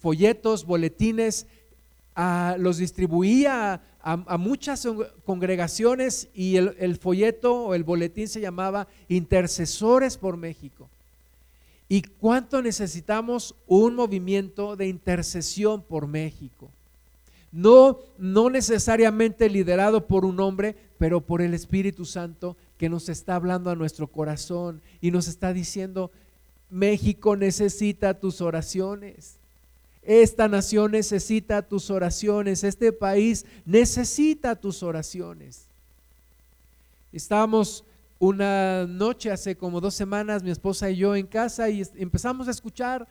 folletos, 0.00 0.66
boletines, 0.66 1.46
los 2.58 2.76
distribuía 2.76 3.80
a, 4.02 4.36
muchas 4.36 4.86
congregaciones 5.24 6.28
y 6.34 6.56
el, 6.56 6.74
el 6.78 6.96
folleto 6.96 7.66
o 7.66 7.74
el 7.74 7.84
boletín 7.84 8.28
se 8.28 8.40
llamaba 8.40 8.88
Intercesores 9.08 10.16
por 10.16 10.36
México. 10.36 10.88
¿Y 11.88 12.02
cuánto 12.02 12.62
necesitamos 12.62 13.54
un 13.66 13.94
movimiento 13.94 14.76
de 14.76 14.88
intercesión 14.88 15.82
por 15.82 16.06
México? 16.06 16.70
No, 17.52 17.98
no 18.16 18.48
necesariamente 18.48 19.50
liderado 19.50 20.06
por 20.06 20.24
un 20.24 20.40
hombre, 20.40 20.74
pero 20.96 21.20
por 21.20 21.42
el 21.42 21.52
Espíritu 21.52 22.06
Santo 22.06 22.56
que 22.78 22.88
nos 22.88 23.10
está 23.10 23.34
hablando 23.34 23.70
a 23.70 23.76
nuestro 23.76 24.06
corazón 24.06 24.80
y 25.02 25.10
nos 25.10 25.28
está 25.28 25.52
diciendo, 25.52 26.10
México 26.70 27.36
necesita 27.36 28.18
tus 28.18 28.40
oraciones. 28.40 29.36
Esta 30.02 30.48
nación 30.48 30.92
necesita 30.92 31.62
tus 31.62 31.90
oraciones. 31.90 32.64
Este 32.64 32.92
país 32.92 33.46
necesita 33.64 34.56
tus 34.56 34.82
oraciones. 34.82 35.66
Estamos 37.12 37.84
una 38.18 38.86
noche, 38.86 39.30
hace 39.30 39.56
como 39.56 39.80
dos 39.80 39.94
semanas, 39.94 40.42
mi 40.42 40.50
esposa 40.50 40.90
y 40.90 40.96
yo 40.96 41.14
en 41.14 41.26
casa 41.26 41.68
y 41.68 41.82
empezamos 41.96 42.48
a 42.48 42.52
escuchar 42.52 43.06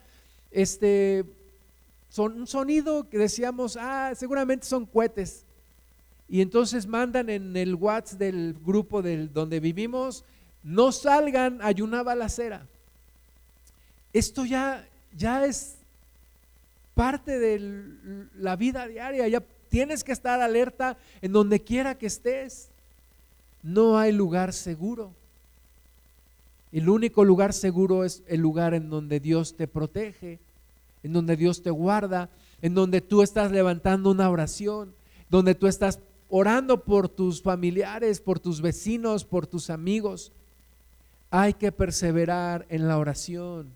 este 0.50 1.24
son, 2.12 2.40
un 2.40 2.46
sonido 2.46 3.08
que 3.08 3.16
decíamos, 3.16 3.78
ah, 3.80 4.12
seguramente 4.14 4.66
son 4.66 4.84
cohetes. 4.84 5.44
Y 6.28 6.42
entonces 6.42 6.86
mandan 6.86 7.30
en 7.30 7.56
el 7.56 7.74
WhatsApp 7.74 8.18
del 8.18 8.54
grupo 8.64 9.00
del, 9.00 9.32
donde 9.32 9.60
vivimos, 9.60 10.24
no 10.62 10.92
salgan, 10.92 11.58
hay 11.62 11.80
una 11.80 12.02
balacera. 12.02 12.66
Esto 14.12 14.44
ya, 14.44 14.86
ya 15.16 15.46
es 15.46 15.76
parte 16.94 17.38
de 17.38 18.28
la 18.34 18.56
vida 18.56 18.86
diaria, 18.86 19.28
ya 19.28 19.42
Tienes 19.72 20.04
que 20.04 20.12
estar 20.12 20.38
alerta 20.42 20.98
en 21.22 21.32
donde 21.32 21.62
quiera 21.62 21.96
que 21.96 22.04
estés. 22.04 22.68
No 23.62 23.96
hay 23.96 24.12
lugar 24.12 24.52
seguro. 24.52 25.14
El 26.72 26.90
único 26.90 27.24
lugar 27.24 27.54
seguro 27.54 28.04
es 28.04 28.22
el 28.26 28.40
lugar 28.40 28.74
en 28.74 28.90
donde 28.90 29.18
Dios 29.18 29.56
te 29.56 29.66
protege, 29.66 30.40
en 31.02 31.14
donde 31.14 31.38
Dios 31.38 31.62
te 31.62 31.70
guarda, 31.70 32.28
en 32.60 32.74
donde 32.74 33.00
tú 33.00 33.22
estás 33.22 33.50
levantando 33.50 34.10
una 34.10 34.28
oración, 34.28 34.92
donde 35.30 35.54
tú 35.54 35.66
estás 35.68 36.00
orando 36.28 36.84
por 36.84 37.08
tus 37.08 37.40
familiares, 37.40 38.20
por 38.20 38.40
tus 38.40 38.60
vecinos, 38.60 39.24
por 39.24 39.46
tus 39.46 39.70
amigos. 39.70 40.32
Hay 41.30 41.54
que 41.54 41.72
perseverar 41.72 42.66
en 42.68 42.86
la 42.88 42.98
oración. 42.98 43.70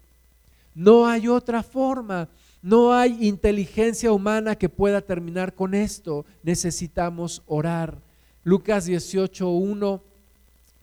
No 0.75 1.07
hay 1.07 1.27
otra 1.27 1.63
forma. 1.63 2.29
No 2.67 2.93
hay 2.93 3.29
inteligencia 3.29 4.11
humana 4.11 4.57
que 4.57 4.69
pueda 4.69 5.01
terminar 5.01 5.55
con 5.55 5.73
esto. 5.73 6.27
Necesitamos 6.43 7.41
orar. 7.47 7.97
Lucas 8.43 8.89
18.1 8.89 10.01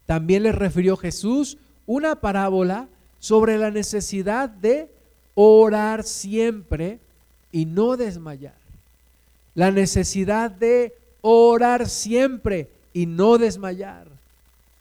también 0.05 0.43
le 0.43 0.53
refirió 0.53 0.95
Jesús 0.95 1.57
una 1.85 2.15
parábola 2.21 2.87
sobre 3.19 3.57
la 3.57 3.69
necesidad 3.69 4.47
de 4.47 4.89
orar 5.35 6.05
siempre 6.05 7.01
y 7.51 7.65
no 7.65 7.97
desmayar. 7.97 8.55
La 9.53 9.69
necesidad 9.69 10.49
de 10.49 10.95
orar 11.19 11.89
siempre 11.89 12.69
y 12.93 13.07
no 13.07 13.37
desmayar. 13.37 14.07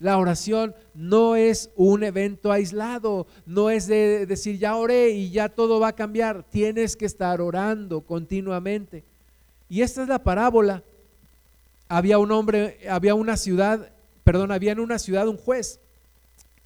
La 0.03 0.19
oración 0.19 0.75
no 0.95 1.37
es 1.37 1.71
un 1.77 2.03
evento 2.03 2.51
aislado, 2.51 3.29
no 3.47 3.71
es 3.71 3.87
de 3.87 4.27
decir 4.27 4.59
ya 4.59 4.75
oré 4.75 5.11
y 5.11 5.31
ya 5.31 5.49
todo 5.49 5.79
va 5.79 5.89
a 5.89 5.95
cambiar. 5.95 6.43
Tienes 6.43 6.97
que 6.97 7.07
estar 7.07 7.41
orando 7.41 8.01
continuamente. 8.01 9.05
Y 9.69 9.81
esta 9.83 10.03
es 10.03 10.09
la 10.09 10.19
parábola. 10.19 10.83
Había 11.89 12.19
un 12.19 12.33
hombre, 12.33 12.81
había 12.91 13.15
una 13.15 13.37
ciudad, 13.37 13.93
perdón, 14.25 14.51
había 14.51 14.73
en 14.73 14.81
una 14.81 14.99
ciudad 14.99 15.29
un 15.29 15.37
juez 15.37 15.79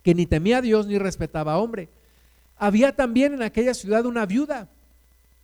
que 0.02 0.14
ni 0.14 0.24
temía 0.24 0.56
a 0.56 0.62
Dios 0.62 0.86
ni 0.86 0.96
respetaba 0.96 1.52
a 1.52 1.58
hombre. 1.58 1.90
Había 2.56 2.96
también 2.96 3.34
en 3.34 3.42
aquella 3.42 3.74
ciudad 3.74 4.06
una 4.06 4.24
viuda, 4.24 4.66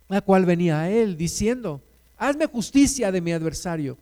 la 0.09 0.21
cual 0.21 0.47
venía 0.47 0.79
a 0.79 0.89
él 0.89 1.15
diciendo, 1.15 1.79
hazme 2.17 2.47
justicia 2.47 3.11
de 3.11 3.21
mi 3.21 3.33
adversario. 3.33 3.99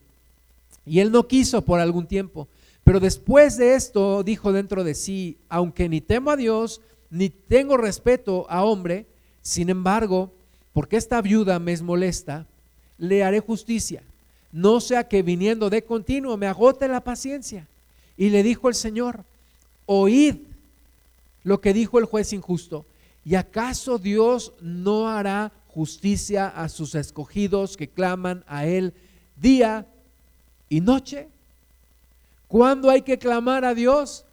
Y 0.86 1.02
él 1.02 1.12
no 1.12 1.28
quiso 1.28 1.62
por 1.62 1.82
algún 1.82 2.08
tiempo. 2.08 2.48
Pero 2.92 3.00
después 3.00 3.56
de 3.56 3.76
esto 3.76 4.22
dijo 4.22 4.52
dentro 4.52 4.84
de 4.84 4.96
sí, 4.96 5.38
aunque 5.48 5.88
ni 5.88 6.02
temo 6.02 6.30
a 6.30 6.36
Dios, 6.36 6.82
ni 7.10 7.30
tengo 7.30 7.78
respeto 7.78 8.46
a 8.50 8.66
hombre, 8.66 9.06
sin 9.42 9.70
embargo, 9.70 10.34
porque 10.74 10.98
esta 10.98 11.22
viuda 11.22 11.58
me 11.58 11.72
es 11.72 11.82
molesta, 11.82 12.46
le 12.98 13.24
haré 13.24 13.40
justicia, 13.40 14.04
no 14.52 14.82
sea 14.82 15.08
que 15.08 15.24
viniendo 15.24 15.70
de 15.70 15.86
continuo 15.86 16.36
me 16.36 16.48
agote 16.48 16.90
la 16.90 17.00
paciencia. 17.00 17.66
Y 18.18 18.30
le 18.30 18.44
dijo 18.44 18.68
el 18.68 18.76
Señor, 18.76 19.24
oíd 19.86 20.36
lo 21.46 21.62
que 21.62 21.72
dijo 21.72 21.98
el 21.98 22.04
juez 22.04 22.34
injusto. 22.34 22.86
¿Y 23.24 23.36
acaso 23.36 24.00
Dios 24.00 24.52
no 24.60 25.08
hará 25.08 25.54
justicia 25.70 26.50
a 26.50 26.68
sus 26.68 26.94
escogidos 26.96 27.78
que 27.78 27.88
claman 27.88 28.44
a 28.48 28.66
Él 28.66 28.94
día 29.38 29.88
y 30.68 30.82
noche? 30.82 31.30
¿Cuándo 32.52 32.90
hay 32.90 33.02
que 33.02 33.18
clamar 33.18 33.64
a 33.64 33.74
Dios? 33.74 34.26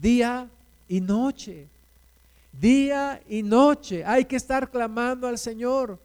Día 0.00 0.48
y 0.88 1.02
noche. 1.02 1.68
Día 2.50 3.20
y 3.28 3.42
noche. 3.42 4.06
Hay 4.06 4.24
que 4.24 4.36
estar 4.36 4.70
clamando 4.70 5.28
al 5.28 5.36
Señor. 5.36 5.98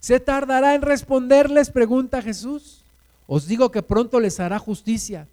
¿Se 0.00 0.20
tardará 0.20 0.74
en 0.74 0.82
responderles? 0.82 1.70
Pregunta 1.70 2.20
Jesús. 2.20 2.82
Os 3.26 3.46
digo 3.46 3.70
que 3.70 3.82
pronto 3.82 4.20
les 4.20 4.38
hará 4.38 4.58
justicia. 4.58 5.26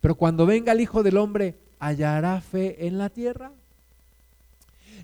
Pero 0.00 0.16
cuando 0.16 0.46
venga 0.46 0.72
el 0.72 0.80
Hijo 0.80 1.04
del 1.04 1.16
Hombre, 1.16 1.54
¿hallará 1.78 2.40
fe 2.40 2.84
en 2.84 2.98
la 2.98 3.08
tierra? 3.08 3.52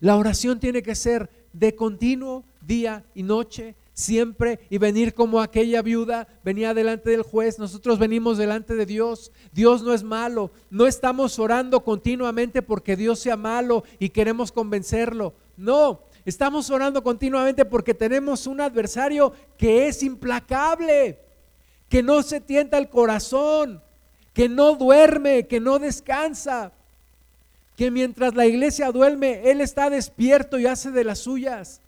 La 0.01 0.17
oración 0.17 0.59
tiene 0.59 0.83
que 0.83 0.97
ser 0.97 1.31
de 1.53 1.77
continuo, 1.77 2.43
día 2.67 3.05
y 3.15 3.23
noche, 3.23 3.77
siempre, 4.01 4.59
y 4.71 4.79
venir 4.79 5.15
como 5.15 5.41
aquella 5.41 5.83
viuda 5.83 6.27
venía 6.45 6.75
delante 6.75 7.11
del 7.11 7.23
juez. 7.23 7.59
Nosotros 7.59 7.99
venimos 7.99 8.39
delante 8.39 8.75
de 8.75 8.87
Dios. 8.87 9.31
Dios 9.53 9.83
no 9.83 9.95
es 9.95 10.03
malo. 10.03 10.51
No 10.71 10.87
estamos 10.87 11.39
orando 11.39 11.85
continuamente 11.85 12.63
porque 12.63 12.97
Dios 12.97 13.21
sea 13.21 13.37
malo 13.37 13.85
y 13.99 14.09
queremos 14.09 14.51
convencerlo. 14.51 15.35
No, 15.57 16.01
estamos 16.25 16.71
orando 16.71 17.05
continuamente 17.05 17.65
porque 17.65 17.95
tenemos 17.95 18.47
un 18.47 18.61
adversario 18.61 19.33
que 19.57 19.87
es 19.87 20.03
implacable, 20.03 21.21
que 21.89 22.03
no 22.03 22.23
se 22.23 22.41
tienta 22.41 22.79
el 22.79 22.89
corazón, 22.89 23.83
que 24.33 24.49
no 24.49 24.75
duerme, 24.75 25.47
que 25.47 25.61
no 25.61 25.79
descansa 25.79 26.73
que 27.81 27.91
mientras 27.91 28.35
la 28.35 28.45
iglesia 28.45 28.93
duerme, 28.93 29.51
Él 29.51 29.63
está 29.63 29.89
despierto 29.89 30.59
y 30.59 30.67
hace 30.67 30.91
de 30.91 31.03
las 31.03 31.21
suyas. 31.21 31.81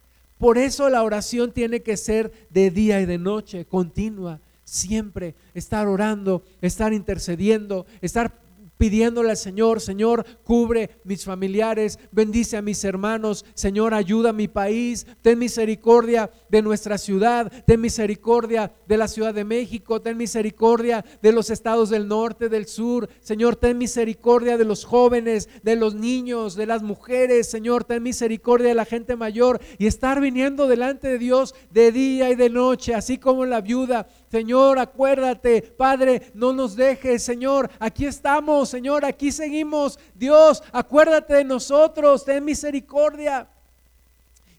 Por 0.42 0.58
eso 0.58 0.90
la 0.90 1.04
oración 1.04 1.52
tiene 1.52 1.84
que 1.84 1.96
ser 1.96 2.32
de 2.50 2.72
día 2.72 3.00
y 3.00 3.06
de 3.06 3.16
noche, 3.16 3.64
continua, 3.64 4.40
siempre, 4.64 5.36
estar 5.54 5.86
orando, 5.86 6.42
estar 6.60 6.92
intercediendo, 6.92 7.86
estar 8.00 8.41
pidiéndole 8.82 9.30
al 9.30 9.36
Señor, 9.36 9.80
Señor, 9.80 10.26
cubre 10.42 10.90
mis 11.04 11.24
familiares, 11.24 12.00
bendice 12.10 12.56
a 12.56 12.62
mis 12.62 12.82
hermanos, 12.82 13.44
Señor, 13.54 13.94
ayuda 13.94 14.30
a 14.30 14.32
mi 14.32 14.48
país, 14.48 15.06
ten 15.20 15.38
misericordia 15.38 16.32
de 16.48 16.62
nuestra 16.62 16.98
ciudad, 16.98 17.52
ten 17.64 17.80
misericordia 17.80 18.72
de 18.88 18.96
la 18.96 19.06
Ciudad 19.06 19.32
de 19.32 19.44
México, 19.44 20.02
ten 20.02 20.16
misericordia 20.16 21.04
de 21.22 21.30
los 21.30 21.48
estados 21.50 21.90
del 21.90 22.08
norte, 22.08 22.48
del 22.48 22.66
sur, 22.66 23.08
Señor, 23.20 23.54
ten 23.54 23.78
misericordia 23.78 24.58
de 24.58 24.64
los 24.64 24.84
jóvenes, 24.84 25.48
de 25.62 25.76
los 25.76 25.94
niños, 25.94 26.56
de 26.56 26.66
las 26.66 26.82
mujeres, 26.82 27.48
Señor, 27.48 27.84
ten 27.84 28.02
misericordia 28.02 28.66
de 28.66 28.74
la 28.74 28.84
gente 28.84 29.14
mayor 29.14 29.60
y 29.78 29.86
estar 29.86 30.20
viniendo 30.20 30.66
delante 30.66 31.06
de 31.06 31.18
Dios 31.18 31.54
de 31.70 31.92
día 31.92 32.30
y 32.30 32.34
de 32.34 32.50
noche, 32.50 32.96
así 32.96 33.16
como 33.16 33.46
la 33.46 33.60
viuda 33.60 34.08
Señor, 34.32 34.78
acuérdate, 34.78 35.60
Padre, 35.60 36.32
no 36.32 36.54
nos 36.54 36.74
dejes, 36.74 37.22
Señor, 37.22 37.70
aquí 37.78 38.06
estamos, 38.06 38.70
Señor, 38.70 39.04
aquí 39.04 39.30
seguimos. 39.30 39.98
Dios, 40.14 40.62
acuérdate 40.72 41.34
de 41.34 41.44
nosotros, 41.44 42.24
ten 42.24 42.42
misericordia. 42.42 43.46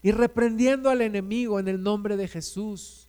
Y 0.00 0.12
reprendiendo 0.12 0.90
al 0.90 1.02
enemigo 1.02 1.58
en 1.58 1.66
el 1.66 1.82
nombre 1.82 2.16
de 2.16 2.28
Jesús. 2.28 3.08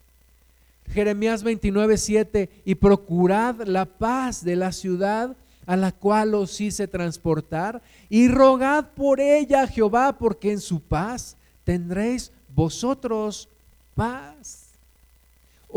Jeremías 0.87 1.43
29, 1.43 1.99
7, 1.99 2.49
y 2.65 2.73
procurad 2.73 3.61
la 3.67 3.85
paz 3.85 4.43
de 4.43 4.55
la 4.55 4.71
ciudad 4.71 5.37
a 5.67 5.75
la 5.75 5.91
cual 5.91 6.33
os 6.33 6.59
hice 6.59 6.87
transportar, 6.87 7.83
y 8.09 8.27
rogad 8.27 8.89
por 8.95 9.19
ella, 9.19 9.67
Jehová, 9.67 10.17
porque 10.17 10.51
en 10.51 10.61
su 10.61 10.81
paz 10.81 11.37
tendréis 11.63 12.31
vosotros 12.49 13.49
paz. 13.93 14.64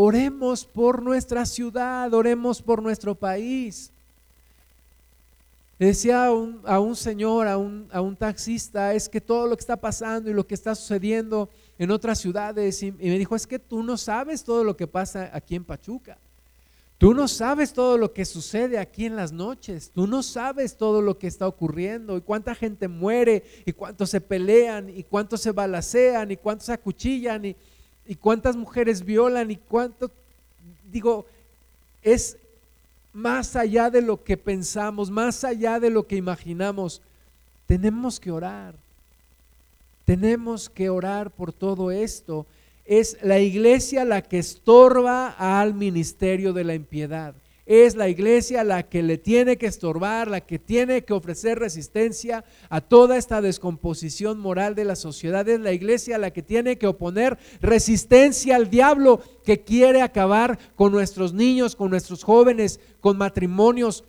Oremos 0.00 0.64
por 0.64 1.02
nuestra 1.02 1.44
ciudad, 1.44 2.14
oremos 2.14 2.62
por 2.62 2.80
nuestro 2.80 3.16
país. 3.16 3.90
decía 5.76 6.26
a 6.26 6.30
un, 6.78 6.94
señor, 6.94 7.48
a 7.48 7.58
un, 7.58 7.88
a 7.90 8.00
un, 8.00 8.14
taxista, 8.14 8.94
es 8.94 9.08
que 9.08 9.20
todo 9.20 9.48
lo 9.48 9.56
que 9.56 9.62
está 9.62 9.76
pasando 9.76 10.30
y 10.30 10.34
lo 10.34 10.46
que 10.46 10.54
está 10.54 10.76
sucediendo 10.76 11.48
en 11.80 11.90
otras 11.90 12.20
ciudades, 12.20 12.80
y, 12.84 12.92
me 12.92 13.18
dijo, 13.18 13.34
es 13.34 13.44
que 13.44 13.58
tú 13.58 13.82
no 13.82 13.96
sabes 13.96 14.44
todo 14.44 14.62
lo 14.62 14.76
que 14.76 14.86
pasa 14.86 15.32
aquí 15.32 15.56
en 15.56 15.64
Pachuca. 15.64 16.16
Tú 16.96 17.12
no 17.12 17.26
sabes 17.26 17.72
todo 17.72 17.98
lo 17.98 18.12
que 18.12 18.24
sucede 18.24 18.78
aquí 18.78 19.04
en 19.04 19.16
las 19.16 19.32
noches. 19.32 19.90
Tú 19.92 20.06
no 20.06 20.22
sabes 20.22 20.76
todo 20.76 21.02
lo 21.02 21.18
que 21.18 21.26
está 21.26 21.48
ocurriendo 21.48 22.16
y 22.16 22.20
cuánta 22.20 22.54
gente 22.54 22.86
muere 22.86 23.42
y 23.66 23.72
cuántos 23.72 24.10
se 24.10 24.20
pelean 24.20 24.90
y 24.90 25.02
cuántos 25.02 25.40
se 25.40 25.50
balacean 25.50 26.30
y 26.30 26.36
cuántos 26.36 26.66
se 26.66 26.72
acuchillan 26.72 27.46
y, 27.46 27.56
y 28.08 28.16
cuántas 28.16 28.56
mujeres 28.56 29.04
violan 29.04 29.50
y 29.50 29.56
cuánto, 29.56 30.10
digo, 30.90 31.26
es 32.02 32.38
más 33.12 33.54
allá 33.54 33.90
de 33.90 34.00
lo 34.00 34.24
que 34.24 34.36
pensamos, 34.38 35.10
más 35.10 35.44
allá 35.44 35.78
de 35.78 35.90
lo 35.90 36.06
que 36.06 36.16
imaginamos. 36.16 37.02
Tenemos 37.66 38.18
que 38.18 38.30
orar. 38.30 38.74
Tenemos 40.06 40.70
que 40.70 40.88
orar 40.88 41.30
por 41.30 41.52
todo 41.52 41.90
esto. 41.90 42.46
Es 42.86 43.18
la 43.22 43.38
iglesia 43.38 44.06
la 44.06 44.22
que 44.22 44.38
estorba 44.38 45.28
al 45.28 45.74
ministerio 45.74 46.54
de 46.54 46.64
la 46.64 46.74
impiedad 46.74 47.34
es 47.68 47.96
la 47.96 48.08
iglesia 48.08 48.64
la 48.64 48.82
que 48.84 49.02
le 49.02 49.18
tiene 49.18 49.58
que 49.58 49.66
estorbar, 49.66 50.26
la 50.28 50.40
que 50.40 50.58
tiene 50.58 51.04
que 51.04 51.12
ofrecer 51.12 51.58
resistencia 51.58 52.42
a 52.70 52.80
toda 52.80 53.18
esta 53.18 53.42
descomposición 53.42 54.38
moral 54.38 54.74
de 54.74 54.86
la 54.86 54.96
sociedad. 54.96 55.46
Es 55.46 55.60
la 55.60 55.72
iglesia 55.72 56.16
la 56.16 56.30
que 56.30 56.42
tiene 56.42 56.78
que 56.78 56.86
oponer 56.86 57.36
resistencia 57.60 58.56
al 58.56 58.70
diablo 58.70 59.20
que 59.44 59.64
quiere 59.64 60.00
acabar 60.00 60.58
con 60.76 60.92
nuestros 60.92 61.34
niños, 61.34 61.76
con 61.76 61.90
nuestros 61.90 62.24
jóvenes, 62.24 62.80
con 63.00 63.18
matrimonios, 63.18 64.02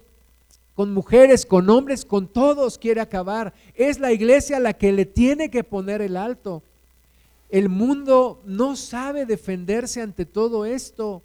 con 0.73 0.93
mujeres, 0.93 1.45
con 1.45 1.69
hombres, 1.69 2.05
con 2.05 2.29
todos 2.29 2.77
quiere 2.77 3.01
acabar. 3.01 3.53
Es 3.75 3.99
la 3.99 4.13
iglesia 4.13 4.61
la 4.61 4.71
que 4.71 4.93
le 4.93 5.05
tiene 5.05 5.51
que 5.51 5.65
poner 5.65 6.01
el 6.01 6.15
alto. 6.15 6.63
El 7.49 7.67
mundo 7.67 8.41
no 8.45 8.77
sabe 8.77 9.25
defenderse 9.25 10.01
ante 10.01 10.25
todo 10.25 10.65
esto. 10.65 11.23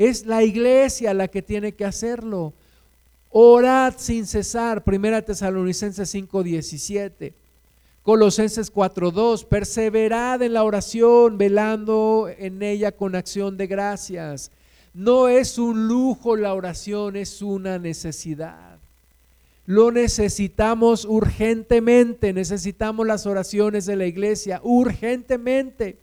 Es 0.00 0.24
la 0.24 0.42
iglesia 0.42 1.12
la 1.12 1.28
que 1.28 1.42
tiene 1.42 1.72
que 1.72 1.84
hacerlo. 1.84 2.54
Orad 3.28 3.92
sin 3.98 4.26
cesar. 4.26 4.82
Primera 4.82 5.20
Tesalonicenses 5.20 6.08
5:17. 6.08 7.34
Colosenses 8.02 8.72
4:2. 8.72 9.44
Perseverad 9.44 10.40
en 10.40 10.54
la 10.54 10.64
oración, 10.64 11.36
velando 11.36 12.30
en 12.38 12.62
ella 12.62 12.92
con 12.92 13.14
acción 13.14 13.58
de 13.58 13.66
gracias. 13.66 14.50
No 14.94 15.28
es 15.28 15.58
un 15.58 15.86
lujo 15.86 16.34
la 16.34 16.54
oración, 16.54 17.16
es 17.16 17.42
una 17.42 17.78
necesidad. 17.78 18.78
Lo 19.66 19.92
necesitamos 19.92 21.04
urgentemente, 21.04 22.32
necesitamos 22.32 23.06
las 23.06 23.26
oraciones 23.26 23.84
de 23.84 23.96
la 23.96 24.06
iglesia 24.06 24.62
urgentemente. 24.64 25.98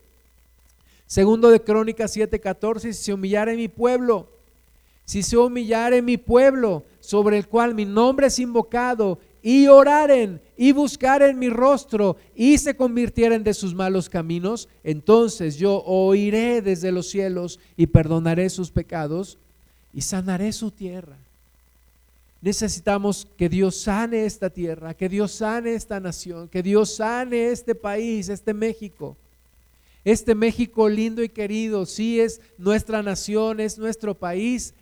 Segundo 1.08 1.49
de 1.49 1.62
Crónicas 1.62 2.16
7:14, 2.16 2.93
si 2.93 3.03
se 3.05 3.14
humillara 3.14 3.53
mi 3.53 3.70
pueblo, 3.70 4.28
si 5.05 5.24
se 5.24 5.38
humillare 5.38 6.01
mi 6.01 6.18
pueblo, 6.18 6.84
sobre 6.99 7.38
el 7.38 7.47
cual 7.47 7.74
mi 7.74 7.86
nombre 7.86 8.28
es 8.28 8.38
invocado, 8.39 9.18
y 9.41 9.68
oraren 9.68 10.41
y 10.58 10.74
buscaren 10.74 11.39
mi 11.39 11.47
rostro 11.47 12.18
y 12.36 12.58
se 12.58 12.76
convirtieren 12.76 13.45
de 13.45 13.53
sus 13.53 13.74
malos 13.74 14.10
caminos, 14.10 14.68
entonces 14.84 15.55
yo 15.55 15.82
oiré 15.86 16.62
desde 16.62 16.91
los 16.91 17.08
cielos 17.08 17.58
y 17.78 17.88
perdonaré 17.88 18.49
sus 18.49 18.72
pecados 18.72 19.38
y 19.93 20.01
sanaré 20.01 20.51
su 20.51 20.70
tierra. 20.70 21.16
Necesitamos 22.41 23.26
que 23.38 23.47
Dios 23.47 23.78
sane 23.78 24.26
esta 24.26 24.49
tierra, 24.49 24.93
que 24.93 25.08
Dios 25.08 25.32
sane 25.32 25.76
esta 25.76 26.01
nación, 26.01 26.49
que 26.49 26.62
Dios 26.62 26.95
sane 26.95 27.51
este 27.51 27.74
país, 27.74 28.28
este 28.28 28.53
México. 28.53 29.16
Este 30.04 30.36
México 30.36 30.88
lindo 30.88 31.24
y 31.24 31.30
querido, 31.30 31.86
sí 31.86 32.20
es 32.20 32.41
nuestra 32.58 33.04
nación, 33.04 33.60
es 33.60 33.78
nuestro 33.78 34.16
país, 34.16 34.74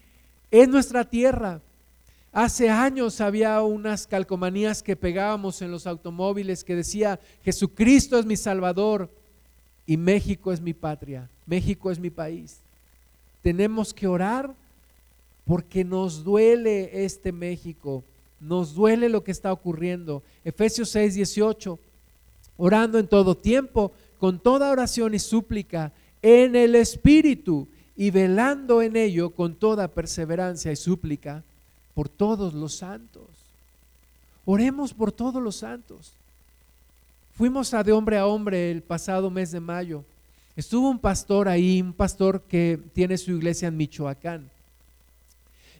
es 0.52 0.68
nuestra 0.68 1.04
tierra. 1.04 1.62
Hace 2.32 2.70
años 2.70 3.22
había 3.22 3.62
unas 3.62 4.08
calcomanías 4.08 4.84
que 4.84 4.96
pegábamos 4.96 5.62
en 5.62 5.72
los 5.72 5.88
automóviles 5.88 6.64
que 6.64 6.76
decía, 6.76 7.20
Jesucristo 7.44 8.20
es 8.20 8.26
mi 8.26 8.36
Salvador 8.36 9.10
y 9.88 9.96
México 9.96 10.52
es 10.52 10.60
mi 10.60 10.74
patria, 10.74 11.30
México 11.46 11.92
es 11.92 11.98
mi 11.98 12.10
país. 12.10 12.60
Tenemos 13.42 13.94
que 13.94 14.08
orar 14.08 14.54
porque 15.46 15.84
nos 15.84 16.24
duele 16.24 17.06
este 17.06 17.32
México, 17.32 18.04
nos 18.40 18.74
duele 18.74 19.08
lo 19.08 19.24
que 19.24 19.32
está 19.32 19.54
ocurriendo. 19.54 20.22
Efesios 20.44 20.90
6, 20.90 21.16
18, 21.16 21.80
orando 22.58 23.00
en 23.00 23.08
todo 23.08 23.36
tiempo 23.36 23.94
con 24.20 24.40
toda 24.40 24.72
oración 24.72 25.14
y 25.14 25.20
súplica 25.20 25.92
en 26.22 26.56
el 26.56 26.76
Espíritu 26.76 27.68
y 27.96 28.12
velando 28.12 28.82
en 28.82 28.96
ello 28.96 29.30
con 29.30 29.56
toda 29.56 29.88
perseverancia 29.88 30.72
y 30.72 30.76
súplica 30.76 31.44
por 31.94 32.10
todos 32.10 32.54
los 32.54 32.76
santos. 32.76 33.24
Oremos 34.46 34.94
por 34.94 35.12
todos 35.12 35.42
los 35.42 35.58
santos. 35.58 36.14
Fuimos 37.34 37.74
a 37.74 37.84
de 37.84 37.92
hombre 37.92 38.18
a 38.18 38.28
hombre 38.28 38.72
el 38.72 38.82
pasado 38.82 39.30
mes 39.30 39.52
de 39.52 39.60
mayo. 39.60 40.04
Estuvo 40.56 40.90
un 40.90 41.00
pastor 41.00 41.48
ahí, 41.48 41.82
un 41.82 41.94
pastor 41.94 42.42
que 42.42 42.80
tiene 42.94 43.18
su 43.18 43.32
iglesia 43.32 43.68
en 43.68 43.78
Michoacán. 43.78 44.50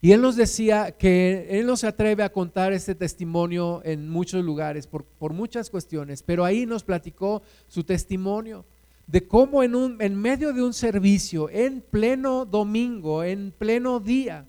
Y 0.02 0.12
él 0.12 0.22
nos 0.22 0.36
decía 0.36 0.92
que 0.92 1.48
él 1.50 1.66
no 1.66 1.78
se 1.78 1.88
atreve 1.88 2.24
a 2.24 2.32
contar 2.32 2.74
este 2.74 2.96
testimonio 2.96 3.82
en 3.84 4.10
muchos 4.10 4.44
lugares 4.44 4.88
por, 4.88 5.34
muchas 5.34 5.70
cuestiones, 5.70 6.22
pero 6.22 6.46
ahí 6.46 6.66
nos 6.66 6.84
platicó 6.84 7.42
su 7.68 7.84
testimonio 7.84 8.66
de 9.08 9.28
cómo 9.28 9.64
en, 9.64 9.76
un, 9.76 10.02
en 10.02 10.16
medio 10.16 10.54
de 10.54 10.64
un 10.64 10.74
servicio, 10.74 11.50
en 11.50 11.82
pleno 11.82 12.46
domingo, 12.46 13.24
en 13.24 13.54
pleno 13.58 14.00
día, 14.00 14.46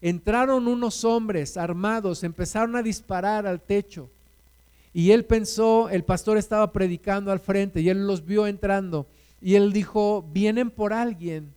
entraron 0.00 0.68
unos 0.68 1.04
hombres 1.04 1.56
armados, 1.56 2.22
empezaron 2.22 2.76
a 2.76 2.82
disparar 2.82 3.46
al 3.46 3.60
techo. 3.60 4.08
Y 4.92 5.10
él 5.10 5.24
pensó, 5.24 5.88
el 5.88 6.04
pastor 6.04 6.38
estaba 6.38 6.72
predicando 6.72 7.30
al 7.32 7.40
frente 7.40 7.80
y 7.80 7.88
él 7.88 8.06
los 8.06 8.24
vio 8.24 8.46
entrando. 8.46 9.06
Y 9.42 9.54
él 9.54 9.72
dijo, 9.72 10.24
vienen 10.32 10.70
por 10.70 10.92
alguien 10.92 11.52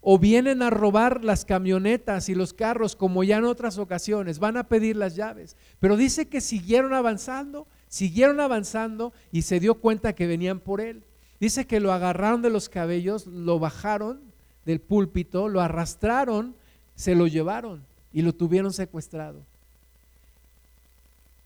o 0.00 0.18
vienen 0.18 0.62
a 0.62 0.70
robar 0.70 1.24
las 1.24 1.44
camionetas 1.44 2.28
y 2.28 2.34
los 2.34 2.52
carros 2.52 2.96
como 2.96 3.24
ya 3.24 3.38
en 3.38 3.44
otras 3.44 3.78
ocasiones, 3.78 4.38
van 4.38 4.56
a 4.56 4.68
pedir 4.68 4.96
las 4.96 5.16
llaves. 5.16 5.56
Pero 5.80 5.96
dice 5.96 6.28
que 6.28 6.40
siguieron 6.40 6.94
avanzando, 6.94 7.66
siguieron 7.88 8.40
avanzando 8.40 9.12
y 9.32 9.42
se 9.42 9.60
dio 9.60 9.74
cuenta 9.76 10.14
que 10.14 10.26
venían 10.26 10.60
por 10.60 10.80
él. 10.80 11.02
Dice 11.40 11.66
que 11.66 11.80
lo 11.80 11.92
agarraron 11.92 12.42
de 12.42 12.50
los 12.50 12.68
cabellos, 12.68 13.26
lo 13.26 13.58
bajaron 13.58 14.20
del 14.64 14.80
púlpito, 14.80 15.48
lo 15.48 15.60
arrastraron, 15.60 16.54
se 16.94 17.14
lo 17.14 17.26
llevaron 17.26 17.84
y 18.12 18.22
lo 18.22 18.34
tuvieron 18.34 18.72
secuestrado. 18.72 19.42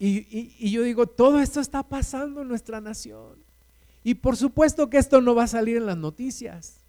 Y, 0.04 0.68
yo 0.68 0.82
digo, 0.82 1.06
todo 1.06 1.38
esto 1.38 1.60
está 1.60 1.84
pasando 1.84 2.42
en 2.42 2.48
nuestra 2.48 2.80
nación. 2.80 3.36
Y 4.02 4.14
por 4.14 4.36
supuesto 4.36 4.90
que 4.90 4.98
esto 4.98 5.20
no 5.20 5.36
va 5.36 5.44
a 5.44 5.46
salir 5.46 5.76
en 5.76 5.86
las 5.86 5.96
noticias. 5.96 6.81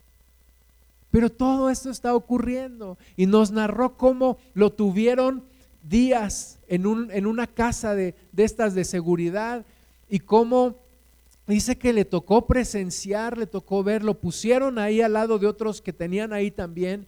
Pero 1.13 1.29
todo 1.29 1.69
esto 1.69 1.91
está 1.91 2.15
ocurriendo 2.15 2.97
y 3.15 3.27
nos 3.27 3.51
narró 3.51 3.97
cómo 3.97 4.39
lo 4.55 4.73
tuvieron 4.73 5.43
días 5.83 6.57
en, 6.67 6.87
un, 6.87 7.11
en 7.11 7.27
una 7.27 7.45
casa 7.45 7.93
de, 7.93 8.15
de 8.31 8.43
estas 8.43 8.73
de 8.73 8.83
seguridad 8.83 9.63
y 10.09 10.17
cómo 10.17 10.75
dice 11.45 11.77
que 11.77 11.93
le 11.93 12.03
tocó 12.03 12.47
presenciar, 12.47 13.37
le 13.37 13.45
tocó 13.45 13.83
ver, 13.83 14.03
lo 14.03 14.15
pusieron 14.15 14.79
ahí 14.79 15.01
al 15.01 15.13
lado 15.13 15.37
de 15.37 15.45
otros 15.45 15.83
que 15.83 15.93
tenían 15.93 16.33
ahí 16.33 16.49
también 16.49 17.05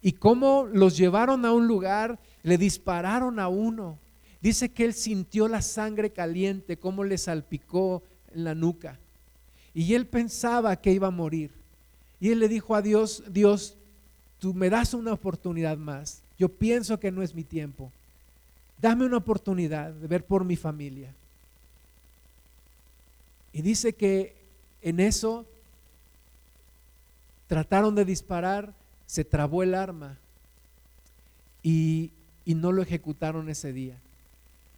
y 0.00 0.12
cómo 0.12 0.68
los 0.72 0.96
llevaron 0.96 1.44
a 1.44 1.50
un 1.50 1.66
lugar, 1.66 2.20
le 2.44 2.58
dispararon 2.58 3.40
a 3.40 3.48
uno. 3.48 3.98
Dice 4.40 4.68
que 4.68 4.84
él 4.84 4.94
sintió 4.94 5.48
la 5.48 5.62
sangre 5.62 6.10
caliente, 6.10 6.76
cómo 6.76 7.02
le 7.02 7.18
salpicó 7.18 8.04
en 8.32 8.44
la 8.44 8.54
nuca. 8.54 9.00
Y 9.74 9.94
él 9.94 10.06
pensaba 10.06 10.76
que 10.76 10.92
iba 10.92 11.08
a 11.08 11.10
morir. 11.10 11.57
Y 12.20 12.30
él 12.30 12.40
le 12.40 12.48
dijo 12.48 12.74
a 12.74 12.82
Dios, 12.82 13.22
Dios, 13.28 13.74
tú 14.38 14.54
me 14.54 14.70
das 14.70 14.94
una 14.94 15.12
oportunidad 15.12 15.76
más. 15.76 16.20
Yo 16.38 16.48
pienso 16.48 16.98
que 16.98 17.10
no 17.10 17.22
es 17.22 17.34
mi 17.34 17.44
tiempo. 17.44 17.90
Dame 18.80 19.04
una 19.04 19.16
oportunidad 19.16 19.90
de 19.90 20.06
ver 20.06 20.24
por 20.24 20.44
mi 20.44 20.56
familia. 20.56 21.12
Y 23.52 23.62
dice 23.62 23.92
que 23.92 24.34
en 24.82 25.00
eso 25.00 25.46
trataron 27.48 27.94
de 27.94 28.04
disparar, 28.04 28.72
se 29.06 29.24
trabó 29.24 29.62
el 29.62 29.74
arma 29.74 30.16
y, 31.62 32.10
y 32.44 32.54
no 32.54 32.72
lo 32.72 32.82
ejecutaron 32.82 33.48
ese 33.48 33.72
día. 33.72 33.96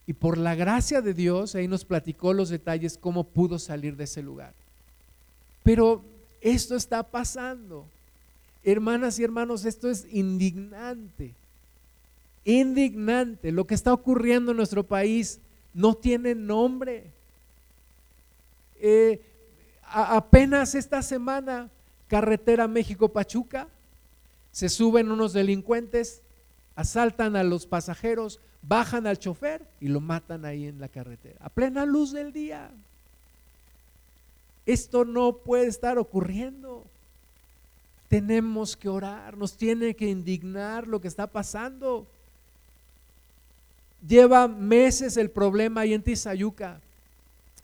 Y 0.07 0.13
por 0.13 0.39
la 0.39 0.55
gracia 0.55 1.03
de 1.03 1.15
Dios, 1.15 1.55
ahí 1.55 1.69
nos 1.69 1.85
platicó 1.85 2.33
los 2.33 2.49
detalles 2.49 2.97
cómo 2.99 3.25
pudo 3.25 3.59
salir 3.59 3.97
de 3.97 4.05
ese 4.05 4.23
lugar. 4.23 4.53
Pero 5.63 6.03
esto 6.41 6.77
está 6.77 7.03
pasando. 7.03 7.87
Hermanas 8.63 9.19
y 9.19 9.25
hermanos, 9.25 9.65
esto 9.65 9.89
es 9.89 10.07
indignante. 10.11 11.35
Indignante. 12.45 13.53
Lo 13.53 13.67
que 13.67 13.75
está 13.75 13.93
ocurriendo 13.93 14.51
en 14.51 14.57
nuestro 14.57 14.83
país 14.83 15.41
no 15.75 15.95
tiene 15.95 16.35
nombre. 16.35 17.05
Eh, 18.81 19.21
apenas 19.83 20.75
esta 20.75 21.03
semana, 21.03 21.69
carretera 22.09 22.67
México-Pachuca, 22.69 23.69
se 24.53 24.69
suben 24.69 25.11
unos 25.11 25.33
delincuentes, 25.33 26.23
asaltan 26.75 27.37
a 27.37 27.45
los 27.45 27.67
pasajeros, 27.67 28.41
bajan 28.63 29.07
al 29.07 29.19
chofer 29.19 29.65
y 29.81 29.89
lo 29.89 30.01
matan 30.01 30.45
ahí 30.45 30.67
en 30.67 30.81
la 30.81 30.89
carretera, 30.89 31.39
a 31.41 31.49
plena 31.49 31.87
luz 31.87 32.13
del 32.13 32.33
día. 32.33 32.71
Esto 34.67 35.05
no 35.05 35.39
puede 35.39 35.67
estar 35.67 35.99
ocurriendo. 35.99 36.87
Tenemos 38.09 38.77
que 38.77 38.89
orar, 38.89 39.37
nos 39.37 39.57
tiene 39.57 39.95
que 39.95 40.09
indignar 40.09 40.89
lo 40.89 41.01
que 41.01 41.09
está 41.09 41.27
pasando. 41.27 42.07
Lleva 44.07 44.49
meses 44.49 45.17
el 45.17 45.31
problema 45.31 45.83
ahí 45.83 45.95
en 45.95 46.03
Tizayuca, 46.03 46.81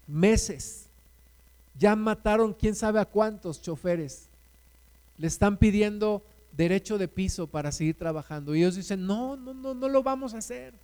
meses. 0.07 0.87
Ya 1.79 1.97
mataron 1.97 2.55
quién 2.55 2.75
sabe 2.75 3.01
a 3.01 3.05
cuántos 3.05 3.61
choferes. 3.61 4.27
Le 5.19 5.27
están 5.27 5.57
pidiendo 5.57 6.23
derecho 6.53 6.99
de 6.99 7.09
piso 7.09 7.47
para 7.47 7.73
seguir 7.73 7.97
trabajando. 7.97 8.55
Y 8.55 8.61
ellos 8.61 8.77
dicen, 8.77 9.07
no, 9.07 9.37
no, 9.37 9.53
no, 9.53 9.75
no 9.75 9.89
lo 9.89 10.03
vamos 10.03 10.35
a 10.35 10.39
hacer. 10.39 10.75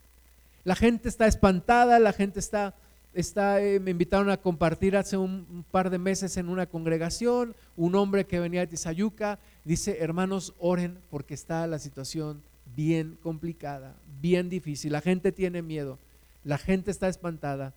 La 0.65 0.77
gente 0.77 1.09
está 1.09 1.27
espantada, 1.27 1.99
la 1.99 2.13
gente 2.13 2.41
está 2.41 2.75
está, 3.15 3.63
eh, 3.63 3.81
me 3.81 3.91
invitaron 3.91 4.31
a 4.31 4.37
compartir 4.37 4.97
hace 4.97 5.17
un, 5.17 5.65
par 5.71 5.91
de 5.91 5.99
meses 5.99 6.37
en 6.37 6.49
una 6.49 6.67
congregación, 6.67 7.55
un 7.77 7.95
hombre 7.95 8.27
que 8.27 8.41
venía 8.41 8.61
de 8.61 8.67
Tizayuca, 8.69 9.39
dice, 9.65 9.99
hermanos, 10.01 10.55
oren 10.59 10.99
porque 11.11 11.35
está 11.35 11.67
la 11.67 11.79
situación 11.79 12.43
bien 12.75 13.19
complicada, 13.23 13.95
bien 14.21 14.49
difícil, 14.49 14.93
la 14.93 15.01
gente 15.01 15.33
tiene 15.33 15.63
miedo, 15.63 15.99
la 16.45 16.59
gente 16.59 16.91
está 16.91 17.09
espantada. 17.09 17.75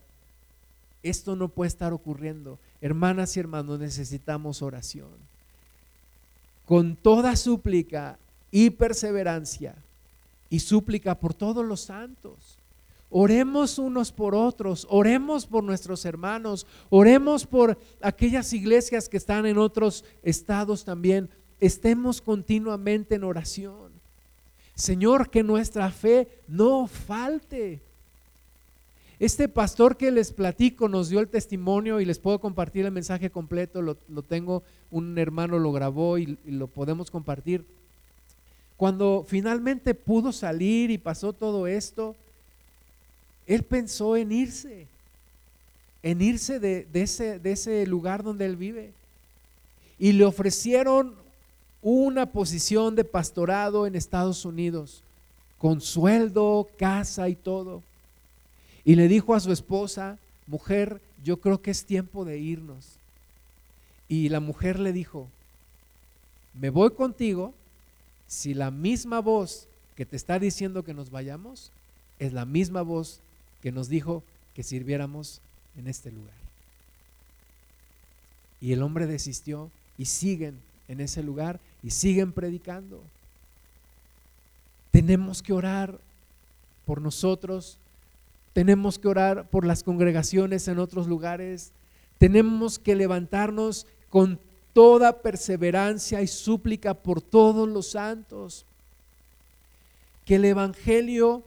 Esto 1.04 1.36
no 1.36 1.50
puede 1.50 1.68
estar 1.68 1.94
ocurriendo. 1.94 2.58
Hermanas 2.82 3.38
y 3.38 3.40
hermanos, 3.40 3.78
necesitamos 3.78 4.64
oración. 4.64 5.12
Con 6.66 6.96
toda 6.96 7.36
súplica 7.36 8.18
y 8.50 8.72
perseverancia 8.72 9.76
y 10.50 10.60
súplica 10.60 11.14
por 11.14 11.36
todos 11.36 11.64
los 11.64 11.82
santos. 11.82 12.55
Oremos 13.18 13.80
unos 13.80 14.11
por 14.11 14.36
otros, 14.36 14.86
oremos 14.89 15.45
por 15.45 15.63
nuestros 15.63 16.03
hermanos, 16.03 16.68
oremos 16.89 17.45
por 17.45 17.78
aquellas 18.01 18.51
iglesias 18.51 19.07
que 19.07 19.16
están 19.16 19.45
en 19.45 19.57
otros 19.57 20.03
estados 20.22 20.84
también. 20.84 21.30
Estemos 21.61 22.20
continuamente 22.20 23.16
en 23.16 23.24
oración. 23.24 23.89
Señor, 24.76 25.30
que 25.30 25.43
nuestra 25.43 25.91
fe 25.91 26.28
no 26.49 26.88
falte. 26.88 27.80
Este 29.18 29.47
pastor 29.47 29.95
que 29.95 30.11
les 30.11 30.34
platico 30.34 30.89
nos 30.89 31.07
dio 31.07 31.22
el 31.22 31.30
testimonio 31.30 32.01
y 32.01 32.05
les 32.05 32.20
puedo 32.20 32.39
compartir 32.39 32.84
el 32.84 32.91
mensaje 32.91 33.30
completo, 33.30 33.82
lo, 33.82 33.95
tengo, 34.24 34.61
un 34.91 35.18
hermano 35.18 35.57
lo 35.57 35.72
grabó 35.72 36.18
y, 36.18 36.38
y 36.45 36.51
lo 36.51 36.68
podemos 36.68 37.09
compartir. 37.09 37.63
Cuando 38.76 39.24
finalmente 39.26 39.93
pudo 39.93 40.34
salir 40.34 40.91
y 40.91 40.97
pasó 40.97 41.32
todo 41.32 41.66
esto, 41.66 42.13
él 43.48 43.64
pensó 43.64 44.18
en 44.18 44.32
irse, 44.32 44.88
en 46.04 46.22
irse 46.22 46.60
de, 46.60 46.88
ese, 46.93 47.39
ese 47.43 47.86
lugar 47.88 48.24
donde 48.24 48.46
él 48.46 48.56
vive. 48.56 48.91
Y 50.00 50.12
le 50.14 50.26
ofrecieron 50.26 51.14
una 51.82 52.26
posición 52.26 52.96
de 52.96 53.04
pastorado 53.04 53.86
en 53.86 53.96
Estados 53.96 54.46
Unidos, 54.46 55.04
con 55.60 55.82
sueldo, 55.82 56.68
casa 56.78 57.30
y 57.30 57.36
todo. 57.36 57.84
Y 58.84 58.96
le 58.96 59.08
dijo 59.08 59.36
a 59.36 59.39
su 59.39 59.52
esposa, 59.52 60.18
mujer, 60.48 61.02
yo 61.24 61.38
creo 61.38 61.62
que 61.62 61.72
es 61.72 61.86
tiempo 61.86 62.26
de 62.26 62.39
irnos. 62.39 62.86
Y 64.08 64.30
la 64.30 64.39
mujer 64.39 64.80
le 64.80 64.93
dijo, 64.93 65.28
me 66.54 66.70
voy 66.70 66.91
contigo 66.91 67.54
si 68.28 68.54
la 68.54 68.72
misma 68.72 69.20
voz 69.20 69.68
que 69.96 70.06
te 70.06 70.16
está 70.16 70.39
diciendo 70.39 70.84
que 70.84 70.93
nos 70.93 71.10
vayamos 71.10 71.72
es 72.20 72.34
la 72.34 72.46
misma 72.46 72.82
voz 72.82 73.20
que 73.66 73.72
nos 73.72 73.89
dijo 73.89 74.22
que 74.53 74.61
sirviéramos 74.61 75.41
en 75.76 75.88
este 75.88 76.11
lugar. 76.11 76.36
Y 78.61 78.74
el 78.74 78.84
hombre 78.84 79.07
desistió 79.07 79.72
y 79.97 80.05
siguen 80.05 80.59
en 80.88 81.01
ese 81.01 81.24
lugar 81.24 81.59
y 81.82 81.89
siguen 81.89 82.32
predicando. 82.32 83.01
Tenemos 84.91 85.41
que 85.41 85.51
orar 85.51 85.97
por 86.86 87.01
nosotros, 87.01 87.80
tenemos 88.53 88.99
que 88.99 89.07
orar 89.07 89.47
por 89.49 89.66
las 89.66 89.82
congregaciones 89.82 90.68
en 90.68 90.78
otros 90.78 91.07
lugares, 91.07 91.72
tenemos 92.20 92.78
que 92.78 92.93
levantarnos 92.93 93.88
con 94.11 94.39
toda 94.74 95.24
perseverancia 95.24 96.22
y 96.22 96.28
súplica 96.28 96.93
por 96.93 97.20
todos 97.20 97.68
los 97.68 97.88
santos. 97.88 98.63
Que 100.24 100.36
el 100.36 100.45
Evangelio 100.45 101.41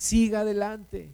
siga 0.00 0.40
adelante, 0.40 1.10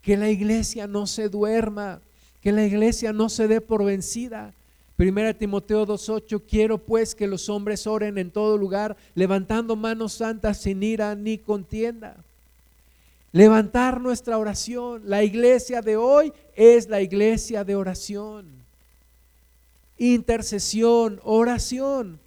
que 0.00 0.16
la 0.16 0.30
iglesia 0.30 0.86
no 0.86 1.06
se 1.06 1.28
duerma, 1.28 2.00
que 2.40 2.52
la 2.52 2.64
iglesia 2.64 3.12
no 3.12 3.28
se 3.28 3.46
dé 3.46 3.60
por 3.60 3.84
vencida. 3.84 4.54
Primera 4.96 5.34
Timoteo 5.34 5.86
2.8, 5.86 6.42
quiero 6.48 6.78
pues 6.78 7.14
que 7.14 7.26
los 7.26 7.50
hombres 7.50 7.86
oren 7.86 8.16
en 8.16 8.30
todo 8.30 8.56
lugar, 8.56 8.96
levantando 9.14 9.76
manos 9.76 10.14
santas 10.14 10.58
sin 10.58 10.82
ira 10.82 11.14
ni 11.14 11.36
contienda. 11.36 12.16
Levantar 13.32 14.00
nuestra 14.00 14.38
oración. 14.38 15.02
La 15.04 15.22
iglesia 15.22 15.82
de 15.82 15.98
hoy 15.98 16.32
es 16.56 16.88
la 16.88 17.02
iglesia 17.02 17.62
de 17.62 17.76
oración. 17.76 18.46
Intercesión, 19.98 21.20
oración. 21.24 22.18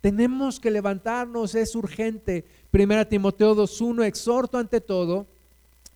Tenemos 0.00 0.58
que 0.58 0.70
levantarnos, 0.70 1.54
es 1.54 1.74
urgente. 1.74 2.44
Primera 2.70 3.08
Timoteo 3.08 3.56
2.1, 3.56 4.04
exhorto 4.04 4.58
ante 4.58 4.80
todo 4.80 5.26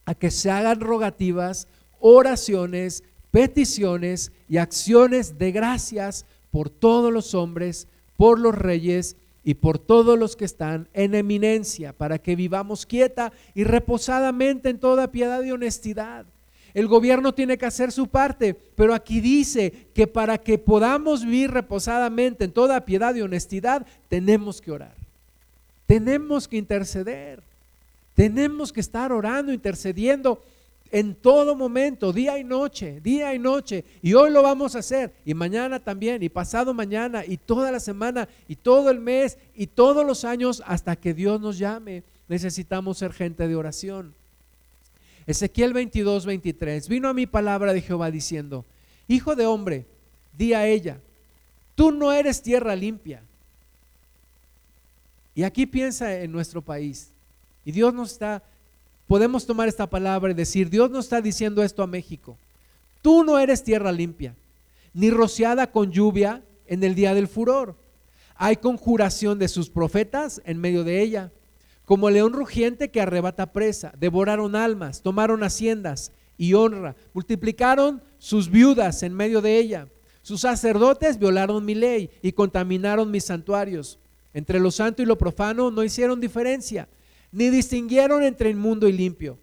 a 0.05 0.15
que 0.15 0.31
se 0.31 0.51
hagan 0.51 0.81
rogativas, 0.81 1.69
oraciones, 2.01 3.05
peticiones 3.31 4.33
y 4.49 4.57
acciones 4.57 5.39
de 5.39 5.53
gracias 5.53 6.27
por 6.51 6.71
todos 6.71 7.13
los 7.13 7.35
hombres, 7.35 7.89
por 8.17 8.39
los 8.39 8.55
reyes 8.55 9.17
y 9.45 9.55
por 9.55 9.79
todos 9.79 10.19
los 10.19 10.37
que 10.37 10.45
están 10.45 10.89
en 10.93 11.15
eminencia, 11.15 11.93
para 11.93 12.19
que 12.19 12.37
vivamos 12.37 12.87
quieta 12.87 13.33
y 13.55 13.65
reposadamente 13.65 14.71
en 14.71 14.79
toda 14.79 15.11
piedad 15.11 15.43
y 15.43 15.51
honestidad. 15.51 16.27
El 16.75 16.89
gobierno 16.89 17.35
tiene 17.35 17.59
que 17.59 17.67
hacer 17.67 17.93
su 17.93 18.09
parte, 18.09 18.55
pero 18.55 18.95
aquí 18.95 19.21
dice 19.21 19.89
que 19.95 20.07
para 20.07 20.39
que 20.39 20.57
podamos 20.57 21.25
vivir 21.25 21.51
reposadamente 21.51 22.45
en 22.45 22.53
toda 22.53 22.85
piedad 22.87 23.15
y 23.15 23.21
honestidad, 23.21 23.87
tenemos 24.09 24.61
que 24.61 24.71
orar. 24.71 25.02
Tenemos 25.93 26.49
que 26.49 26.57
interceder. 26.57 27.43
Tenemos 28.15 28.73
que 28.73 28.81
estar 28.81 29.13
orando, 29.13 29.53
intercediendo 29.53 30.43
en 30.91 31.15
todo 31.15 31.55
momento, 31.55 32.15
día 32.15 32.39
y 32.39 32.45
noche, 32.45 32.99
día 33.03 33.35
y 33.35 33.39
noche. 33.39 33.85
Y 34.01 34.15
hoy 34.15 34.31
lo 34.31 34.43
vamos 34.43 34.75
a 34.75 34.79
hacer, 34.79 35.13
y 35.27 35.35
mañana 35.35 35.81
también, 35.81 36.23
y 36.23 36.31
pasado 36.31 36.73
mañana, 36.73 37.27
y 37.27 37.37
toda 37.37 37.71
la 37.71 37.79
semana, 37.79 38.27
y 38.49 38.57
todo 38.57 38.89
el 38.89 39.01
mes, 39.01 39.37
y 39.55 39.67
todos 39.67 40.07
los 40.07 40.25
años, 40.25 40.63
hasta 40.65 40.97
que 40.97 41.13
Dios 41.13 41.43
nos 41.43 41.59
llame. 41.59 42.05
Necesitamos 42.27 42.97
ser 42.97 43.13
gente 43.13 43.47
de 43.47 43.55
oración. 43.55 44.15
Ezequiel 45.27 45.75
22, 45.75 46.25
23. 46.25 46.89
Vino 46.89 47.11
a 47.11 47.13
mi 47.13 47.27
palabra 47.27 47.75
de 47.75 47.83
Jehová 47.83 48.11
diciendo, 48.11 48.65
Hijo 49.09 49.37
de 49.37 49.45
hombre, 49.45 49.85
di 50.39 50.55
a 50.55 50.67
ella, 50.67 51.01
tú 51.75 51.93
no 51.93 52.15
eres 52.15 52.41
tierra 52.41 52.75
limpia 52.75 53.23
y 55.35 55.43
aquí 55.45 55.67
piensa 55.67 56.15
en 56.21 56.33
nuestro 56.33 56.63
país. 56.63 57.13
Y 57.65 57.73
Dios 57.73 57.95
nos 57.95 58.13
está, 58.13 58.43
podemos 59.07 59.47
tomar 59.47 59.69
esta 59.69 59.89
palabra 59.89 60.31
y 60.31 60.35
decir, 60.35 60.69
Dios 60.69 60.91
nos 60.91 61.07
está 61.07 61.21
diciendo 61.21 61.63
esto 61.63 61.83
a 61.83 61.87
México. 61.87 62.37
Tú 63.01 63.25
no 63.25 63.39
eres 63.39 63.65
tierra 63.65 63.93
limpia, 63.93 64.35
ni 64.93 65.11
rociada 65.11 65.71
con 65.71 65.91
lluvia 65.91 66.43
en 66.67 66.85
el 66.85 66.95
día 66.95 67.15
del 67.15 67.29
furor. 67.29 67.77
Hay 68.37 68.57
conjuración 68.57 69.39
de 69.39 69.49
sus 69.49 69.71
profetas 69.71 70.43
en 70.45 70.59
medio 70.59 70.85
de 70.85 71.01
ella. 71.01 71.31
Como 71.85 72.11
león 72.11 72.33
rugiente 72.33 72.91
que 72.91 73.01
arrebata 73.01 73.53
presa, 73.53 73.93
devoraron 73.99 74.55
almas, 74.55 75.03
tomaron 75.03 75.43
haciendas 75.43 76.13
y 76.39 76.55
honra, 76.55 76.97
multiplicaron 77.13 78.03
sus 78.19 78.51
viudas 78.51 79.03
en 79.03 79.15
medio 79.15 79.41
de 79.41 79.59
ella. 79.59 79.89
Sus 80.23 80.43
sacerdotes 80.43 81.19
violaron 81.19 81.65
mi 81.65 81.75
ley 81.75 82.11
y 82.23 82.33
contaminaron 82.33 83.11
mis 83.11 83.25
santuarios. 83.25 83.99
Entre 84.35 84.59
lo 84.59 84.71
santo 84.71 85.03
y 85.03 85.07
lo 85.07 85.19
profano 85.19 85.71
no 85.71 85.85
hicieron 85.85 86.21
diferencia, 86.21 86.89
ni 87.31 87.51
distinguieron 87.51 88.23
entre 88.23 88.51
inmundo 88.51 88.89
y 88.89 88.93
limpio. 88.93 89.39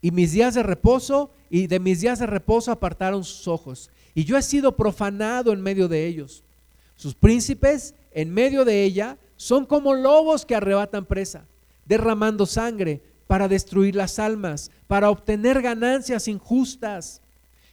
Y 0.00 0.10
mis 0.10 0.32
días 0.32 0.54
de 0.54 0.62
reposo, 0.62 1.30
y 1.50 1.66
de 1.66 1.80
mis 1.80 2.00
días 2.00 2.18
de 2.18 2.26
reposo 2.26 2.70
apartaron 2.70 3.24
sus 3.24 3.48
ojos. 3.48 3.90
Y 4.14 4.24
yo 4.24 4.36
he 4.36 4.42
sido 4.42 4.76
profanado 4.76 5.52
en 5.52 5.60
medio 5.60 5.88
de 5.88 6.06
ellos. 6.06 6.42
Sus 6.96 7.14
príncipes 7.14 7.94
en 8.12 8.32
medio 8.32 8.64
de 8.64 8.84
ella 8.84 9.18
son 9.36 9.66
como 9.66 9.94
lobos 9.94 10.46
que 10.46 10.54
arrebatan 10.54 11.04
presa, 11.04 11.46
derramando 11.84 12.46
sangre 12.46 13.02
para 13.26 13.48
destruir 13.48 13.94
las 13.94 14.18
almas, 14.18 14.70
para 14.86 15.10
obtener 15.10 15.60
ganancias 15.60 16.28
injustas. 16.28 17.20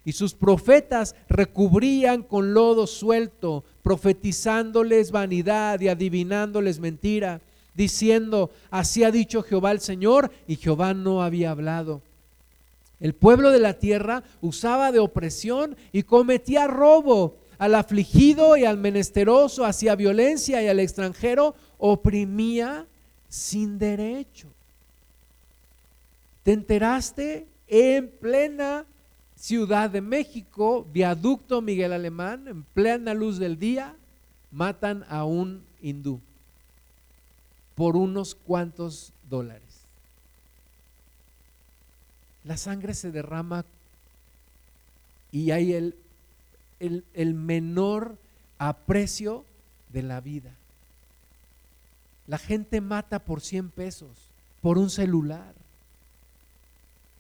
Y 0.06 0.12
sus 0.12 0.34
profetas 0.34 1.16
recubrían 1.30 2.24
con 2.24 2.54
lodo 2.54 2.88
suelto, 2.88 3.64
profetizándoles 3.84 5.12
vanidad 5.12 5.80
y 5.80 5.88
adivinándoles 5.88 6.80
mentira, 6.80 7.42
diciendo, 7.74 8.52
así 8.70 9.04
ha 9.04 9.12
dicho 9.12 9.44
Jehová 9.44 9.72
el 9.72 9.80
Señor, 9.80 10.32
y 10.48 10.58
Jehová 10.58 10.94
no 10.94 11.24
había 11.24 11.52
hablado. 11.52 12.02
El 13.00 13.14
pueblo 13.14 13.52
de 13.52 13.60
la 13.60 13.74
tierra 13.74 14.24
usaba 14.42 14.92
de 14.92 15.00
opresión 15.00 15.76
y 15.92 16.04
cometía 16.04 16.68
robo. 16.68 17.36
Al 17.58 17.76
afligido 17.76 18.58
y 18.58 18.66
al 18.66 18.78
menesteroso 18.78 19.66
hacía 19.66 19.96
violencia 19.96 20.62
y 20.64 20.68
al 20.68 20.80
extranjero 20.80 21.56
oprimía 21.78 22.86
sin 23.30 23.78
derecho. 23.78 24.48
¿Te 26.44 26.54
enteraste 26.54 27.46
en 27.68 28.10
plena 28.10 28.86
Ciudad 29.44 29.90
de 29.90 30.00
México, 30.00 30.88
viaducto 30.94 31.62
Miguel 31.62 31.92
Alemán, 31.92 32.48
en 32.48 32.64
plena 32.64 33.14
luz 33.14 33.40
del 33.40 33.60
día, 33.60 33.94
matan 34.54 35.04
a 35.10 35.26
un 35.26 35.66
hindú 35.82 36.22
por 37.76 37.98
unos 37.98 38.36
cuantos 38.36 39.12
dólares. 39.30 39.82
La 42.46 42.56
sangre 42.56 42.94
se 42.94 43.12
derrama 43.12 43.66
y 45.34 45.52
hay 45.52 45.74
el, 45.74 45.98
el, 46.80 47.04
el 47.14 47.34
menor 47.34 48.16
aprecio 48.60 49.44
de 49.92 50.04
la 50.04 50.22
vida. 50.22 50.52
La 52.28 52.38
gente 52.38 52.80
mata 52.80 53.20
por 53.20 53.42
100 53.42 53.72
pesos, 53.72 54.10
por 54.62 54.78
un 54.78 54.90
celular. 54.90 55.54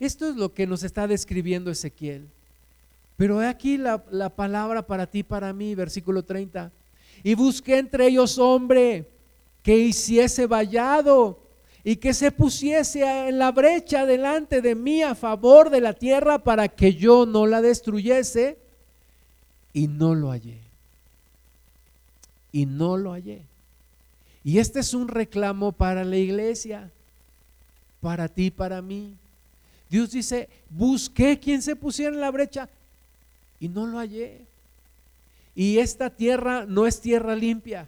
Esto 0.05 0.29
es 0.29 0.35
lo 0.35 0.53
que 0.53 0.67
nos 0.67 0.83
está 0.83 1.07
describiendo 1.07 1.71
Ezequiel. 1.71 2.27
Pero 3.15 3.41
he 3.41 3.47
aquí 3.47 3.77
la, 3.77 4.03
la 4.11 4.29
palabra 4.29 4.85
para 4.85 5.07
ti, 5.07 5.23
para 5.23 5.53
mí, 5.53 5.75
versículo 5.75 6.23
30. 6.23 6.71
Y 7.23 7.35
busqué 7.35 7.77
entre 7.77 8.07
ellos 8.07 8.37
hombre 8.37 9.07
que 9.61 9.77
hiciese 9.77 10.45
vallado 10.45 11.39
y 11.85 11.95
que 11.95 12.13
se 12.13 12.31
pusiese 12.31 13.29
en 13.29 13.39
la 13.39 13.53
brecha 13.53 14.05
delante 14.05 14.61
de 14.61 14.75
mí 14.75 15.01
a 15.01 15.15
favor 15.15 15.69
de 15.69 15.79
la 15.79 15.93
tierra 15.93 16.39
para 16.39 16.67
que 16.67 16.95
yo 16.95 17.25
no 17.25 17.47
la 17.47 17.61
destruyese. 17.61 18.57
Y 19.71 19.87
no 19.87 20.15
lo 20.15 20.31
hallé. 20.31 20.57
Y 22.51 22.65
no 22.65 22.97
lo 22.97 23.13
hallé. 23.13 23.41
Y 24.43 24.57
este 24.57 24.81
es 24.81 24.93
un 24.93 25.07
reclamo 25.07 25.71
para 25.71 26.03
la 26.03 26.17
iglesia, 26.17 26.91
para 28.01 28.27
ti, 28.27 28.51
para 28.51 28.81
mí. 28.81 29.13
Dios 29.89 30.11
dice, 30.11 30.49
busqué 30.69 31.39
quien 31.39 31.61
se 31.61 31.75
pusiera 31.75 32.13
en 32.13 32.21
la 32.21 32.31
brecha 32.31 32.69
y 33.59 33.69
no 33.69 33.85
lo 33.85 33.99
hallé. 33.99 34.41
Y 35.55 35.77
esta 35.77 36.09
tierra 36.09 36.65
no 36.67 36.87
es 36.87 36.99
tierra 36.99 37.35
limpia. 37.35 37.87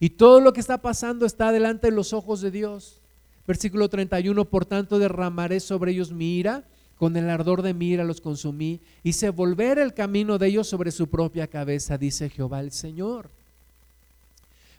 Y 0.00 0.10
todo 0.10 0.40
lo 0.40 0.52
que 0.52 0.60
está 0.60 0.78
pasando 0.78 1.26
está 1.26 1.52
delante 1.52 1.88
de 1.88 1.96
los 1.96 2.12
ojos 2.12 2.40
de 2.40 2.50
Dios. 2.50 3.00
Versículo 3.46 3.88
31, 3.88 4.44
por 4.46 4.66
tanto 4.66 4.98
derramaré 4.98 5.60
sobre 5.60 5.92
ellos 5.92 6.12
mi 6.12 6.36
ira, 6.38 6.64
con 6.96 7.16
el 7.16 7.28
ardor 7.28 7.62
de 7.62 7.74
mi 7.74 7.90
ira 7.90 8.04
los 8.04 8.20
consumí, 8.20 8.80
hice 9.02 9.30
volver 9.30 9.78
el 9.78 9.94
camino 9.94 10.38
de 10.38 10.48
ellos 10.48 10.66
sobre 10.66 10.90
su 10.90 11.08
propia 11.08 11.46
cabeza, 11.46 11.98
dice 11.98 12.30
Jehová 12.30 12.60
el 12.60 12.72
Señor. 12.72 13.30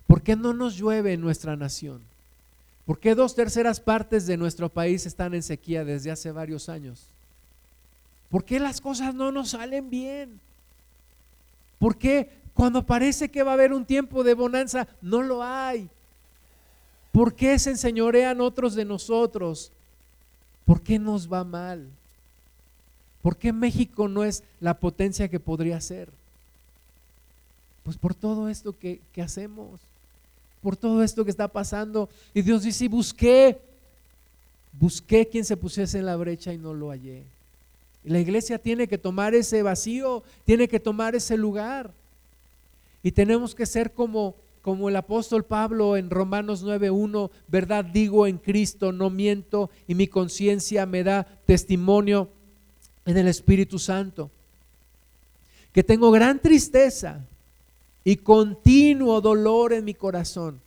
¿Por 0.06 0.22
qué 0.22 0.36
no 0.36 0.52
nos 0.52 0.76
llueve 0.76 1.12
en 1.12 1.20
nuestra 1.20 1.56
nación? 1.56 2.02
¿Por 2.88 2.98
qué 2.98 3.14
dos 3.14 3.34
terceras 3.34 3.80
partes 3.80 4.26
de 4.26 4.38
nuestro 4.38 4.70
país 4.70 5.04
están 5.04 5.34
en 5.34 5.42
sequía 5.42 5.84
desde 5.84 6.10
hace 6.10 6.32
varios 6.32 6.70
años? 6.70 7.04
¿Por 8.30 8.46
qué 8.46 8.58
las 8.58 8.80
cosas 8.80 9.14
no 9.14 9.30
nos 9.30 9.50
salen 9.50 9.90
bien? 9.90 10.40
¿Por 11.78 11.98
qué 11.98 12.30
cuando 12.54 12.86
parece 12.86 13.28
que 13.28 13.42
va 13.42 13.50
a 13.50 13.54
haber 13.54 13.74
un 13.74 13.84
tiempo 13.84 14.24
de 14.24 14.32
bonanza 14.32 14.88
no 15.02 15.20
lo 15.20 15.42
hay? 15.42 15.90
¿Por 17.12 17.34
qué 17.34 17.58
se 17.58 17.72
enseñorean 17.72 18.40
otros 18.40 18.74
de 18.74 18.86
nosotros? 18.86 19.70
¿Por 20.64 20.80
qué 20.80 20.98
nos 20.98 21.30
va 21.30 21.44
mal? 21.44 21.86
¿Por 23.20 23.36
qué 23.36 23.52
México 23.52 24.08
no 24.08 24.24
es 24.24 24.42
la 24.60 24.72
potencia 24.72 25.28
que 25.28 25.38
podría 25.38 25.78
ser? 25.82 26.08
Pues 27.84 27.98
por 27.98 28.14
todo 28.14 28.48
esto 28.48 28.74
que, 28.78 29.02
que 29.12 29.20
hacemos 29.20 29.78
por 30.62 30.76
todo 30.76 31.02
esto 31.02 31.24
que 31.24 31.30
está 31.30 31.48
pasando. 31.48 32.08
Y 32.34 32.42
Dios 32.42 32.62
dice, 32.62 32.88
busqué, 32.88 33.58
busqué 34.72 35.26
quien 35.26 35.44
se 35.44 35.56
pusiese 35.56 35.98
en 35.98 36.06
la 36.06 36.16
brecha 36.16 36.52
y 36.52 36.58
no 36.58 36.74
lo 36.74 36.90
hallé. 36.90 37.24
La 38.04 38.20
iglesia 38.20 38.58
tiene 38.58 38.88
que 38.88 38.98
tomar 38.98 39.34
ese 39.34 39.62
vacío, 39.62 40.22
tiene 40.44 40.68
que 40.68 40.80
tomar 40.80 41.14
ese 41.14 41.36
lugar. 41.36 41.92
Y 43.02 43.12
tenemos 43.12 43.54
que 43.54 43.66
ser 43.66 43.92
como, 43.92 44.34
como 44.62 44.88
el 44.88 44.96
apóstol 44.96 45.44
Pablo 45.44 45.96
en 45.96 46.10
Romanos 46.10 46.64
9.1, 46.64 47.30
verdad 47.48 47.84
digo 47.84 48.26
en 48.26 48.38
Cristo, 48.38 48.92
no 48.92 49.10
miento, 49.10 49.70
y 49.86 49.94
mi 49.94 50.06
conciencia 50.06 50.86
me 50.86 51.04
da 51.04 51.24
testimonio 51.46 52.28
en 53.04 53.16
el 53.16 53.28
Espíritu 53.28 53.78
Santo. 53.78 54.30
Que 55.72 55.84
tengo 55.84 56.10
gran 56.10 56.40
tristeza 56.40 57.24
y 58.08 58.16
continuo 58.16 59.20
dolor 59.20 59.74
en 59.74 59.84
mi 59.84 59.92
corazón. 59.92 60.62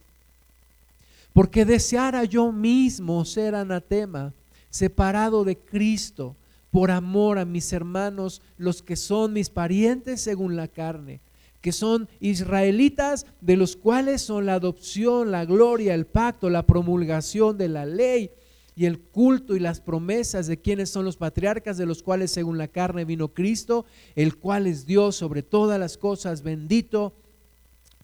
Porque 1.34 1.66
deseara 1.66 2.24
yo 2.24 2.52
mismo 2.52 3.26
ser 3.26 3.56
anatema, 3.56 4.32
separado 4.70 5.44
de 5.44 5.58
Cristo, 5.58 6.36
por 6.70 6.92
amor 6.92 7.40
a 7.40 7.46
mis 7.46 7.74
hermanos, 7.74 8.44
los 8.60 8.84
que 8.84 8.96
son 8.96 9.34
mis 9.34 9.50
parientes 9.50 10.22
según 10.22 10.56
la 10.56 10.68
carne, 10.68 11.20
que 11.62 11.72
son 11.72 12.08
israelitas, 12.20 13.26
de 13.42 13.58
los 13.58 13.76
cuales 13.76 14.22
son 14.22 14.46
la 14.46 14.54
adopción, 14.54 15.32
la 15.32 15.44
gloria, 15.44 15.96
el 15.96 16.06
pacto, 16.06 16.48
la 16.48 16.68
promulgación 16.68 17.58
de 17.58 17.70
la 17.70 17.88
ley 17.88 18.30
y 18.76 18.86
el 18.86 19.00
culto 19.00 19.56
y 19.56 19.60
las 19.60 19.82
promesas 19.82 20.46
de 20.46 20.58
quienes 20.58 20.92
son 20.92 21.06
los 21.06 21.18
patriarcas, 21.18 21.80
de 21.80 21.88
los 21.88 22.04
cuales 22.04 22.30
según 22.30 22.60
la 22.60 22.68
carne 22.68 23.04
vino 23.04 23.30
Cristo, 23.30 23.88
el 24.16 24.38
cual 24.38 24.68
es 24.68 24.86
Dios 24.86 25.16
sobre 25.16 25.42
todas 25.42 25.80
las 25.80 25.98
cosas, 25.98 26.44
bendito 26.44 27.16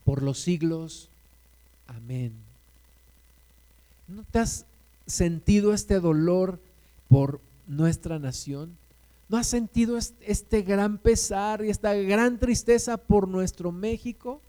por 0.08 0.24
los 0.24 0.40
siglos. 0.40 1.10
Amén. 1.86 2.32
¿No 4.08 4.24
te 4.32 4.40
has 4.40 4.66
sentido 5.06 5.74
este 5.74 6.00
dolor 6.00 6.62
por 7.10 7.42
nuestra 7.68 8.18
nación? 8.18 8.78
¿No 9.28 9.36
has 9.36 9.48
sentido 9.48 9.98
este 9.98 10.62
gran 10.62 10.98
pesar 10.98 11.62
y 11.66 11.70
esta 11.70 11.94
gran 11.94 12.40
tristeza 12.40 12.96
por 12.96 13.28
nuestro 13.28 13.74
México? 13.74 14.40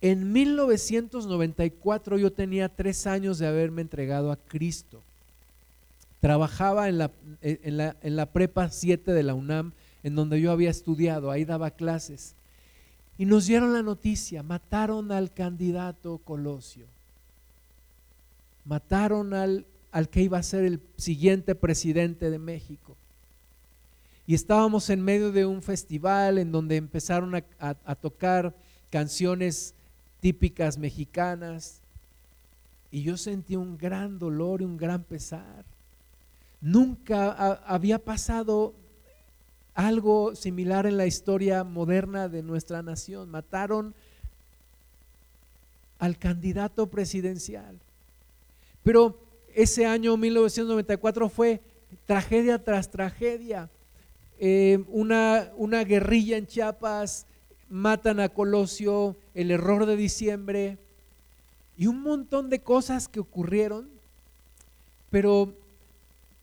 En 0.00 0.32
1994 0.32 2.16
yo 2.16 2.32
tenía 2.32 2.70
tres 2.70 3.06
años 3.06 3.38
de 3.38 3.46
haberme 3.46 3.82
entregado 3.82 4.32
a 4.32 4.36
Cristo. 4.36 5.02
Trabajaba 6.22 6.88
en 6.88 6.96
la, 6.96 7.10
en 7.42 7.76
la, 7.76 7.94
en 8.00 8.16
la 8.16 8.24
prepa 8.24 8.70
7 8.70 9.12
de 9.12 9.22
la 9.22 9.34
UNAM, 9.34 9.72
en 10.02 10.14
donde 10.14 10.40
yo 10.40 10.50
había 10.50 10.70
estudiado, 10.70 11.30
ahí 11.30 11.44
daba 11.44 11.70
clases. 11.72 12.35
Y 13.18 13.24
nos 13.24 13.46
dieron 13.46 13.72
la 13.72 13.82
noticia, 13.82 14.42
mataron 14.42 15.10
al 15.10 15.32
candidato 15.32 16.18
Colosio. 16.18 16.86
Mataron 18.64 19.32
al, 19.32 19.66
al 19.90 20.08
que 20.08 20.22
iba 20.22 20.38
a 20.38 20.42
ser 20.42 20.64
el 20.64 20.80
siguiente 20.96 21.54
presidente 21.54 22.30
de 22.30 22.38
México. 22.38 22.96
Y 24.26 24.34
estábamos 24.34 24.90
en 24.90 25.02
medio 25.02 25.32
de 25.32 25.46
un 25.46 25.62
festival 25.62 26.38
en 26.38 26.52
donde 26.52 26.76
empezaron 26.76 27.34
a, 27.36 27.44
a 27.58 27.94
tocar 27.94 28.54
canciones 28.90 29.74
típicas 30.20 30.76
mexicanas. 30.76 31.80
Y 32.90 33.02
yo 33.02 33.16
sentí 33.16 33.56
un 33.56 33.78
gran 33.78 34.18
dolor 34.18 34.60
y 34.60 34.64
un 34.64 34.76
gran 34.76 35.04
pesar. 35.04 35.64
Nunca 36.60 37.32
había 37.64 37.98
pasado 37.98 38.74
algo 39.76 40.34
similar 40.34 40.86
en 40.86 40.96
la 40.96 41.06
historia 41.06 41.62
moderna 41.62 42.28
de 42.30 42.42
nuestra 42.42 42.82
nación. 42.82 43.28
Mataron 43.28 43.94
al 45.98 46.18
candidato 46.18 46.86
presidencial. 46.86 47.78
Pero 48.82 49.20
ese 49.54 49.84
año 49.84 50.16
1994 50.16 51.28
fue 51.28 51.60
tragedia 52.06 52.64
tras 52.64 52.90
tragedia. 52.90 53.68
Eh, 54.38 54.82
una, 54.88 55.52
una 55.56 55.84
guerrilla 55.84 56.38
en 56.38 56.46
Chiapas, 56.46 57.26
matan 57.68 58.18
a 58.20 58.30
Colosio, 58.30 59.14
el 59.34 59.50
error 59.50 59.84
de 59.84 59.96
diciembre 59.96 60.78
y 61.76 61.86
un 61.86 62.00
montón 62.00 62.48
de 62.48 62.60
cosas 62.60 63.08
que 63.08 63.20
ocurrieron. 63.20 63.90
Pero, 65.10 65.52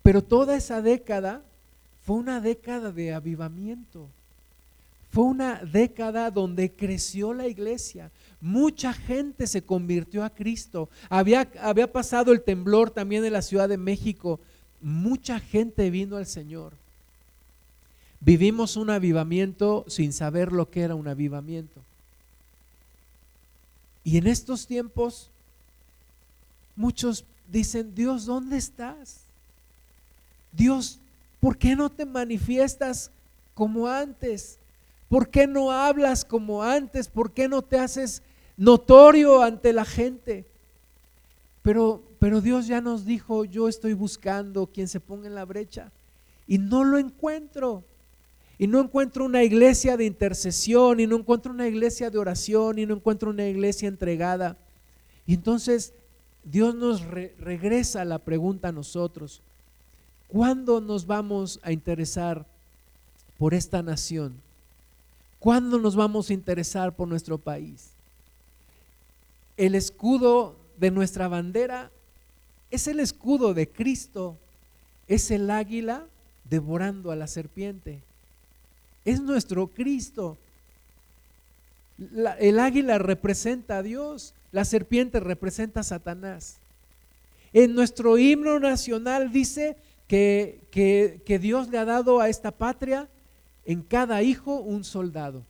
pero 0.03 0.23
toda 0.23 0.55
esa 0.55 0.83
década 0.83 1.41
fue 2.05 2.17
una 2.17 2.41
década 2.41 2.91
de 2.91 3.13
avivamiento. 3.13 4.07
Fue 5.11 5.23
una 5.25 5.55
década 5.63 6.31
donde 6.31 6.71
creció 6.71 7.33
la 7.33 7.47
iglesia. 7.47 8.09
Mucha 8.41 8.93
gente 8.93 9.47
se 9.47 9.61
convirtió 9.61 10.23
a 10.23 10.29
Cristo. 10.29 10.89
Había, 11.09 11.49
había 11.61 11.91
pasado 11.91 12.31
el 12.31 12.41
temblor 12.41 12.89
también 12.89 13.23
en 13.23 13.33
la 13.33 13.41
Ciudad 13.41 13.69
de 13.69 13.77
México. 13.77 14.39
Mucha 14.81 15.39
gente 15.39 15.89
vino 15.89 16.17
al 16.17 16.25
Señor. 16.25 16.73
Vivimos 18.19 18.75
un 18.75 18.89
avivamiento 18.89 19.85
sin 19.87 20.13
saber 20.13 20.51
lo 20.51 20.69
que 20.69 20.81
era 20.81 20.95
un 20.95 21.07
avivamiento. 21.07 21.79
Y 24.03 24.17
en 24.17 24.27
estos 24.27 24.65
tiempos, 24.65 25.29
muchos 26.75 27.23
dicen, 27.51 27.93
Dios, 27.95 28.25
¿dónde 28.25 28.57
estás? 28.57 29.19
Dios, 30.51 30.99
¿Por 31.43 31.57
qué 31.57 31.75
no 31.75 31.91
te 31.91 32.05
manifiestas 32.05 33.11
como 33.53 33.89
antes? 33.89 34.59
¿Por 35.09 35.27
qué 35.27 35.45
no 35.45 35.73
hablas 35.73 36.23
como 36.23 36.63
antes? 36.63 37.09
¿Por 37.09 37.33
qué 37.33 37.49
no 37.49 37.61
te 37.61 37.77
haces 37.77 38.23
notorio 38.55 39.43
ante 39.43 39.73
la 39.73 39.83
gente? 39.83 40.45
Pero, 41.61 42.01
pero 42.17 42.39
Dios 42.39 42.67
ya 42.67 42.79
nos 42.79 43.03
dijo, 43.03 43.43
yo 43.43 43.67
estoy 43.67 43.91
buscando 43.91 44.67
quien 44.67 44.87
se 44.87 45.01
ponga 45.01 45.27
en 45.27 45.35
la 45.35 45.43
brecha 45.43 45.91
y 46.47 46.59
no 46.59 46.85
lo 46.85 46.97
encuentro. 46.97 47.83
Y 48.57 48.67
no 48.67 48.79
encuentro 48.79 49.25
una 49.25 49.43
iglesia 49.43 49.97
de 49.97 50.05
intercesión, 50.05 51.01
y 51.01 51.07
no 51.07 51.17
encuentro 51.17 51.51
una 51.51 51.67
iglesia 51.67 52.09
de 52.09 52.19
oración, 52.19 52.79
y 52.79 52.85
no 52.85 52.95
encuentro 52.95 53.31
una 53.31 53.45
iglesia 53.45 53.89
entregada. 53.89 54.55
Y 55.27 55.33
entonces 55.33 55.91
Dios 56.45 56.73
nos 56.73 57.01
regresa 57.01 58.05
la 58.05 58.19
pregunta 58.19 58.69
a 58.69 58.71
nosotros. 58.71 59.41
¿Cuándo 60.33 60.81
nos 60.81 61.05
vamos 61.05 61.59
a 61.61 61.71
interesar 61.71 62.43
por 63.37 63.53
esta 63.53 63.83
nación? 63.83 64.33
¿Cuándo 65.37 65.77
nos 65.77 65.95
vamos 65.95 66.31
a 66.31 66.33
interesar 66.33 66.95
por 66.95 67.07
nuestro 67.07 67.37
país? 67.37 67.91
El 69.57 69.75
escudo 69.75 70.55
de 70.79 70.89
nuestra 70.89 71.27
bandera 71.27 71.91
es 72.71 72.87
el 72.87 72.99
escudo 72.99 73.53
de 73.53 73.69
Cristo, 73.69 74.35
es 75.07 75.29
el 75.29 75.51
águila 75.51 76.03
devorando 76.49 77.11
a 77.11 77.15
la 77.15 77.27
serpiente. 77.27 77.99
Es 79.05 79.21
nuestro 79.21 79.67
Cristo. 79.67 80.35
el 82.39 82.57
águila 82.57 82.97
representa 82.97 83.77
a 83.77 83.83
Dios, 83.83 84.33
la 84.51 84.65
serpiente 84.65 85.19
representa 85.19 85.81
a 85.81 85.83
Satanás. 85.83 86.57
En 87.53 87.75
nuestro 87.75 88.17
himno 88.17 88.59
nacional 88.59 89.31
dice 89.31 89.77
que, 90.07 90.59
que 90.71 91.39
Dios 91.39 91.69
le 91.69 91.77
ha 91.77 91.85
dado 91.85 92.19
a 92.19 92.29
esta 92.29 92.51
patria 92.51 93.07
en 93.65 93.81
cada 93.81 94.21
hijo 94.21 94.55
un 94.55 94.83
soldado. 94.83 95.43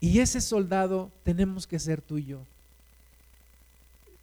Y 0.00 0.18
ese 0.18 0.40
soldado 0.40 1.10
tenemos 1.22 1.66
que 1.66 1.78
ser 1.78 2.00
tú 2.02 2.18
y 2.18 2.24
yo. 2.24 2.40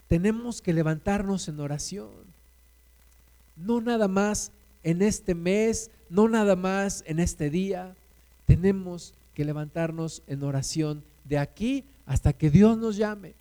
Tenemos 0.09 0.61
que 0.61 0.73
levantarnos 0.73 1.47
en 1.47 1.59
oración. 1.59 2.09
No 3.55 3.79
nada 3.79 4.07
más 4.07 4.51
en 4.83 5.01
este 5.01 5.35
mes, 5.35 5.89
no 6.09 6.27
nada 6.27 6.55
más 6.55 7.03
en 7.07 7.19
este 7.19 7.49
día. 7.49 7.95
Tenemos 8.45 9.13
que 9.33 9.45
levantarnos 9.45 10.21
en 10.27 10.43
oración 10.43 11.03
de 11.23 11.37
aquí 11.37 11.85
hasta 12.05 12.33
que 12.33 12.49
Dios 12.49 12.77
nos 12.77 12.97
llame. 12.97 13.33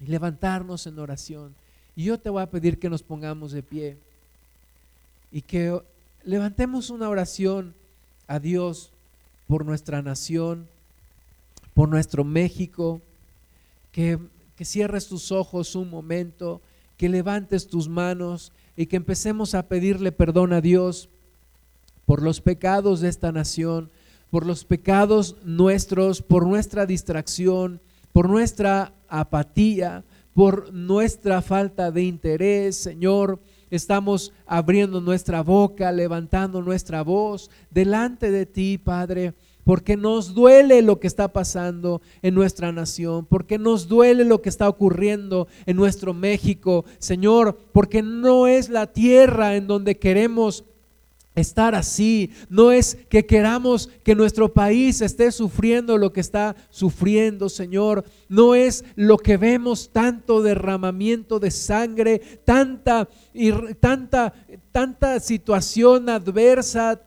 Y 0.00 0.06
levantarnos 0.06 0.86
en 0.86 0.98
oración. 0.98 1.54
Y 1.94 2.04
yo 2.04 2.18
te 2.18 2.30
voy 2.30 2.42
a 2.42 2.50
pedir 2.50 2.78
que 2.78 2.90
nos 2.90 3.02
pongamos 3.02 3.52
de 3.52 3.62
pie 3.62 3.96
y 5.30 5.42
que 5.42 5.80
levantemos 6.24 6.90
una 6.90 7.08
oración 7.08 7.74
a 8.26 8.38
Dios 8.38 8.90
por 9.46 9.64
nuestra 9.64 10.02
nación, 10.02 10.66
por 11.74 11.88
nuestro 11.88 12.24
México, 12.24 13.00
que, 13.92 14.18
que 14.56 14.64
cierres 14.64 15.08
tus 15.08 15.32
ojos 15.32 15.74
un 15.74 15.90
momento, 15.90 16.60
que 16.96 17.08
levantes 17.08 17.66
tus 17.66 17.88
manos 17.88 18.52
y 18.76 18.86
que 18.86 18.96
empecemos 18.96 19.54
a 19.54 19.68
pedirle 19.68 20.12
perdón 20.12 20.52
a 20.52 20.60
Dios 20.60 21.08
por 22.04 22.22
los 22.22 22.40
pecados 22.40 23.00
de 23.00 23.08
esta 23.08 23.32
nación, 23.32 23.90
por 24.30 24.46
los 24.46 24.64
pecados 24.64 25.36
nuestros, 25.44 26.22
por 26.22 26.46
nuestra 26.46 26.86
distracción, 26.86 27.80
por 28.12 28.28
nuestra 28.28 28.92
apatía, 29.08 30.04
por 30.34 30.72
nuestra 30.72 31.42
falta 31.42 31.90
de 31.90 32.02
interés, 32.02 32.76
Señor. 32.76 33.40
Estamos 33.70 34.32
abriendo 34.46 35.00
nuestra 35.00 35.42
boca, 35.42 35.92
levantando 35.92 36.62
nuestra 36.62 37.02
voz 37.02 37.50
delante 37.70 38.30
de 38.30 38.46
ti, 38.46 38.78
Padre, 38.78 39.34
porque 39.64 39.98
nos 39.98 40.32
duele 40.32 40.80
lo 40.80 40.98
que 40.98 41.06
está 41.06 41.32
pasando 41.32 42.00
en 42.22 42.34
nuestra 42.34 42.72
nación, 42.72 43.26
porque 43.26 43.58
nos 43.58 43.86
duele 43.86 44.24
lo 44.24 44.40
que 44.40 44.48
está 44.48 44.66
ocurriendo 44.68 45.46
en 45.66 45.76
nuestro 45.76 46.14
México, 46.14 46.86
Señor, 46.98 47.58
porque 47.72 48.02
no 48.02 48.46
es 48.46 48.70
la 48.70 48.86
tierra 48.86 49.56
en 49.56 49.66
donde 49.66 49.98
queremos 49.98 50.64
estar 51.40 51.74
así. 51.74 52.30
No 52.48 52.72
es 52.72 52.96
que 53.08 53.26
queramos 53.26 53.88
que 54.04 54.14
nuestro 54.14 54.52
país 54.52 55.00
esté 55.00 55.30
sufriendo 55.32 55.98
lo 55.98 56.12
que 56.12 56.20
está 56.20 56.56
sufriendo, 56.70 57.48
Señor. 57.48 58.04
No 58.28 58.54
es 58.54 58.84
lo 58.96 59.18
que 59.18 59.36
vemos 59.36 59.90
tanto 59.92 60.42
derramamiento 60.42 61.38
de 61.38 61.50
sangre, 61.50 62.20
tanta 62.44 63.08
tanta 63.80 64.34
tanta 64.72 65.20
situación 65.20 66.08
adversa, 66.08 67.00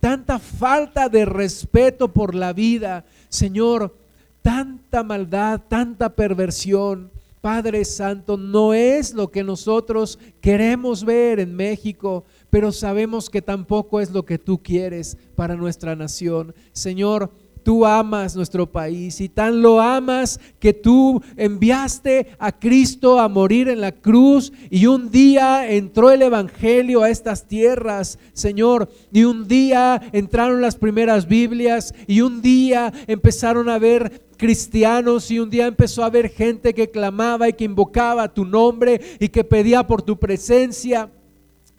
tanta 0.00 0.38
falta 0.38 1.08
de 1.08 1.24
respeto 1.24 2.12
por 2.12 2.34
la 2.34 2.52
vida, 2.52 3.04
Señor, 3.28 3.94
tanta 4.42 5.02
maldad, 5.02 5.60
tanta 5.68 6.14
perversión. 6.14 7.10
Padre 7.40 7.84
Santo, 7.84 8.36
no 8.36 8.74
es 8.74 9.14
lo 9.14 9.30
que 9.30 9.44
nosotros 9.44 10.18
queremos 10.40 11.04
ver 11.04 11.38
en 11.38 11.54
México 11.54 12.24
pero 12.50 12.72
sabemos 12.72 13.30
que 13.30 13.42
tampoco 13.42 14.00
es 14.00 14.10
lo 14.10 14.24
que 14.24 14.38
tú 14.38 14.62
quieres 14.62 15.16
para 15.34 15.56
nuestra 15.56 15.94
nación. 15.96 16.54
Señor, 16.72 17.30
tú 17.68 17.84
amas 17.84 18.34
nuestro 18.34 18.70
país 18.72 19.20
y 19.20 19.28
tan 19.28 19.60
lo 19.60 19.80
amas 19.80 20.40
que 20.58 20.72
tú 20.72 21.22
enviaste 21.36 22.28
a 22.38 22.58
Cristo 22.58 23.20
a 23.20 23.28
morir 23.28 23.68
en 23.68 23.82
la 23.82 23.92
cruz 23.92 24.52
y 24.70 24.86
un 24.86 25.10
día 25.10 25.70
entró 25.70 26.10
el 26.10 26.22
Evangelio 26.22 27.02
a 27.02 27.10
estas 27.10 27.46
tierras, 27.46 28.18
Señor, 28.32 28.88
y 29.12 29.24
un 29.24 29.46
día 29.46 30.00
entraron 30.12 30.62
las 30.62 30.76
primeras 30.76 31.28
Biblias 31.28 31.94
y 32.06 32.22
un 32.22 32.40
día 32.40 32.90
empezaron 33.06 33.68
a 33.68 33.78
ver 33.78 34.26
cristianos 34.38 35.30
y 35.30 35.38
un 35.38 35.50
día 35.50 35.66
empezó 35.66 36.04
a 36.04 36.06
haber 36.06 36.30
gente 36.30 36.72
que 36.72 36.90
clamaba 36.90 37.50
y 37.50 37.52
que 37.52 37.64
invocaba 37.64 38.32
tu 38.32 38.46
nombre 38.46 39.00
y 39.18 39.28
que 39.28 39.44
pedía 39.44 39.86
por 39.86 40.00
tu 40.00 40.18
presencia. 40.18 41.10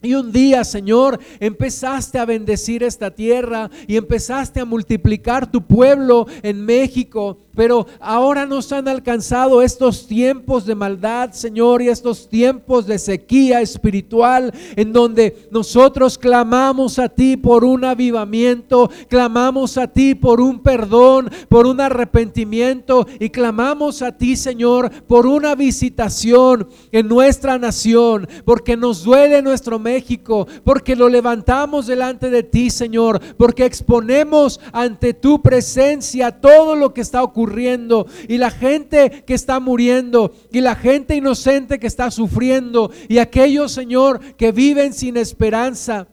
Y 0.02 0.14
un 0.14 0.32
día, 0.32 0.64
Señor, 0.64 1.20
empezaste 1.42 2.20
a 2.20 2.26
bendecir 2.26 2.84
esta 2.84 3.12
tierra 3.12 3.70
y 3.86 3.98
empezaste 3.98 4.62
a 4.62 4.66
multiplicar 4.66 5.52
tu 5.52 5.62
pueblo 5.62 6.26
en 6.42 6.66
México. 6.66 7.38
Pero 7.54 7.88
ahora 8.00 8.46
nos 8.46 8.72
han 8.72 8.88
alcanzado 8.88 9.62
estos 9.62 10.08
tiempos 10.08 10.66
de 10.66 10.76
maldad, 10.76 11.34
Señor, 11.34 11.82
y 11.82 11.90
estos 11.90 12.30
tiempos 12.30 12.88
de 12.88 12.98
sequía 12.98 13.60
espiritual 13.60 14.54
en 14.78 14.94
donde 14.94 15.50
nosotros 15.52 16.18
clamamos 16.18 17.00
a 17.00 17.10
ti 17.10 17.36
por 17.36 17.66
un 17.66 17.84
avivamiento, 17.84 18.90
clamamos 19.10 19.78
a 19.78 19.88
ti 19.88 20.16
por 20.16 20.40
un 20.40 20.60
perdón, 20.60 21.30
por 21.50 21.68
un 21.68 21.82
arrepentimiento 21.82 23.06
y 23.20 23.30
clamamos 23.30 24.02
a 24.04 24.18
ti, 24.18 24.38
Señor, 24.38 24.90
por 25.08 25.26
una 25.26 25.56
visitación 25.56 26.70
en 26.94 27.10
nuestra 27.10 27.58
nación, 27.58 28.26
porque 28.46 28.78
nos 28.78 29.04
duele 29.04 29.42
nuestro 29.42 29.80
México, 29.90 30.48
porque 30.64 30.96
lo 30.96 31.10
levantamos 31.10 31.88
delante 31.88 32.30
de 32.30 32.44
ti, 32.44 32.70
Señor, 32.70 33.20
porque 33.38 33.66
exponemos 33.66 34.60
ante 34.72 35.14
tu 35.14 35.42
presencia 35.42 36.32
todo 36.32 36.76
lo 36.76 36.94
que 36.94 37.02
está 37.02 37.24
ocurriendo 37.24 38.06
y 38.28 38.38
la 38.38 38.52
gente 38.52 39.24
que 39.26 39.34
está 39.34 39.60
muriendo 39.60 40.32
y 40.52 40.62
la 40.62 40.76
gente 40.76 41.16
inocente 41.16 41.80
que 41.80 41.88
está 41.88 42.12
sufriendo 42.12 42.92
y 43.08 43.18
aquellos, 43.18 43.72
Señor, 43.72 44.20
que 44.36 44.52
viven 44.52 44.94
sin 44.94 45.18
esperanza 45.18 46.08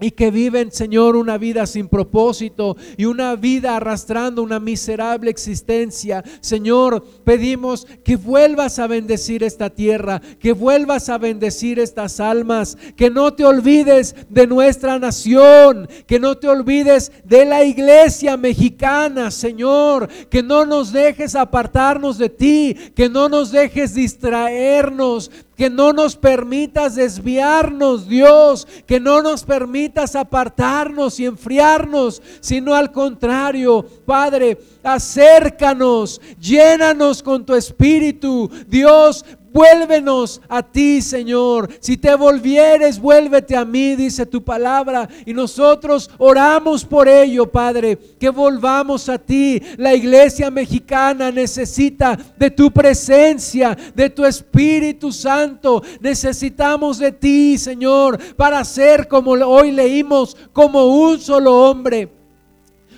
y 0.00 0.10
que 0.10 0.32
viven, 0.32 0.72
Señor, 0.72 1.14
una 1.14 1.38
vida 1.38 1.66
sin 1.66 1.86
propósito 1.86 2.76
y 2.96 3.04
una 3.04 3.36
vida 3.36 3.76
arrastrando 3.76 4.42
una 4.42 4.58
miserable 4.58 5.30
existencia. 5.30 6.24
Señor, 6.40 7.04
pedimos 7.24 7.86
que 8.04 8.16
vuelvas 8.16 8.80
a 8.80 8.88
bendecir 8.88 9.44
esta 9.44 9.70
tierra, 9.70 10.20
que 10.40 10.52
vuelvas 10.52 11.08
a 11.08 11.18
bendecir 11.18 11.78
estas 11.78 12.18
almas, 12.18 12.76
que 12.96 13.08
no 13.08 13.34
te 13.34 13.44
olvides 13.44 14.16
de 14.28 14.48
nuestra 14.48 14.98
nación, 14.98 15.88
que 16.08 16.18
no 16.18 16.38
te 16.38 16.48
olvides 16.48 17.12
de 17.24 17.44
la 17.44 17.62
iglesia 17.62 18.36
mexicana, 18.36 19.30
Señor, 19.30 20.08
que 20.28 20.42
no 20.42 20.66
nos 20.66 20.90
dejes 20.90 21.36
apartarnos 21.36 22.18
de 22.18 22.30
ti, 22.30 22.76
que 22.96 23.08
no 23.08 23.28
nos 23.28 23.52
dejes 23.52 23.94
distraernos, 23.94 25.30
que 25.56 25.70
no 25.70 25.92
nos 25.92 26.16
permitas 26.16 26.94
desviarnos, 26.94 28.08
Dios, 28.08 28.66
que 28.86 29.00
no 29.00 29.22
nos 29.22 29.44
permitas 29.44 30.16
apartarnos 30.16 31.20
y 31.20 31.26
enfriarnos, 31.26 32.22
sino 32.40 32.74
al 32.74 32.92
contrario, 32.92 33.84
Padre, 34.04 34.58
acércanos, 34.82 36.20
llénanos 36.40 37.22
con 37.22 37.44
tu 37.44 37.54
espíritu, 37.54 38.50
Dios, 38.66 39.24
Vuélvenos 39.54 40.40
a 40.48 40.64
ti, 40.64 41.00
Señor. 41.00 41.68
Si 41.78 41.96
te 41.96 42.12
volvieres, 42.16 43.00
vuélvete 43.00 43.54
a 43.54 43.64
mí, 43.64 43.94
dice 43.94 44.26
tu 44.26 44.42
palabra. 44.42 45.08
Y 45.24 45.32
nosotros 45.32 46.10
oramos 46.18 46.84
por 46.84 47.08
ello, 47.08 47.46
Padre, 47.46 47.96
que 48.18 48.30
volvamos 48.30 49.08
a 49.08 49.16
ti. 49.16 49.62
La 49.76 49.94
iglesia 49.94 50.50
mexicana 50.50 51.30
necesita 51.30 52.18
de 52.36 52.50
tu 52.50 52.72
presencia, 52.72 53.78
de 53.94 54.10
tu 54.10 54.24
Espíritu 54.24 55.12
Santo. 55.12 55.84
Necesitamos 56.00 56.98
de 56.98 57.12
ti, 57.12 57.56
Señor, 57.56 58.18
para 58.34 58.64
ser 58.64 59.06
como 59.06 59.30
hoy 59.34 59.70
leímos, 59.70 60.36
como 60.52 60.86
un 60.86 61.20
solo 61.20 61.70
hombre, 61.70 62.08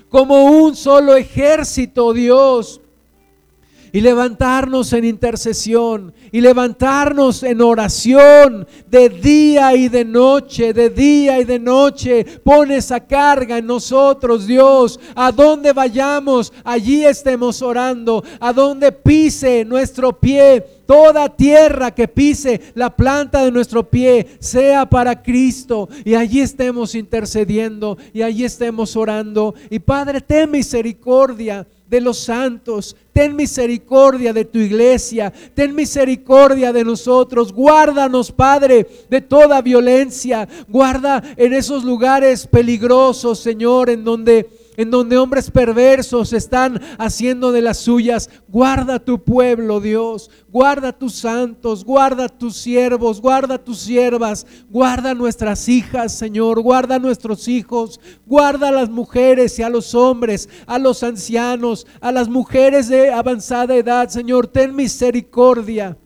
como 0.08 0.46
un 0.46 0.74
solo 0.74 1.16
ejército, 1.16 2.14
Dios 2.14 2.80
y 3.96 4.02
levantarnos 4.02 4.92
en 4.92 5.06
intercesión 5.06 6.12
y 6.30 6.42
levantarnos 6.42 7.42
en 7.42 7.62
oración 7.62 8.66
de 8.90 9.08
día 9.08 9.74
y 9.74 9.88
de 9.88 10.04
noche, 10.04 10.74
de 10.74 10.90
día 10.90 11.40
y 11.40 11.44
de 11.44 11.58
noche. 11.58 12.22
Pone 12.44 12.76
esa 12.76 13.00
carga 13.00 13.56
en 13.56 13.64
nosotros, 13.64 14.46
Dios. 14.46 15.00
A 15.14 15.32
donde 15.32 15.72
vayamos, 15.72 16.52
allí 16.62 17.06
estemos 17.06 17.62
orando. 17.62 18.22
A 18.38 18.52
donde 18.52 18.92
pise 18.92 19.64
nuestro 19.64 20.12
pie, 20.20 20.62
toda 20.84 21.34
tierra 21.34 21.90
que 21.90 22.06
pise 22.06 22.60
la 22.74 22.94
planta 22.94 23.46
de 23.46 23.50
nuestro 23.50 23.88
pie 23.88 24.26
sea 24.40 24.84
para 24.84 25.22
Cristo 25.22 25.88
y 26.04 26.14
allí 26.14 26.42
estemos 26.42 26.94
intercediendo 26.94 27.96
y 28.12 28.20
allí 28.20 28.44
estemos 28.44 28.94
orando. 28.94 29.54
Y 29.70 29.78
Padre, 29.78 30.20
ten 30.20 30.50
misericordia 30.50 31.66
de 31.88 32.00
los 32.00 32.18
santos. 32.18 32.96
Ten 33.12 33.34
misericordia 33.34 34.32
de 34.32 34.44
tu 34.44 34.58
iglesia. 34.58 35.32
Ten 35.54 35.74
misericordia 35.74 36.72
de 36.72 36.84
nosotros. 36.84 37.52
Guárdanos, 37.52 38.32
Padre, 38.32 38.86
de 39.08 39.20
toda 39.20 39.62
violencia. 39.62 40.48
Guarda 40.68 41.22
en 41.36 41.54
esos 41.54 41.84
lugares 41.84 42.46
peligrosos, 42.46 43.38
Señor, 43.38 43.90
en 43.90 44.04
donde 44.04 44.48
en 44.76 44.90
donde 44.90 45.18
hombres 45.18 45.50
perversos 45.50 46.32
están 46.32 46.80
haciendo 46.98 47.52
de 47.52 47.62
las 47.62 47.78
suyas. 47.78 48.30
Guarda 48.48 48.98
tu 48.98 49.22
pueblo, 49.22 49.80
Dios. 49.80 50.30
Guarda 50.50 50.92
tus 50.92 51.14
santos, 51.14 51.84
guarda 51.84 52.28
tus 52.28 52.56
siervos, 52.56 53.20
guarda 53.20 53.58
tus 53.58 53.78
siervas, 53.78 54.46
guarda 54.70 55.14
nuestras 55.14 55.68
hijas, 55.68 56.16
Señor. 56.16 56.60
Guarda 56.60 56.98
nuestros 56.98 57.48
hijos, 57.48 58.00
guarda 58.26 58.68
a 58.68 58.72
las 58.72 58.88
mujeres 58.88 59.58
y 59.58 59.62
a 59.62 59.68
los 59.68 59.94
hombres, 59.94 60.48
a 60.66 60.78
los 60.78 61.02
ancianos, 61.02 61.86
a 62.00 62.12
las 62.12 62.28
mujeres 62.28 62.88
de 62.88 63.12
avanzada 63.12 63.74
edad, 63.76 64.08
Señor. 64.08 64.46
Ten 64.46 64.74
misericordia. 64.74 65.96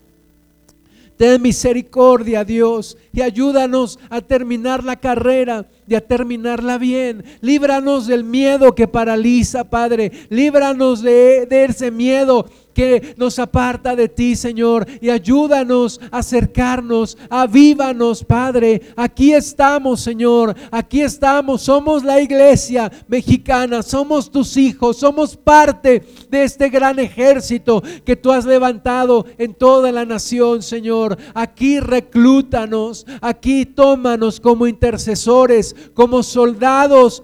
Ten 1.20 1.42
misericordia, 1.42 2.44
Dios, 2.44 2.96
y 3.12 3.20
ayúdanos 3.20 3.98
a 4.08 4.22
terminar 4.22 4.82
la 4.82 4.96
carrera 4.96 5.68
y 5.90 5.96
a 5.96 6.00
terminarla 6.00 6.78
bien. 6.78 7.24
Líbranos 7.40 8.06
del 8.06 8.22
miedo 8.22 8.76
que 8.76 8.86
paraliza, 8.86 9.64
Padre. 9.64 10.12
Líbranos 10.28 11.02
de, 11.02 11.48
ese 11.50 11.90
miedo 11.90 12.46
que 12.72 13.14
nos 13.16 13.40
aparta 13.40 13.96
de 13.96 14.08
ti, 14.08 14.36
Señor, 14.36 14.86
y 15.00 15.10
ayúdanos 15.10 16.00
a 16.12 16.18
acercarnos, 16.18 17.18
avívanos, 17.28 18.22
Padre. 18.24 18.82
Aquí 18.94 19.32
estamos, 19.32 20.00
Señor, 20.00 20.54
aquí 20.70 21.02
estamos, 21.02 21.62
somos 21.62 22.04
la 22.04 22.20
iglesia 22.20 22.90
mexicana, 23.08 23.82
somos 23.82 24.30
tus 24.30 24.56
hijos, 24.56 24.98
somos 24.98 25.36
parte 25.36 26.04
de 26.30 26.44
este 26.44 26.68
gran 26.68 27.00
ejército 27.00 27.82
que 28.04 28.14
tú 28.14 28.30
has 28.30 28.44
levantado 28.44 29.26
en 29.38 29.54
toda 29.54 29.90
la 29.90 30.04
nación, 30.04 30.62
Señor. 30.62 31.18
Aquí 31.34 31.80
reclútanos, 31.80 33.04
aquí 33.20 33.66
tómanos 33.66 34.38
como 34.38 34.68
intercesores, 34.68 35.74
como 35.94 36.22
soldados 36.22 37.22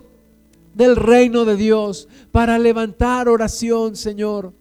del 0.74 0.96
reino 0.96 1.44
de 1.44 1.56
Dios 1.56 2.08
para 2.32 2.58
levantar 2.58 3.28
oración, 3.28 3.96
Señor 3.96 4.52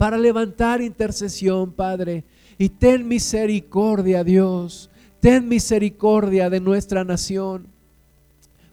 para 0.00 0.16
levantar 0.16 0.80
intercesión, 0.80 1.72
Padre. 1.72 2.24
Y 2.56 2.70
ten 2.70 3.06
misericordia, 3.06 4.24
Dios. 4.24 4.88
Ten 5.20 5.46
misericordia 5.46 6.48
de 6.48 6.58
nuestra 6.58 7.04
nación. 7.04 7.66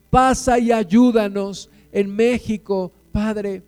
Pasa 0.09 0.57
y 0.57 0.71
ayúdanos 0.71 1.69
en 1.91 2.15
México, 2.15 2.93
Padre. 3.11 3.61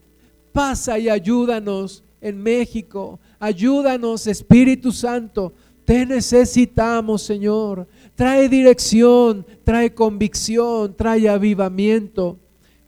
Pasa 0.53 0.97
y 0.99 1.09
ayúdanos 1.09 2.01
en 2.21 2.41
México. 2.41 3.19
Ayúdanos, 3.39 4.25
Espíritu 4.27 4.93
Santo. 4.93 5.51
Te 5.89 6.05
necesitamos, 6.05 7.23
Señor. 7.23 7.87
Trae 8.13 8.47
dirección, 8.47 9.43
trae 9.63 9.91
convicción, 9.91 10.95
trae 10.95 11.27
avivamiento. 11.27 12.37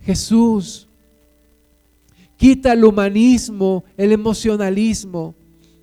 Jesús, 0.02 0.88
Quita 2.38 2.74
el 2.74 2.86
humanismo, 2.86 3.84
el 3.98 4.12
emocionalismo. 4.12 5.34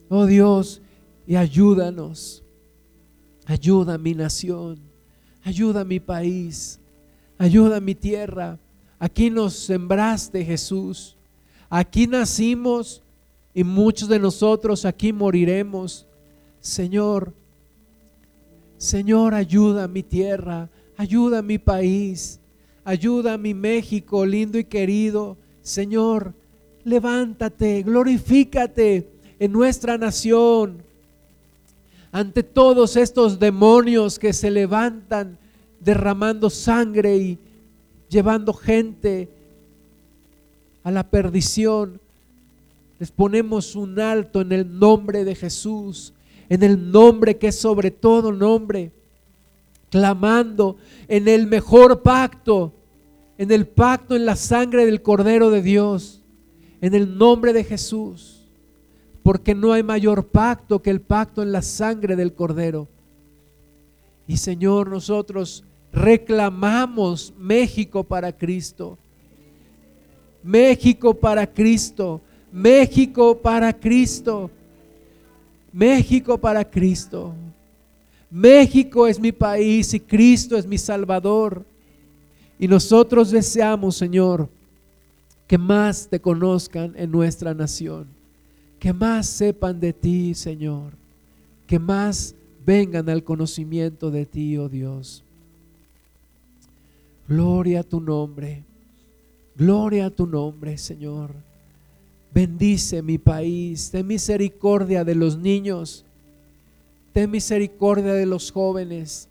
Oh 0.08 0.26
Dios, 0.26 0.80
y 1.26 1.34
ayúdanos. 1.34 2.44
Ayuda 3.46 3.94
a 3.94 3.98
mi 3.98 4.14
nación. 4.14 4.78
Ayuda 5.42 5.80
a 5.80 5.84
mi 5.84 5.98
país. 5.98 6.78
Ayuda 7.36 7.78
a 7.78 7.80
mi 7.80 7.96
tierra. 7.96 8.60
Aquí 8.96 9.28
nos 9.28 9.54
sembraste, 9.54 10.44
Jesús. 10.44 11.16
Aquí 11.68 12.06
nacimos 12.06 13.02
y 13.52 13.64
muchos 13.64 14.08
de 14.08 14.20
nosotros 14.20 14.84
aquí 14.84 15.12
moriremos. 15.12 16.07
Señor, 16.60 17.34
Señor, 18.76 19.34
ayuda 19.34 19.84
a 19.84 19.88
mi 19.88 20.02
tierra, 20.02 20.68
ayuda 20.96 21.38
a 21.38 21.42
mi 21.42 21.58
país, 21.58 22.40
ayuda 22.84 23.34
a 23.34 23.38
mi 23.38 23.54
México 23.54 24.24
lindo 24.24 24.58
y 24.58 24.64
querido. 24.64 25.36
Señor, 25.62 26.34
levántate, 26.84 27.82
glorifícate 27.82 29.08
en 29.38 29.52
nuestra 29.52 29.98
nación 29.98 30.82
ante 32.10 32.42
todos 32.42 32.96
estos 32.96 33.38
demonios 33.38 34.18
que 34.18 34.32
se 34.32 34.50
levantan 34.50 35.38
derramando 35.80 36.50
sangre 36.50 37.16
y 37.16 37.38
llevando 38.08 38.52
gente 38.52 39.28
a 40.82 40.90
la 40.90 41.08
perdición. 41.08 42.00
Les 42.98 43.12
ponemos 43.12 43.76
un 43.76 44.00
alto 44.00 44.40
en 44.40 44.52
el 44.52 44.78
nombre 44.78 45.24
de 45.24 45.34
Jesús, 45.34 46.12
en 46.48 46.62
el 46.62 46.90
nombre 46.90 47.36
que 47.36 47.48
es 47.48 47.58
sobre 47.58 47.90
todo 47.90 48.32
nombre, 48.32 48.92
clamando 49.90 50.76
en 51.08 51.28
el 51.28 51.46
mejor 51.46 52.02
pacto, 52.02 52.72
en 53.36 53.50
el 53.50 53.66
pacto 53.66 54.16
en 54.16 54.26
la 54.26 54.36
sangre 54.36 54.86
del 54.86 55.02
Cordero 55.02 55.50
de 55.50 55.62
Dios 55.62 56.18
en 56.80 56.94
el 56.94 57.16
nombre 57.16 57.52
de 57.52 57.64
Jesús, 57.64 58.42
porque 59.22 59.54
no 59.54 59.72
hay 59.72 59.82
mayor 59.82 60.28
pacto 60.28 60.80
que 60.80 60.90
el 60.90 61.00
pacto 61.00 61.42
en 61.42 61.52
la 61.52 61.62
sangre 61.62 62.16
del 62.16 62.34
Cordero. 62.34 62.88
Y 64.26 64.36
Señor, 64.36 64.88
nosotros 64.88 65.64
reclamamos 65.92 67.32
México 67.38 68.04
para 68.04 68.32
Cristo. 68.32 68.98
México 70.42 71.14
para 71.14 71.46
Cristo. 71.46 72.20
México 72.52 73.38
para 73.38 73.72
Cristo. 73.72 74.50
México 75.72 76.38
para 76.38 76.64
Cristo. 76.64 77.34
México 78.30 79.06
es 79.06 79.18
mi 79.18 79.32
país 79.32 79.94
y 79.94 80.00
Cristo 80.00 80.56
es 80.56 80.66
mi 80.66 80.78
Salvador. 80.78 81.64
Y 82.58 82.66
nosotros 82.68 83.30
deseamos, 83.30 83.96
Señor, 83.96 84.48
que 85.46 85.56
más 85.56 86.08
te 86.08 86.20
conozcan 86.20 86.92
en 86.96 87.10
nuestra 87.10 87.54
nación, 87.54 88.06
que 88.78 88.92
más 88.92 89.26
sepan 89.26 89.80
de 89.80 89.92
ti, 89.92 90.34
Señor, 90.34 90.92
que 91.66 91.78
más 91.78 92.34
vengan 92.66 93.08
al 93.08 93.24
conocimiento 93.24 94.10
de 94.10 94.26
ti, 94.26 94.58
oh 94.58 94.68
Dios. 94.68 95.24
Gloria 97.26 97.80
a 97.80 97.82
tu 97.82 98.00
nombre, 98.00 98.62
gloria 99.56 100.06
a 100.06 100.10
tu 100.10 100.26
nombre, 100.26 100.76
Señor. 100.76 101.47
Bendice 102.38 103.02
mi 103.02 103.18
país, 103.18 103.90
ten 103.90 104.06
misericordia 104.06 105.02
de 105.02 105.16
los 105.16 105.36
niños, 105.36 106.04
ten 107.12 107.28
misericordia 107.28 108.12
de 108.12 108.26
los 108.26 108.52
jóvenes, 108.52 109.26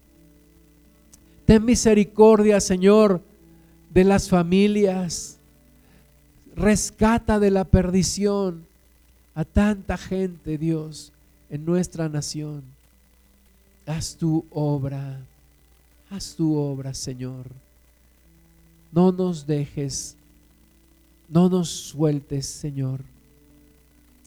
ten 1.46 1.64
misericordia, 1.64 2.60
Señor, 2.60 3.22
de 3.94 4.04
las 4.04 4.28
familias 4.28 5.38
rescata 6.54 7.40
de 7.40 7.50
la 7.50 7.64
perdición 7.64 8.66
a 9.36 9.46
tanta 9.46 9.98
gente, 9.98 10.58
Dios, 10.58 11.14
en 11.50 11.64
nuestra 11.64 12.10
nación. 12.10 12.62
Haz 13.86 14.18
tu 14.18 14.44
obra, 14.52 15.18
haz 16.10 16.36
tu 16.36 16.58
obra, 16.58 16.94
Señor. 16.94 17.46
No 18.92 19.14
nos 19.14 19.48
dejes, 19.48 20.18
no 21.30 21.50
nos 21.50 21.70
sueltes, 21.70 22.46
Señor. 22.46 23.02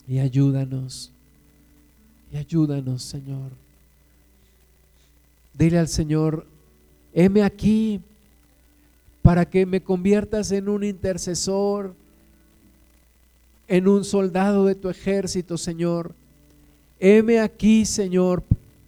Y 0.09 0.18
ayúdanos, 0.18 1.10
y 2.32 2.36
ayúdanos, 2.36 3.02
Señor. 3.02 3.52
Dile 5.55 5.78
al 5.78 5.89
Señor, 5.89 6.47
heme 7.12 7.43
aquí 7.43 8.01
para 9.22 9.48
que 9.48 9.66
me 9.66 9.82
conviertas 9.82 10.51
en 10.52 10.68
un 10.68 10.82
intercesor 10.85 11.94
en 13.70 13.86
un 13.86 14.05
soldado 14.05 14.66
de 14.66 14.74
tu 14.74 14.90
ejército, 14.90 15.56
Señor. 15.56 16.12
Heme 16.98 17.39
aquí, 17.39 17.86
Señor. 17.86 18.43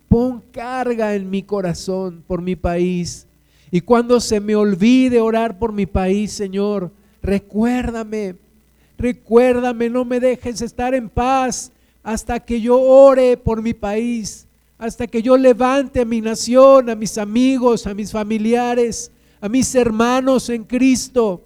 Pon 0.09 0.43
carga 0.51 1.15
en 1.15 1.31
mi 1.31 1.45
corazón 1.45 2.25
por 2.27 2.43
mi 2.43 2.57
país. 2.57 3.25
Y 3.71 3.81
cuando 3.81 4.19
se 4.19 4.41
me 4.41 4.57
olvide 4.57 5.21
orar 5.21 5.57
por 5.57 5.73
mi 5.73 5.87
país, 5.87 6.33
Señor, 6.33 6.91
recuérdame, 7.23 8.37
recuérdame, 8.99 9.89
no 9.89 10.05
me 10.05 10.21
dejes 10.21 10.61
estar 10.61 10.95
en 10.95 11.09
paz 11.09 11.71
hasta 12.03 12.41
que 12.41 12.61
yo 12.61 12.81
ore 12.81 13.37
por 13.37 13.63
mi 13.63 13.75
país, 13.75 14.47
hasta 14.79 15.07
que 15.07 15.23
yo 15.23 15.37
levante 15.37 16.01
a 16.01 16.05
mi 16.05 16.21
nación, 16.21 16.91
a 16.91 16.95
mis 16.95 17.17
amigos, 17.17 17.87
a 17.87 17.95
mis 17.95 18.11
familiares, 18.11 19.11
a 19.41 19.49
mis 19.49 19.75
hermanos 19.75 20.49
en 20.51 20.65
Cristo. 20.65 21.41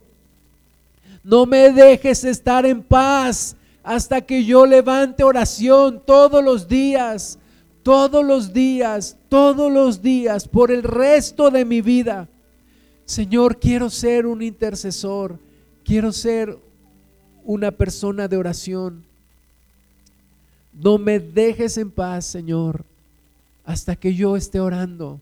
No 1.22 1.44
me 1.44 1.70
dejes 1.70 2.24
estar 2.24 2.64
en 2.64 2.82
paz 2.82 3.56
hasta 3.82 4.20
que 4.20 4.44
yo 4.44 4.64
levante 4.66 5.22
oración 5.22 6.02
todos 6.04 6.42
los 6.42 6.66
días, 6.66 7.38
todos 7.82 8.24
los 8.24 8.52
días, 8.52 9.16
todos 9.28 9.70
los 9.70 10.02
días, 10.02 10.48
por 10.48 10.70
el 10.70 10.82
resto 10.82 11.50
de 11.50 11.64
mi 11.64 11.82
vida. 11.82 12.28
Señor, 13.04 13.58
quiero 13.58 13.90
ser 13.90 14.26
un 14.26 14.42
intercesor, 14.42 15.38
quiero 15.86 16.10
ser 16.12 16.58
una 17.44 17.70
persona 17.70 18.26
de 18.26 18.36
oración. 18.36 19.04
No 20.72 20.98
me 20.98 21.20
dejes 21.20 21.78
en 21.78 21.90
paz, 21.92 22.26
Señor, 22.26 22.84
hasta 23.64 23.94
que 23.94 24.12
yo 24.12 24.36
esté 24.36 24.58
orando 24.58 25.20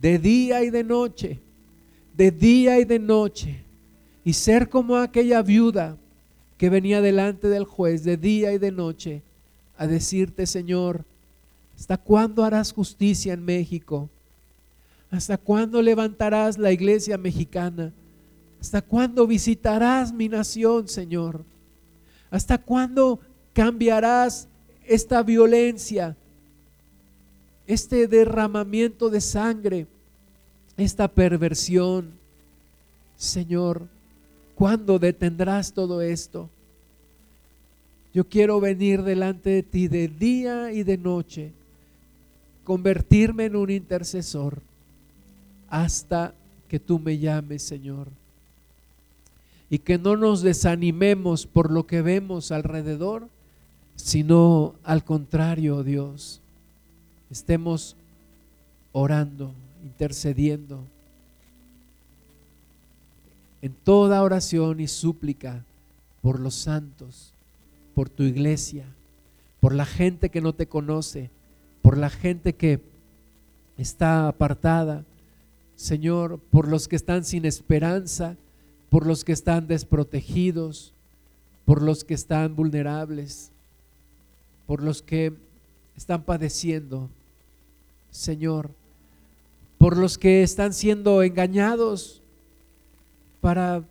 de 0.00 0.18
día 0.18 0.62
y 0.62 0.70
de 0.70 0.84
noche, 0.84 1.40
de 2.16 2.30
día 2.30 2.78
y 2.78 2.84
de 2.84 3.00
noche 3.00 3.64
y 4.24 4.32
ser 4.32 4.68
como 4.68 4.96
aquella 4.96 5.42
viuda 5.42 5.96
que 6.56 6.70
venía 6.70 7.00
delante 7.00 7.48
del 7.48 7.64
juez 7.64 8.04
de 8.04 8.16
día 8.16 8.52
y 8.52 8.58
de 8.58 8.70
noche 8.70 9.22
a 9.76 9.86
decirte, 9.86 10.46
Señor, 10.46 11.04
¿hasta 11.76 11.96
cuándo 11.96 12.44
harás 12.44 12.72
justicia 12.72 13.32
en 13.32 13.44
México? 13.44 14.08
¿Hasta 15.10 15.36
cuándo 15.36 15.82
levantarás 15.82 16.56
la 16.56 16.70
iglesia 16.72 17.18
mexicana? 17.18 17.92
¿Hasta 18.60 18.82
cuándo 18.82 19.26
visitarás 19.26 20.12
mi 20.12 20.28
nación, 20.28 20.88
Señor? 20.88 21.44
¿Hasta 22.30 22.58
cuándo 22.58 23.20
cambiarás 23.52 24.48
esta 24.86 25.22
violencia, 25.22 26.16
este 27.66 28.06
derramamiento 28.08 29.10
de 29.10 29.20
sangre, 29.20 29.86
esta 30.76 31.08
perversión? 31.08 32.10
Señor, 33.16 33.86
¿cuándo 34.54 34.98
detendrás 34.98 35.72
todo 35.72 36.02
esto? 36.02 36.50
Yo 38.12 38.28
quiero 38.28 38.60
venir 38.60 39.02
delante 39.02 39.50
de 39.50 39.62
ti 39.62 39.86
de 39.86 40.08
día 40.08 40.72
y 40.72 40.82
de 40.82 40.98
noche, 40.98 41.52
convertirme 42.64 43.44
en 43.44 43.56
un 43.56 43.70
intercesor 43.70 44.60
hasta 45.68 46.34
que 46.68 46.80
tú 46.80 46.98
me 46.98 47.18
llames, 47.18 47.62
Señor. 47.62 48.08
Y 49.70 49.80
que 49.80 49.98
no 49.98 50.16
nos 50.16 50.42
desanimemos 50.42 51.46
por 51.46 51.70
lo 51.70 51.86
que 51.86 52.02
vemos 52.02 52.52
alrededor, 52.52 53.28
sino 53.96 54.74
al 54.84 55.04
contrario, 55.04 55.82
Dios, 55.82 56.40
estemos 57.30 57.96
orando, 58.92 59.52
intercediendo 59.84 60.80
en 63.60 63.72
toda 63.72 64.22
oración 64.22 64.80
y 64.80 64.86
súplica 64.86 65.64
por 66.22 66.40
los 66.40 66.54
santos 66.54 67.32
por 67.98 68.08
tu 68.08 68.22
iglesia, 68.22 68.84
por 69.58 69.74
la 69.74 69.84
gente 69.84 70.28
que 70.28 70.40
no 70.40 70.52
te 70.52 70.68
conoce, 70.68 71.30
por 71.82 71.98
la 71.98 72.10
gente 72.10 72.52
que 72.52 72.78
está 73.76 74.28
apartada, 74.28 75.02
Señor, 75.74 76.38
por 76.52 76.68
los 76.68 76.86
que 76.86 76.94
están 76.94 77.24
sin 77.24 77.44
esperanza, 77.44 78.36
por 78.90 79.06
los 79.06 79.24
que 79.24 79.32
están 79.32 79.66
desprotegidos, 79.66 80.92
por 81.64 81.82
los 81.82 82.04
que 82.04 82.14
están 82.14 82.56
vulnerables, 82.56 83.50
por 84.66 84.82
los 84.82 85.02
que 85.02 85.32
están 85.96 86.22
padeciendo, 86.22 87.08
Señor, 88.10 88.70
por 89.78 89.96
los 89.96 90.18
que 90.18 90.42
están 90.42 90.72
siendo 90.72 91.22
engañados 91.22 92.22
para 93.40 93.84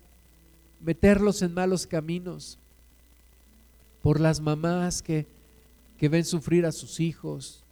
meterlos 0.82 1.42
en 1.42 1.54
malos 1.54 1.88
caminos 1.88 2.58
por 4.02 4.22
las 4.22 4.40
mamás 4.40 5.02
que, 5.02 5.26
que 5.98 6.08
ven 6.08 6.24
sufrir 6.24 6.66
a 6.66 6.72
sus 6.72 7.02
hijos. 7.02 7.64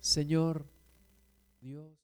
Señor, 0.00 0.64
Dios. 1.60 1.90